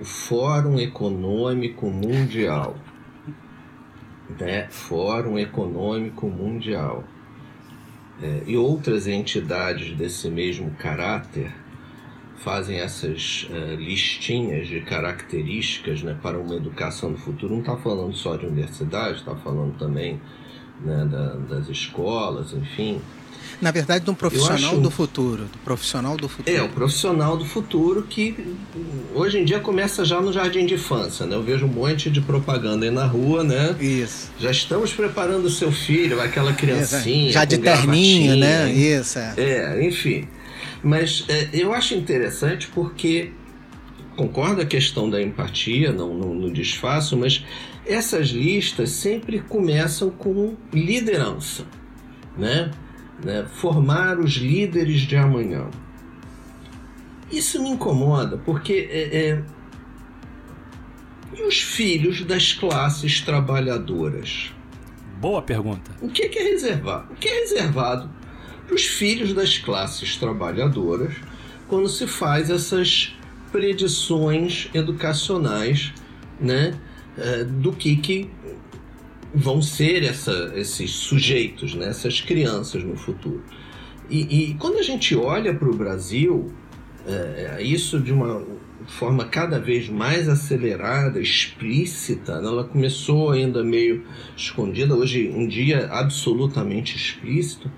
o 0.00 0.04
Fórum 0.04 0.78
Econômico 0.78 1.90
Mundial, 1.90 2.76
né, 4.38 4.66
Fórum 4.70 5.38
Econômico 5.38 6.26
Mundial, 6.26 7.04
é, 8.22 8.42
e 8.46 8.56
outras 8.56 9.06
entidades 9.06 9.96
desse 9.96 10.28
mesmo 10.30 10.70
caráter 10.72 11.52
fazem 12.44 12.78
essas 12.78 13.46
uh, 13.50 13.74
listinhas 13.76 14.66
de 14.66 14.80
características 14.80 16.02
né, 16.02 16.16
para 16.22 16.38
uma 16.38 16.54
educação 16.54 17.12
do 17.12 17.18
futuro. 17.18 17.52
Não 17.52 17.60
está 17.60 17.76
falando 17.76 18.14
só 18.14 18.36
de 18.36 18.46
universidade, 18.46 19.18
está 19.18 19.34
falando 19.36 19.78
também 19.78 20.20
né, 20.80 21.06
da, 21.10 21.34
das 21.34 21.68
escolas, 21.68 22.52
enfim. 22.52 23.00
Na 23.60 23.70
verdade, 23.70 24.04
de 24.04 24.10
um 24.10 24.14
profissional 24.14 24.72
acho... 24.72 24.80
do 24.80 24.90
futuro. 24.90 25.44
Do 25.44 25.58
profissional 25.58 26.16
do 26.16 26.28
futuro. 26.28 26.56
É, 26.56 26.62
o 26.62 26.68
profissional 26.68 27.36
do 27.36 27.44
futuro 27.44 28.02
que 28.08 28.34
hoje 29.14 29.38
em 29.38 29.44
dia 29.44 29.60
começa 29.60 30.02
já 30.04 30.20
no 30.20 30.32
jardim 30.32 30.64
de 30.64 30.74
infância, 30.74 31.26
né? 31.26 31.36
Eu 31.36 31.42
vejo 31.42 31.66
um 31.66 31.68
monte 31.68 32.08
de 32.08 32.22
propaganda 32.22 32.86
aí 32.86 32.90
na 32.90 33.04
rua, 33.04 33.44
né? 33.44 33.76
Isso. 33.78 34.30
Já 34.38 34.50
estamos 34.50 34.92
preparando 34.94 35.44
o 35.44 35.50
seu 35.50 35.70
filho, 35.70 36.20
aquela 36.22 36.54
criancinha. 36.54 37.32
Já 37.32 37.44
de 37.44 37.58
terninho, 37.58 38.36
né? 38.36 38.72
Isso, 38.72 39.18
é. 39.18 39.34
É, 39.36 39.86
enfim. 39.86 40.26
Mas 40.82 41.24
é, 41.28 41.50
eu 41.52 41.74
acho 41.74 41.94
interessante 41.94 42.68
porque 42.68 43.32
concordo 44.16 44.60
a 44.60 44.66
questão 44.66 45.08
da 45.08 45.20
empatia, 45.20 45.92
não, 45.92 46.14
não, 46.14 46.34
não 46.34 46.52
desfaço, 46.52 47.16
mas 47.16 47.44
essas 47.86 48.28
listas 48.28 48.90
sempre 48.90 49.40
começam 49.40 50.10
com 50.10 50.56
liderança, 50.72 51.64
né? 52.36 52.70
né? 53.24 53.46
Formar 53.54 54.18
os 54.18 54.34
líderes 54.34 55.02
de 55.02 55.16
amanhã. 55.16 55.68
Isso 57.30 57.62
me 57.62 57.70
incomoda 57.70 58.38
porque 58.38 58.88
é, 58.90 59.28
é... 59.28 59.42
e 61.36 61.42
os 61.42 61.60
filhos 61.60 62.24
das 62.24 62.52
classes 62.52 63.20
trabalhadoras? 63.20 64.52
Boa 65.20 65.42
pergunta. 65.42 65.90
O 66.00 66.08
que 66.08 66.22
é 66.22 66.42
reservado? 66.42 67.12
O 67.12 67.16
que 67.16 67.28
é 67.28 67.40
reservado 67.40 68.10
os 68.72 68.86
filhos 68.86 69.32
das 69.32 69.58
classes 69.58 70.16
trabalhadoras 70.16 71.14
quando 71.68 71.88
se 71.88 72.06
faz 72.06 72.50
essas 72.50 73.16
predições 73.52 74.68
educacionais 74.74 75.92
né, 76.40 76.78
eh, 77.16 77.44
do 77.44 77.72
que, 77.72 77.96
que 77.96 78.30
vão 79.34 79.62
ser 79.62 80.02
essa, 80.02 80.52
esses 80.54 80.90
sujeitos, 80.90 81.74
né, 81.74 81.88
essas 81.88 82.20
crianças 82.20 82.82
no 82.82 82.96
futuro. 82.96 83.42
E, 84.08 84.50
e 84.50 84.54
quando 84.54 84.78
a 84.78 84.82
gente 84.82 85.14
olha 85.14 85.54
para 85.54 85.68
o 85.68 85.74
Brasil, 85.74 86.52
é, 87.06 87.62
isso 87.62 88.00
de 88.00 88.12
uma 88.12 88.44
forma 88.86 89.24
cada 89.26 89.58
vez 89.58 89.88
mais 89.88 90.28
acelerada, 90.28 91.20
explícita, 91.20 92.40
né? 92.40 92.48
ela 92.48 92.64
começou 92.64 93.30
ainda 93.30 93.62
meio 93.62 94.04
escondida, 94.36 94.94
hoje 94.94 95.28
em 95.28 95.46
dia 95.46 95.86
absolutamente 95.90 96.96
explícito, 96.96 97.70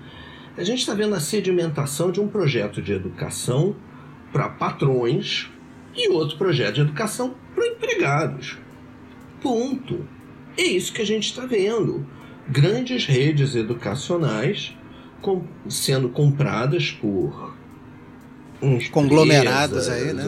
a 0.57 0.63
gente 0.63 0.79
está 0.79 0.93
vendo 0.93 1.15
a 1.15 1.19
sedimentação 1.19 2.11
de 2.11 2.19
um 2.19 2.27
projeto 2.27 2.81
de 2.81 2.93
educação 2.93 3.75
para 4.31 4.49
patrões 4.49 5.49
e 5.95 6.09
outro 6.09 6.37
projeto 6.37 6.75
de 6.75 6.81
educação 6.81 7.35
para 7.55 7.67
empregados. 7.67 8.57
Ponto. 9.41 10.07
É 10.57 10.63
isso 10.63 10.93
que 10.93 11.01
a 11.01 11.05
gente 11.05 11.25
está 11.25 11.45
vendo. 11.45 12.05
Grandes 12.47 13.05
redes 13.05 13.55
educacionais 13.55 14.75
com, 15.21 15.43
sendo 15.67 16.09
compradas 16.09 16.91
por 16.91 17.53
uns 18.61 18.87
conglomerados 18.89 19.89
aí, 19.89 20.13
né? 20.13 20.25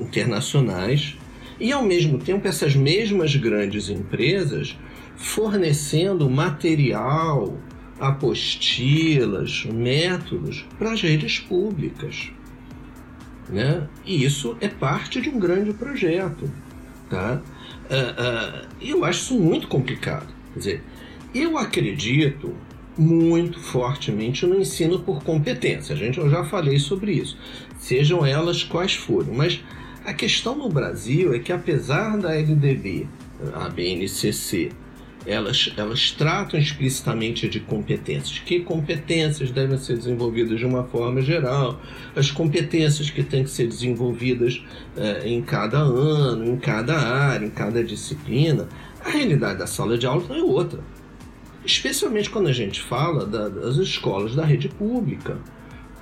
internacionais 0.00 1.16
e 1.58 1.72
ao 1.72 1.82
mesmo 1.82 2.18
tempo 2.18 2.46
essas 2.46 2.76
mesmas 2.76 3.34
grandes 3.34 3.88
empresas 3.88 4.78
fornecendo 5.16 6.30
material 6.30 7.58
apostilas, 8.00 9.64
métodos 9.64 10.64
para 10.78 10.92
as 10.92 11.02
redes 11.02 11.38
públicas. 11.38 12.30
Né? 13.48 13.86
E 14.04 14.24
isso 14.24 14.56
é 14.60 14.68
parte 14.68 15.20
de 15.20 15.30
um 15.30 15.38
grande 15.38 15.72
projeto. 15.72 16.50
Tá? 17.08 17.40
Uh, 17.90 18.62
uh, 18.62 18.68
eu 18.80 19.04
acho 19.04 19.20
isso 19.20 19.40
muito 19.40 19.66
complicado. 19.68 20.28
Quer 20.52 20.58
dizer, 20.58 20.84
eu 21.34 21.56
acredito 21.56 22.54
muito 22.96 23.60
fortemente 23.60 24.44
no 24.44 24.58
ensino 24.58 24.98
por 25.00 25.22
competência. 25.22 25.94
A 25.94 25.98
gente, 25.98 26.18
eu 26.18 26.28
já 26.28 26.44
falei 26.44 26.78
sobre 26.78 27.12
isso, 27.12 27.38
sejam 27.78 28.26
elas 28.26 28.64
quais 28.64 28.94
forem. 28.94 29.32
Mas 29.34 29.62
a 30.04 30.12
questão 30.12 30.56
no 30.56 30.68
Brasil 30.68 31.32
é 31.34 31.38
que, 31.38 31.52
apesar 31.52 32.18
da 32.18 32.34
LDB, 32.34 33.06
a 33.54 33.68
BNCC, 33.68 34.72
elas, 35.28 35.70
elas 35.76 36.10
tratam 36.10 36.58
explicitamente 36.58 37.48
de 37.48 37.60
competências. 37.60 38.38
Que 38.38 38.60
competências 38.60 39.50
devem 39.50 39.76
ser 39.76 39.98
desenvolvidas 39.98 40.58
de 40.58 40.64
uma 40.64 40.84
forma 40.84 41.20
geral, 41.20 41.78
as 42.16 42.30
competências 42.30 43.10
que 43.10 43.22
têm 43.22 43.44
que 43.44 43.50
ser 43.50 43.68
desenvolvidas 43.68 44.62
eh, 44.96 45.22
em 45.26 45.42
cada 45.42 45.78
ano, 45.78 46.46
em 46.46 46.56
cada 46.56 46.98
área, 46.98 47.44
em 47.44 47.50
cada 47.50 47.84
disciplina. 47.84 48.68
A 49.04 49.10
realidade 49.10 49.58
da 49.58 49.66
sala 49.66 49.98
de 49.98 50.06
aula 50.06 50.24
é 50.34 50.42
outra. 50.42 50.80
Especialmente 51.62 52.30
quando 52.30 52.48
a 52.48 52.52
gente 52.52 52.80
fala 52.80 53.26
da, 53.26 53.50
das 53.50 53.76
escolas 53.76 54.34
da 54.34 54.44
rede 54.44 54.70
pública. 54.70 55.36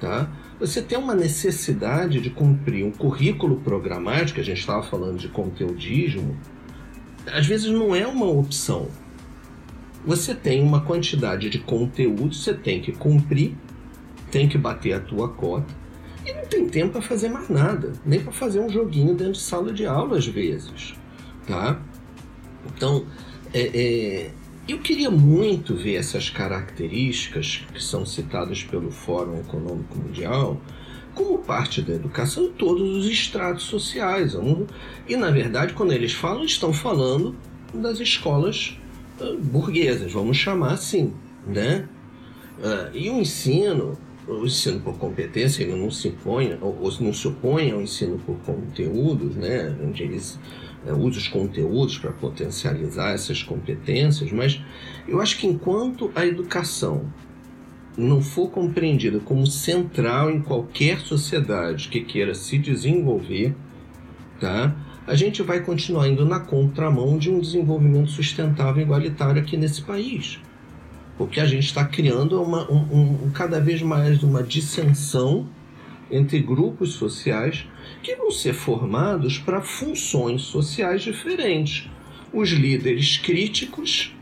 Tá? 0.00 0.30
Você 0.60 0.80
tem 0.80 0.96
uma 0.96 1.14
necessidade 1.14 2.20
de 2.20 2.30
cumprir 2.30 2.84
um 2.84 2.92
currículo 2.92 3.56
programático, 3.56 4.38
a 4.38 4.44
gente 4.44 4.60
estava 4.60 4.82
falando 4.82 5.18
de 5.18 5.28
conteudismo, 5.28 6.38
às 7.26 7.46
vezes 7.46 7.68
não 7.70 7.94
é 7.94 8.06
uma 8.06 8.26
opção 8.26 8.88
você 10.06 10.34
tem 10.34 10.62
uma 10.62 10.80
quantidade 10.82 11.50
de 11.50 11.58
conteúdo, 11.58 12.32
você 12.32 12.54
tem 12.54 12.80
que 12.80 12.92
cumprir, 12.92 13.56
tem 14.30 14.48
que 14.48 14.56
bater 14.56 14.92
a 14.92 15.00
tua 15.00 15.28
cota 15.28 15.74
e 16.24 16.32
não 16.32 16.46
tem 16.46 16.68
tempo 16.68 16.92
para 16.92 17.02
fazer 17.02 17.28
mais 17.28 17.48
nada, 17.48 17.92
nem 18.04 18.20
para 18.20 18.32
fazer 18.32 18.60
um 18.60 18.68
joguinho 18.68 19.14
dentro 19.14 19.34
de 19.34 19.40
sala 19.40 19.72
de 19.72 19.84
aula 19.84 20.16
às 20.16 20.26
vezes, 20.26 20.94
tá? 21.46 21.80
Então, 22.66 23.04
é, 23.52 23.70
é, 23.74 24.30
eu 24.68 24.78
queria 24.78 25.10
muito 25.10 25.74
ver 25.74 25.94
essas 25.94 26.30
características 26.30 27.64
que 27.72 27.82
são 27.82 28.06
citadas 28.06 28.62
pelo 28.62 28.90
Fórum 28.90 29.40
Econômico 29.40 29.98
Mundial 29.98 30.60
como 31.14 31.38
parte 31.38 31.80
da 31.80 31.94
educação 31.94 32.44
em 32.44 32.52
todos 32.52 32.96
os 32.96 33.06
estratos 33.06 33.64
sociais. 33.64 34.36
E, 35.08 35.16
na 35.16 35.30
verdade, 35.30 35.72
quando 35.72 35.92
eles 35.92 36.12
falam, 36.12 36.44
estão 36.44 36.72
falando 36.72 37.34
das 37.72 38.00
escolas 38.00 38.76
burguesas, 39.40 40.12
vamos 40.12 40.36
chamar 40.36 40.72
assim, 40.72 41.12
né? 41.46 41.88
Uh, 42.58 42.96
e 42.96 43.10
o 43.10 43.20
ensino, 43.20 43.98
o 44.26 44.44
ensino 44.44 44.80
por 44.80 44.96
competência, 44.96 45.62
ele 45.62 45.76
não 45.76 45.90
se 45.90 46.08
impõe, 46.08 46.56
ou, 46.60 46.78
ou 46.80 46.92
não 47.00 47.12
se 47.12 47.28
opõe 47.28 47.70
ao 47.70 47.80
ensino 47.80 48.18
por 48.18 48.36
conteúdos, 48.38 49.36
né? 49.36 49.74
Onde 49.82 50.02
eles 50.02 50.38
uh, 50.86 50.92
usam 50.92 51.18
os 51.18 51.28
conteúdos 51.28 51.98
para 51.98 52.12
potencializar 52.12 53.12
essas 53.12 53.42
competências, 53.42 54.32
mas 54.32 54.60
eu 55.06 55.20
acho 55.20 55.38
que 55.38 55.46
enquanto 55.46 56.10
a 56.14 56.26
educação 56.26 57.06
não 57.96 58.20
for 58.20 58.50
compreendida 58.50 59.20
como 59.20 59.46
central 59.46 60.30
em 60.30 60.42
qualquer 60.42 61.00
sociedade 61.00 61.88
que 61.88 62.00
queira 62.00 62.34
se 62.34 62.58
desenvolver, 62.58 63.54
tá? 64.38 64.76
A 65.06 65.14
gente 65.14 65.40
vai 65.42 65.60
continuar 65.60 66.08
indo 66.08 66.24
na 66.24 66.40
contramão 66.40 67.16
de 67.16 67.30
um 67.30 67.38
desenvolvimento 67.38 68.10
sustentável 68.10 68.80
e 68.80 68.84
igualitário 68.84 69.40
aqui 69.40 69.56
nesse 69.56 69.82
país. 69.82 70.40
Porque 71.16 71.40
a 71.40 71.46
gente 71.46 71.66
está 71.66 71.84
criando 71.84 72.42
uma, 72.42 72.70
um, 72.70 73.26
um, 73.26 73.30
cada 73.30 73.60
vez 73.60 73.80
mais 73.80 74.22
uma 74.22 74.42
dissensão 74.42 75.48
entre 76.10 76.40
grupos 76.40 76.94
sociais 76.94 77.66
que 78.02 78.16
vão 78.16 78.30
ser 78.30 78.52
formados 78.52 79.38
para 79.38 79.60
funções 79.60 80.42
sociais 80.42 81.02
diferentes. 81.02 81.88
Os 82.32 82.50
líderes 82.50 83.16
críticos 83.16 84.12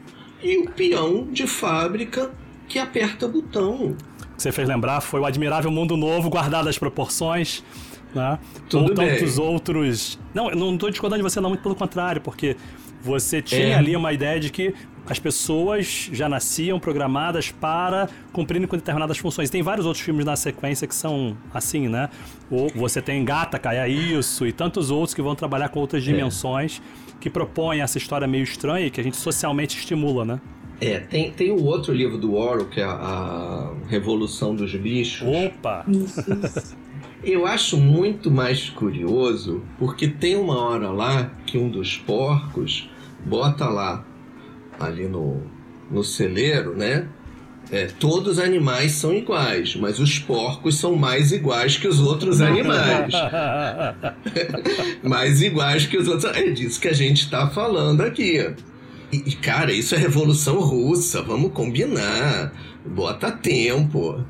e 0.43 0.59
o 0.59 0.70
peão 0.70 1.26
de 1.32 1.47
fábrica 1.47 2.30
que 2.68 2.78
aperta 2.78 3.26
botão. 3.26 3.97
Você 4.37 4.53
fez 4.53 4.68
lembrar 4.68 5.01
foi 5.01 5.20
o 5.20 5.24
admirável 5.24 5.70
mundo 5.70 5.97
novo, 5.97 6.28
guardado 6.28 6.68
as 6.68 6.78
proporções 6.78 7.62
né? 8.14 8.38
Tudo 8.68 8.84
Ou 8.84 8.94
tantos 8.94 9.36
bem. 9.36 9.46
outros. 9.46 10.18
Não, 10.32 10.50
eu 10.50 10.56
não 10.56 10.74
estou 10.74 10.90
discordando 10.90 11.22
de 11.22 11.28
você, 11.28 11.40
não, 11.40 11.50
muito 11.50 11.62
pelo 11.62 11.74
contrário, 11.74 12.20
porque 12.20 12.56
você 13.02 13.42
tinha 13.42 13.68
é. 13.68 13.74
ali 13.74 13.94
uma 13.94 14.12
ideia 14.12 14.40
de 14.40 14.50
que 14.50 14.74
as 15.06 15.18
pessoas 15.18 16.08
já 16.12 16.28
nasciam 16.28 16.80
programadas 16.80 17.50
para 17.50 18.08
cumprirem 18.32 18.66
com 18.66 18.76
determinadas 18.76 19.18
funções. 19.18 19.50
Tem 19.50 19.62
vários 19.62 19.84
outros 19.84 20.02
filmes 20.02 20.24
na 20.24 20.34
sequência 20.34 20.86
que 20.86 20.94
são 20.94 21.36
assim, 21.52 21.88
né? 21.88 22.08
Ou 22.50 22.70
você 22.70 23.02
tem 23.02 23.22
Gata, 23.24 23.58
Caia 23.58 23.86
Isso 23.86 24.46
e 24.46 24.52
tantos 24.52 24.90
outros 24.90 25.12
que 25.12 25.20
vão 25.20 25.34
trabalhar 25.34 25.68
com 25.68 25.80
outras 25.80 26.02
é. 26.02 26.06
dimensões 26.06 26.80
é. 26.80 27.12
que 27.20 27.28
propõem 27.28 27.82
essa 27.82 27.98
história 27.98 28.26
meio 28.26 28.44
estranha 28.44 28.86
e 28.86 28.90
que 28.90 29.00
a 29.00 29.04
gente 29.04 29.18
socialmente 29.18 29.76
estimula, 29.76 30.24
né? 30.24 30.40
É, 30.80 30.98
tem, 30.98 31.30
tem 31.30 31.50
o 31.50 31.62
outro 31.64 31.92
livro 31.92 32.18
do 32.18 32.34
Orwell, 32.34 32.68
que 32.68 32.80
é 32.80 32.84
a, 32.84 32.90
a 32.90 33.72
Revolução 33.88 34.54
dos 34.54 34.74
Bichos. 34.74 35.28
Opa! 35.28 35.84
Eu 37.25 37.47
acho 37.47 37.79
muito 37.79 38.31
mais 38.31 38.68
curioso 38.68 39.62
porque 39.79 40.09
tem 40.09 40.37
uma 40.37 40.59
hora 40.59 40.91
lá 40.91 41.31
que 41.47 41.57
um 41.57 41.70
dos 41.70 41.97
porcos 41.97 42.91
bota 43.25 43.66
lá, 43.66 44.05
ali 44.79 45.09
no, 45.09 45.43
no 45.91 46.05
celeiro, 46.05 46.77
né? 46.77 47.09
É, 47.70 47.87
todos 47.87 48.33
os 48.33 48.39
animais 48.39 48.93
são 48.93 49.14
iguais, 49.14 49.75
mas 49.75 49.99
os 49.99 50.18
porcos 50.18 50.77
são 50.77 50.97
mais 50.97 51.33
iguais 51.33 51.79
que 51.79 51.89
os 51.89 51.99
outros 51.99 52.43
animais. 52.43 53.12
mais 55.03 55.41
iguais 55.41 55.87
que 55.87 55.97
os 55.97 56.07
outros. 56.07 56.31
É 56.37 56.51
disso 56.51 56.79
que 56.79 56.89
a 56.89 56.93
gente 56.93 57.22
está 57.22 57.49
falando 57.49 58.03
aqui. 58.03 58.55
E, 59.11 59.33
cara, 59.37 59.72
isso 59.72 59.95
é 59.95 59.99
Revolução 59.99 60.61
Russa, 60.61 61.22
vamos 61.22 61.53
combinar. 61.53 62.53
Bota 62.85 63.33
tempo 63.33 64.22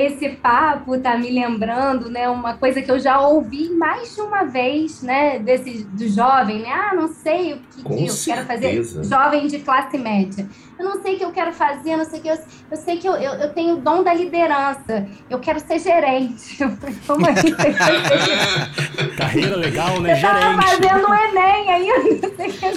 esse 0.00 0.28
papo 0.30 0.98
tá 0.98 1.16
me 1.16 1.30
lembrando, 1.30 2.08
né, 2.10 2.28
uma 2.28 2.54
coisa 2.54 2.80
que 2.80 2.90
eu 2.90 2.98
já 2.98 3.20
ouvi 3.20 3.70
mais 3.70 4.14
de 4.14 4.20
uma 4.20 4.44
vez, 4.44 5.02
né, 5.02 5.38
desse 5.38 5.84
do 5.84 6.08
jovem, 6.08 6.60
né? 6.60 6.70
Ah, 6.70 6.94
não 6.94 7.08
sei 7.08 7.54
o 7.54 7.58
que, 7.58 7.82
que 7.82 8.06
eu 8.06 8.14
quero 8.24 8.46
fazer. 8.46 8.84
Jovem 9.04 9.46
de 9.46 9.58
classe 9.58 9.98
média. 9.98 10.48
Eu 10.78 10.84
não 10.84 11.02
sei 11.02 11.14
o 11.14 11.18
que 11.18 11.24
eu 11.24 11.32
quero 11.32 11.52
fazer, 11.52 11.96
não 11.96 12.04
sei 12.04 12.20
o 12.20 12.22
que 12.22 12.28
eu, 12.28 12.38
eu 12.70 12.76
sei 12.76 12.98
que 12.98 13.08
eu, 13.08 13.14
eu, 13.14 13.32
eu 13.34 13.52
tenho 13.52 13.76
o 13.76 13.80
dom 13.80 14.04
da 14.04 14.14
liderança. 14.14 15.08
Eu 15.28 15.40
quero 15.40 15.58
ser 15.58 15.80
gerente. 15.80 16.58
Como 17.06 17.26
é 17.26 17.34
que 17.34 17.50
você 17.50 19.16
Carreira 19.16 19.56
legal, 19.56 20.00
né? 20.00 20.12
Eu 20.12 20.16
gerente. 20.16 20.64
fazendo 20.64 21.08
o 21.08 21.14
Enem 21.14 21.70
ainda. 21.70 22.30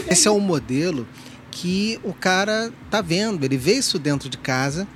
Esse 0.09 0.27
é 0.27 0.31
um 0.31 0.39
modelo 0.39 1.07
que 1.51 1.99
o 2.03 2.13
cara 2.13 2.71
tá 2.89 3.01
vendo, 3.01 3.43
ele 3.43 3.57
vê 3.57 3.73
isso 3.73 3.99
dentro 3.99 4.29
de 4.29 4.37
casa 4.37 4.87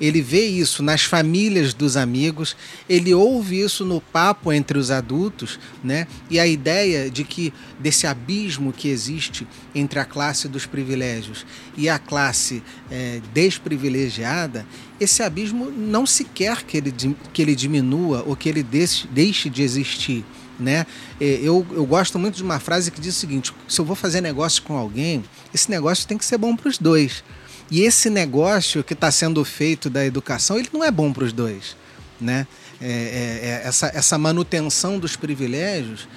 ele 0.00 0.22
vê 0.22 0.46
isso 0.46 0.82
nas 0.82 1.02
famílias 1.02 1.74
dos 1.74 1.96
amigos, 1.96 2.56
ele 2.88 3.12
ouve 3.12 3.60
isso 3.60 3.84
no 3.84 4.00
papo 4.00 4.52
entre 4.52 4.78
os 4.78 4.90
adultos, 4.90 5.58
né? 5.84 6.06
E 6.30 6.40
a 6.40 6.46
ideia 6.46 7.10
de 7.10 7.22
que 7.22 7.52
desse 7.78 8.06
abismo 8.06 8.72
que 8.72 8.88
existe 8.88 9.46
entre 9.74 9.98
a 9.98 10.04
classe 10.04 10.48
dos 10.48 10.64
privilégios 10.64 11.44
e 11.76 11.88
a 11.88 11.98
classe 11.98 12.62
é, 12.90 13.20
desprivilegiada, 13.34 14.66
esse 14.98 15.22
abismo 15.22 15.70
não 15.70 16.06
se 16.06 16.24
quer 16.24 16.62
que 16.62 16.76
ele, 16.78 16.94
que 17.32 17.42
ele 17.42 17.54
diminua 17.54 18.24
ou 18.26 18.34
que 18.34 18.48
ele 18.48 18.62
deixe, 18.62 19.06
deixe 19.08 19.50
de 19.50 19.62
existir. 19.62 20.24
Né? 20.58 20.86
É, 21.18 21.40
eu, 21.42 21.66
eu 21.72 21.86
gosto 21.86 22.18
muito 22.18 22.36
de 22.36 22.42
uma 22.42 22.60
frase 22.60 22.90
que 22.90 23.00
diz 23.00 23.16
o 23.16 23.18
seguinte: 23.18 23.52
se 23.66 23.80
eu 23.80 23.84
vou 23.84 23.96
fazer 23.96 24.20
negócio 24.20 24.62
com 24.62 24.76
alguém, 24.76 25.24
esse 25.54 25.70
negócio 25.70 26.06
tem 26.06 26.18
que 26.18 26.24
ser 26.24 26.36
bom 26.36 26.54
para 26.54 26.68
os 26.68 26.76
dois. 26.76 27.24
E 27.70 27.82
esse 27.82 28.10
negócio 28.10 28.82
que 28.82 28.94
está 28.94 29.10
sendo 29.10 29.44
feito 29.44 29.88
da 29.88 30.04
educação, 30.04 30.58
ele 30.58 30.68
não 30.72 30.82
é 30.82 30.90
bom 30.90 31.12
para 31.12 31.24
os 31.24 31.32
dois. 31.32 31.76
Né? 32.20 32.46
É, 32.80 32.86
é, 32.86 32.90
é, 32.90 33.62
essa, 33.64 33.90
essa 33.94 34.18
manutenção 34.18 34.98
dos 34.98 35.16
privilégios 35.16 36.08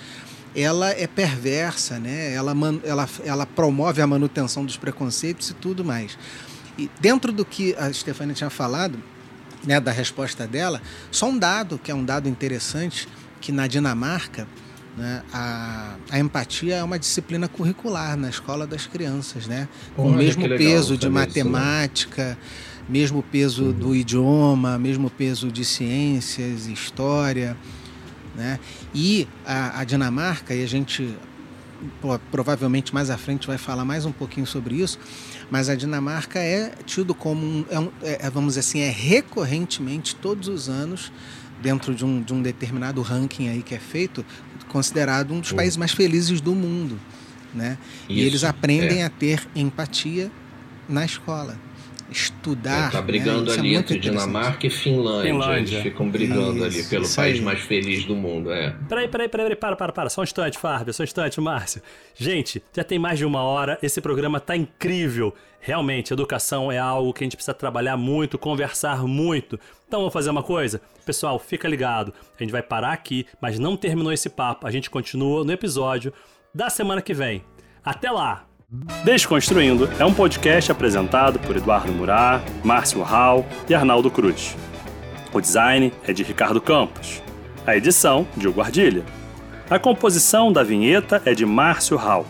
ela 0.55 0.91
é 0.91 1.07
perversa, 1.07 1.97
né? 1.97 2.31
ela, 2.33 2.53
ela, 2.83 3.09
ela 3.25 3.45
promove 3.45 4.01
a 4.01 4.07
manutenção 4.07 4.63
dos 4.63 4.77
preconceitos 4.77 5.49
e 5.49 5.53
tudo 5.53 5.83
mais. 5.83 6.17
E 6.77 6.89
dentro 6.99 7.31
do 7.31 7.43
que 7.43 7.75
a 7.75 7.91
Stefania 7.91 8.35
tinha 8.35 8.49
falado, 8.49 9.01
né, 9.63 9.79
da 9.79 9.91
resposta 9.91 10.45
dela, 10.45 10.81
só 11.09 11.27
um 11.27 11.37
dado, 11.37 11.79
que 11.79 11.91
é 11.91 11.95
um 11.95 12.03
dado 12.03 12.27
interessante, 12.29 13.07
que 13.41 13.51
na 13.51 13.67
Dinamarca 13.67 14.47
né? 14.97 15.23
A, 15.33 15.95
a, 16.11 16.19
empatia 16.19 16.75
é 16.75 16.83
uma 16.83 16.99
disciplina 16.99 17.47
curricular 17.47 18.15
na 18.15 18.29
escola 18.29 18.67
das 18.67 18.85
crianças, 18.85 19.47
né? 19.47 19.67
com 19.95 20.07
o 20.07 20.13
mesmo 20.13 20.47
peso 20.47 20.95
de 20.97 21.09
matemática, 21.09 22.21
isso, 22.21 22.29
né? 22.29 22.37
mesmo 22.87 23.23
peso 23.23 23.65
uhum. 23.65 23.71
do 23.71 23.95
idioma, 23.95 24.77
mesmo 24.77 25.09
peso 25.09 25.51
de 25.51 25.65
ciências, 25.65 26.67
história. 26.67 27.57
Né? 28.35 28.59
E 28.93 29.27
a, 29.45 29.79
a 29.79 29.83
Dinamarca, 29.83 30.53
e 30.53 30.63
a 30.63 30.67
gente 30.67 31.15
provavelmente 32.31 32.93
mais 32.93 33.09
à 33.09 33.17
frente 33.17 33.45
vai 33.45 33.57
falar 33.57 33.83
mais 33.83 34.05
um 34.05 34.11
pouquinho 34.11 34.47
sobre 34.47 34.75
isso, 34.75 34.97
mas 35.51 35.67
a 35.69 35.75
Dinamarca 35.75 36.39
é 36.39 36.73
tido 36.85 37.13
como 37.13 37.45
um, 37.45 37.65
é 37.69 37.79
um 37.79 37.91
é, 38.01 38.29
vamos 38.29 38.51
dizer 38.51 38.61
assim, 38.61 38.79
é 38.79 38.89
recorrentemente 38.89 40.15
todos 40.15 40.47
os 40.47 40.69
anos 40.69 41.11
dentro 41.63 41.95
de 41.95 42.03
um, 42.03 42.21
de 42.21 42.33
um 42.33 42.41
determinado 42.41 43.01
ranking 43.01 43.47
aí 43.47 43.63
que 43.63 43.73
é 43.73 43.79
feito, 43.79 44.23
considerado 44.67 45.33
um 45.33 45.39
dos 45.39 45.53
países 45.53 45.77
mais 45.77 45.93
felizes 45.93 46.41
do 46.41 46.53
mundo, 46.53 46.99
né? 47.53 47.77
Isso, 48.09 48.19
e 48.19 48.21
eles 48.21 48.43
aprendem 48.43 49.01
é. 49.01 49.05
a 49.05 49.09
ter 49.09 49.47
empatia 49.55 50.29
na 50.89 51.05
escola 51.05 51.57
estudar. 52.13 52.87
Está 52.87 53.01
brigando 53.01 53.51
né? 53.51 53.57
ali 53.57 53.75
é 53.75 53.79
entre 53.79 53.99
Dinamarca 53.99 54.65
e 54.67 54.69
Finlândia. 54.69 55.31
Finlândia. 55.31 55.75
Eles 55.75 55.83
ficam 55.83 56.09
brigando 56.09 56.65
isso, 56.67 56.79
ali 56.79 56.83
pelo 56.85 57.15
país 57.15 57.37
aí. 57.37 57.41
mais 57.41 57.59
feliz 57.61 58.05
do 58.05 58.15
mundo. 58.15 58.51
É. 58.51 58.75
Peraí, 58.87 59.07
peraí, 59.07 59.27
peraí, 59.27 59.55
para, 59.55 59.75
para, 59.75 59.91
para. 59.91 60.09
Só 60.09 60.21
um 60.21 60.23
instante, 60.23 60.57
Fábio, 60.57 60.93
só 60.93 61.03
um 61.03 61.05
instante, 61.05 61.41
Márcio. 61.41 61.81
Gente, 62.15 62.63
já 62.75 62.83
tem 62.83 62.97
mais 62.97 63.17
de 63.17 63.25
uma 63.25 63.41
hora. 63.41 63.77
Esse 63.81 63.99
programa 63.99 64.39
tá 64.39 64.55
incrível. 64.55 65.33
Realmente, 65.59 66.11
educação 66.11 66.71
é 66.71 66.77
algo 66.77 67.13
que 67.13 67.23
a 67.23 67.25
gente 67.25 67.37
precisa 67.37 67.53
trabalhar 67.53 67.95
muito, 67.95 68.37
conversar 68.37 69.03
muito. 69.03 69.59
Então 69.87 70.01
vamos 70.01 70.13
fazer 70.13 70.29
uma 70.29 70.43
coisa? 70.43 70.81
Pessoal, 71.05 71.39
fica 71.39 71.67
ligado. 71.67 72.13
A 72.37 72.43
gente 72.43 72.51
vai 72.51 72.61
parar 72.61 72.91
aqui, 72.91 73.25
mas 73.41 73.57
não 73.57 73.77
terminou 73.77 74.11
esse 74.11 74.29
papo. 74.29 74.67
A 74.67 74.71
gente 74.71 74.89
continua 74.89 75.43
no 75.43 75.51
episódio 75.51 76.13
da 76.53 76.69
semana 76.69 77.01
que 77.01 77.13
vem. 77.13 77.43
Até 77.83 78.11
lá! 78.11 78.52
Desconstruindo 79.03 79.87
é 79.99 80.05
um 80.05 80.11
podcast 80.11 80.71
apresentado 80.71 81.37
por 81.37 81.55
Eduardo 81.55 81.91
Murá, 81.91 82.41
Márcio 82.63 83.03
Hall 83.03 83.45
e 83.69 83.75
Arnaldo 83.75 84.09
Cruz. 84.09 84.57
O 85.31 85.39
design 85.39 85.93
é 86.07 86.11
de 86.11 86.23
Ricardo 86.23 86.59
Campos. 86.59 87.21
A 87.67 87.77
edição, 87.77 88.27
de 88.35 88.47
Guardilha. 88.47 89.03
A 89.69 89.77
composição 89.77 90.51
da 90.51 90.63
vinheta 90.63 91.21
é 91.23 91.35
de 91.35 91.45
Márcio 91.45 91.97
Hall. 91.97 92.25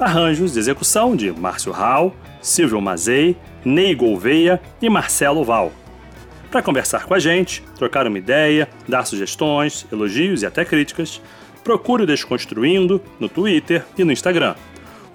Arranjos 0.00 0.52
de 0.52 0.58
execução 0.58 1.14
de 1.14 1.30
Márcio 1.30 1.70
Hall, 1.70 2.12
Silvio 2.40 2.80
Mazei, 2.80 3.36
Ney 3.64 3.94
Gouveia 3.94 4.60
e 4.80 4.90
Marcelo 4.90 5.44
Val. 5.44 5.70
Para 6.50 6.60
conversar 6.60 7.06
com 7.06 7.14
a 7.14 7.20
gente, 7.20 7.62
trocar 7.78 8.04
uma 8.08 8.18
ideia, 8.18 8.68
dar 8.88 9.06
sugestões, 9.06 9.86
elogios 9.92 10.42
e 10.42 10.46
até 10.46 10.64
críticas, 10.64 11.22
procure 11.62 12.02
o 12.02 12.06
Desconstruindo 12.06 13.00
no 13.20 13.28
Twitter 13.28 13.84
e 13.96 14.02
no 14.02 14.10
Instagram. 14.10 14.56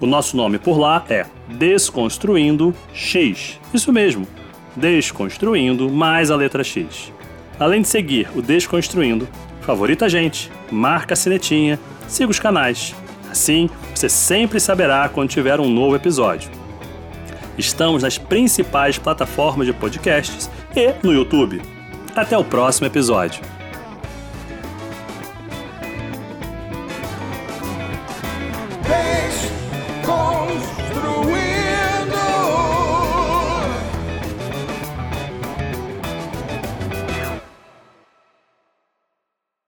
O 0.00 0.06
nosso 0.06 0.36
nome 0.36 0.58
por 0.58 0.78
lá 0.78 1.04
é 1.10 1.26
Desconstruindo 1.48 2.72
X. 2.92 3.58
Isso 3.74 3.92
mesmo, 3.92 4.28
Desconstruindo 4.76 5.90
mais 5.90 6.30
a 6.30 6.36
letra 6.36 6.62
X. 6.62 7.12
Além 7.58 7.82
de 7.82 7.88
seguir 7.88 8.28
o 8.36 8.40
Desconstruindo, 8.40 9.26
favorita 9.62 10.04
a 10.04 10.08
gente, 10.08 10.52
marca 10.70 11.14
a 11.14 11.16
sinetinha, 11.16 11.80
siga 12.06 12.30
os 12.30 12.38
canais. 12.38 12.94
Assim, 13.28 13.68
você 13.92 14.08
sempre 14.08 14.60
saberá 14.60 15.08
quando 15.08 15.30
tiver 15.30 15.58
um 15.58 15.68
novo 15.68 15.96
episódio. 15.96 16.48
Estamos 17.58 18.04
nas 18.04 18.16
principais 18.16 18.98
plataformas 18.98 19.66
de 19.66 19.72
podcasts 19.72 20.48
e 20.76 20.94
no 21.02 21.12
YouTube. 21.12 21.60
Até 22.14 22.38
o 22.38 22.44
próximo 22.44 22.86
episódio. 22.86 23.57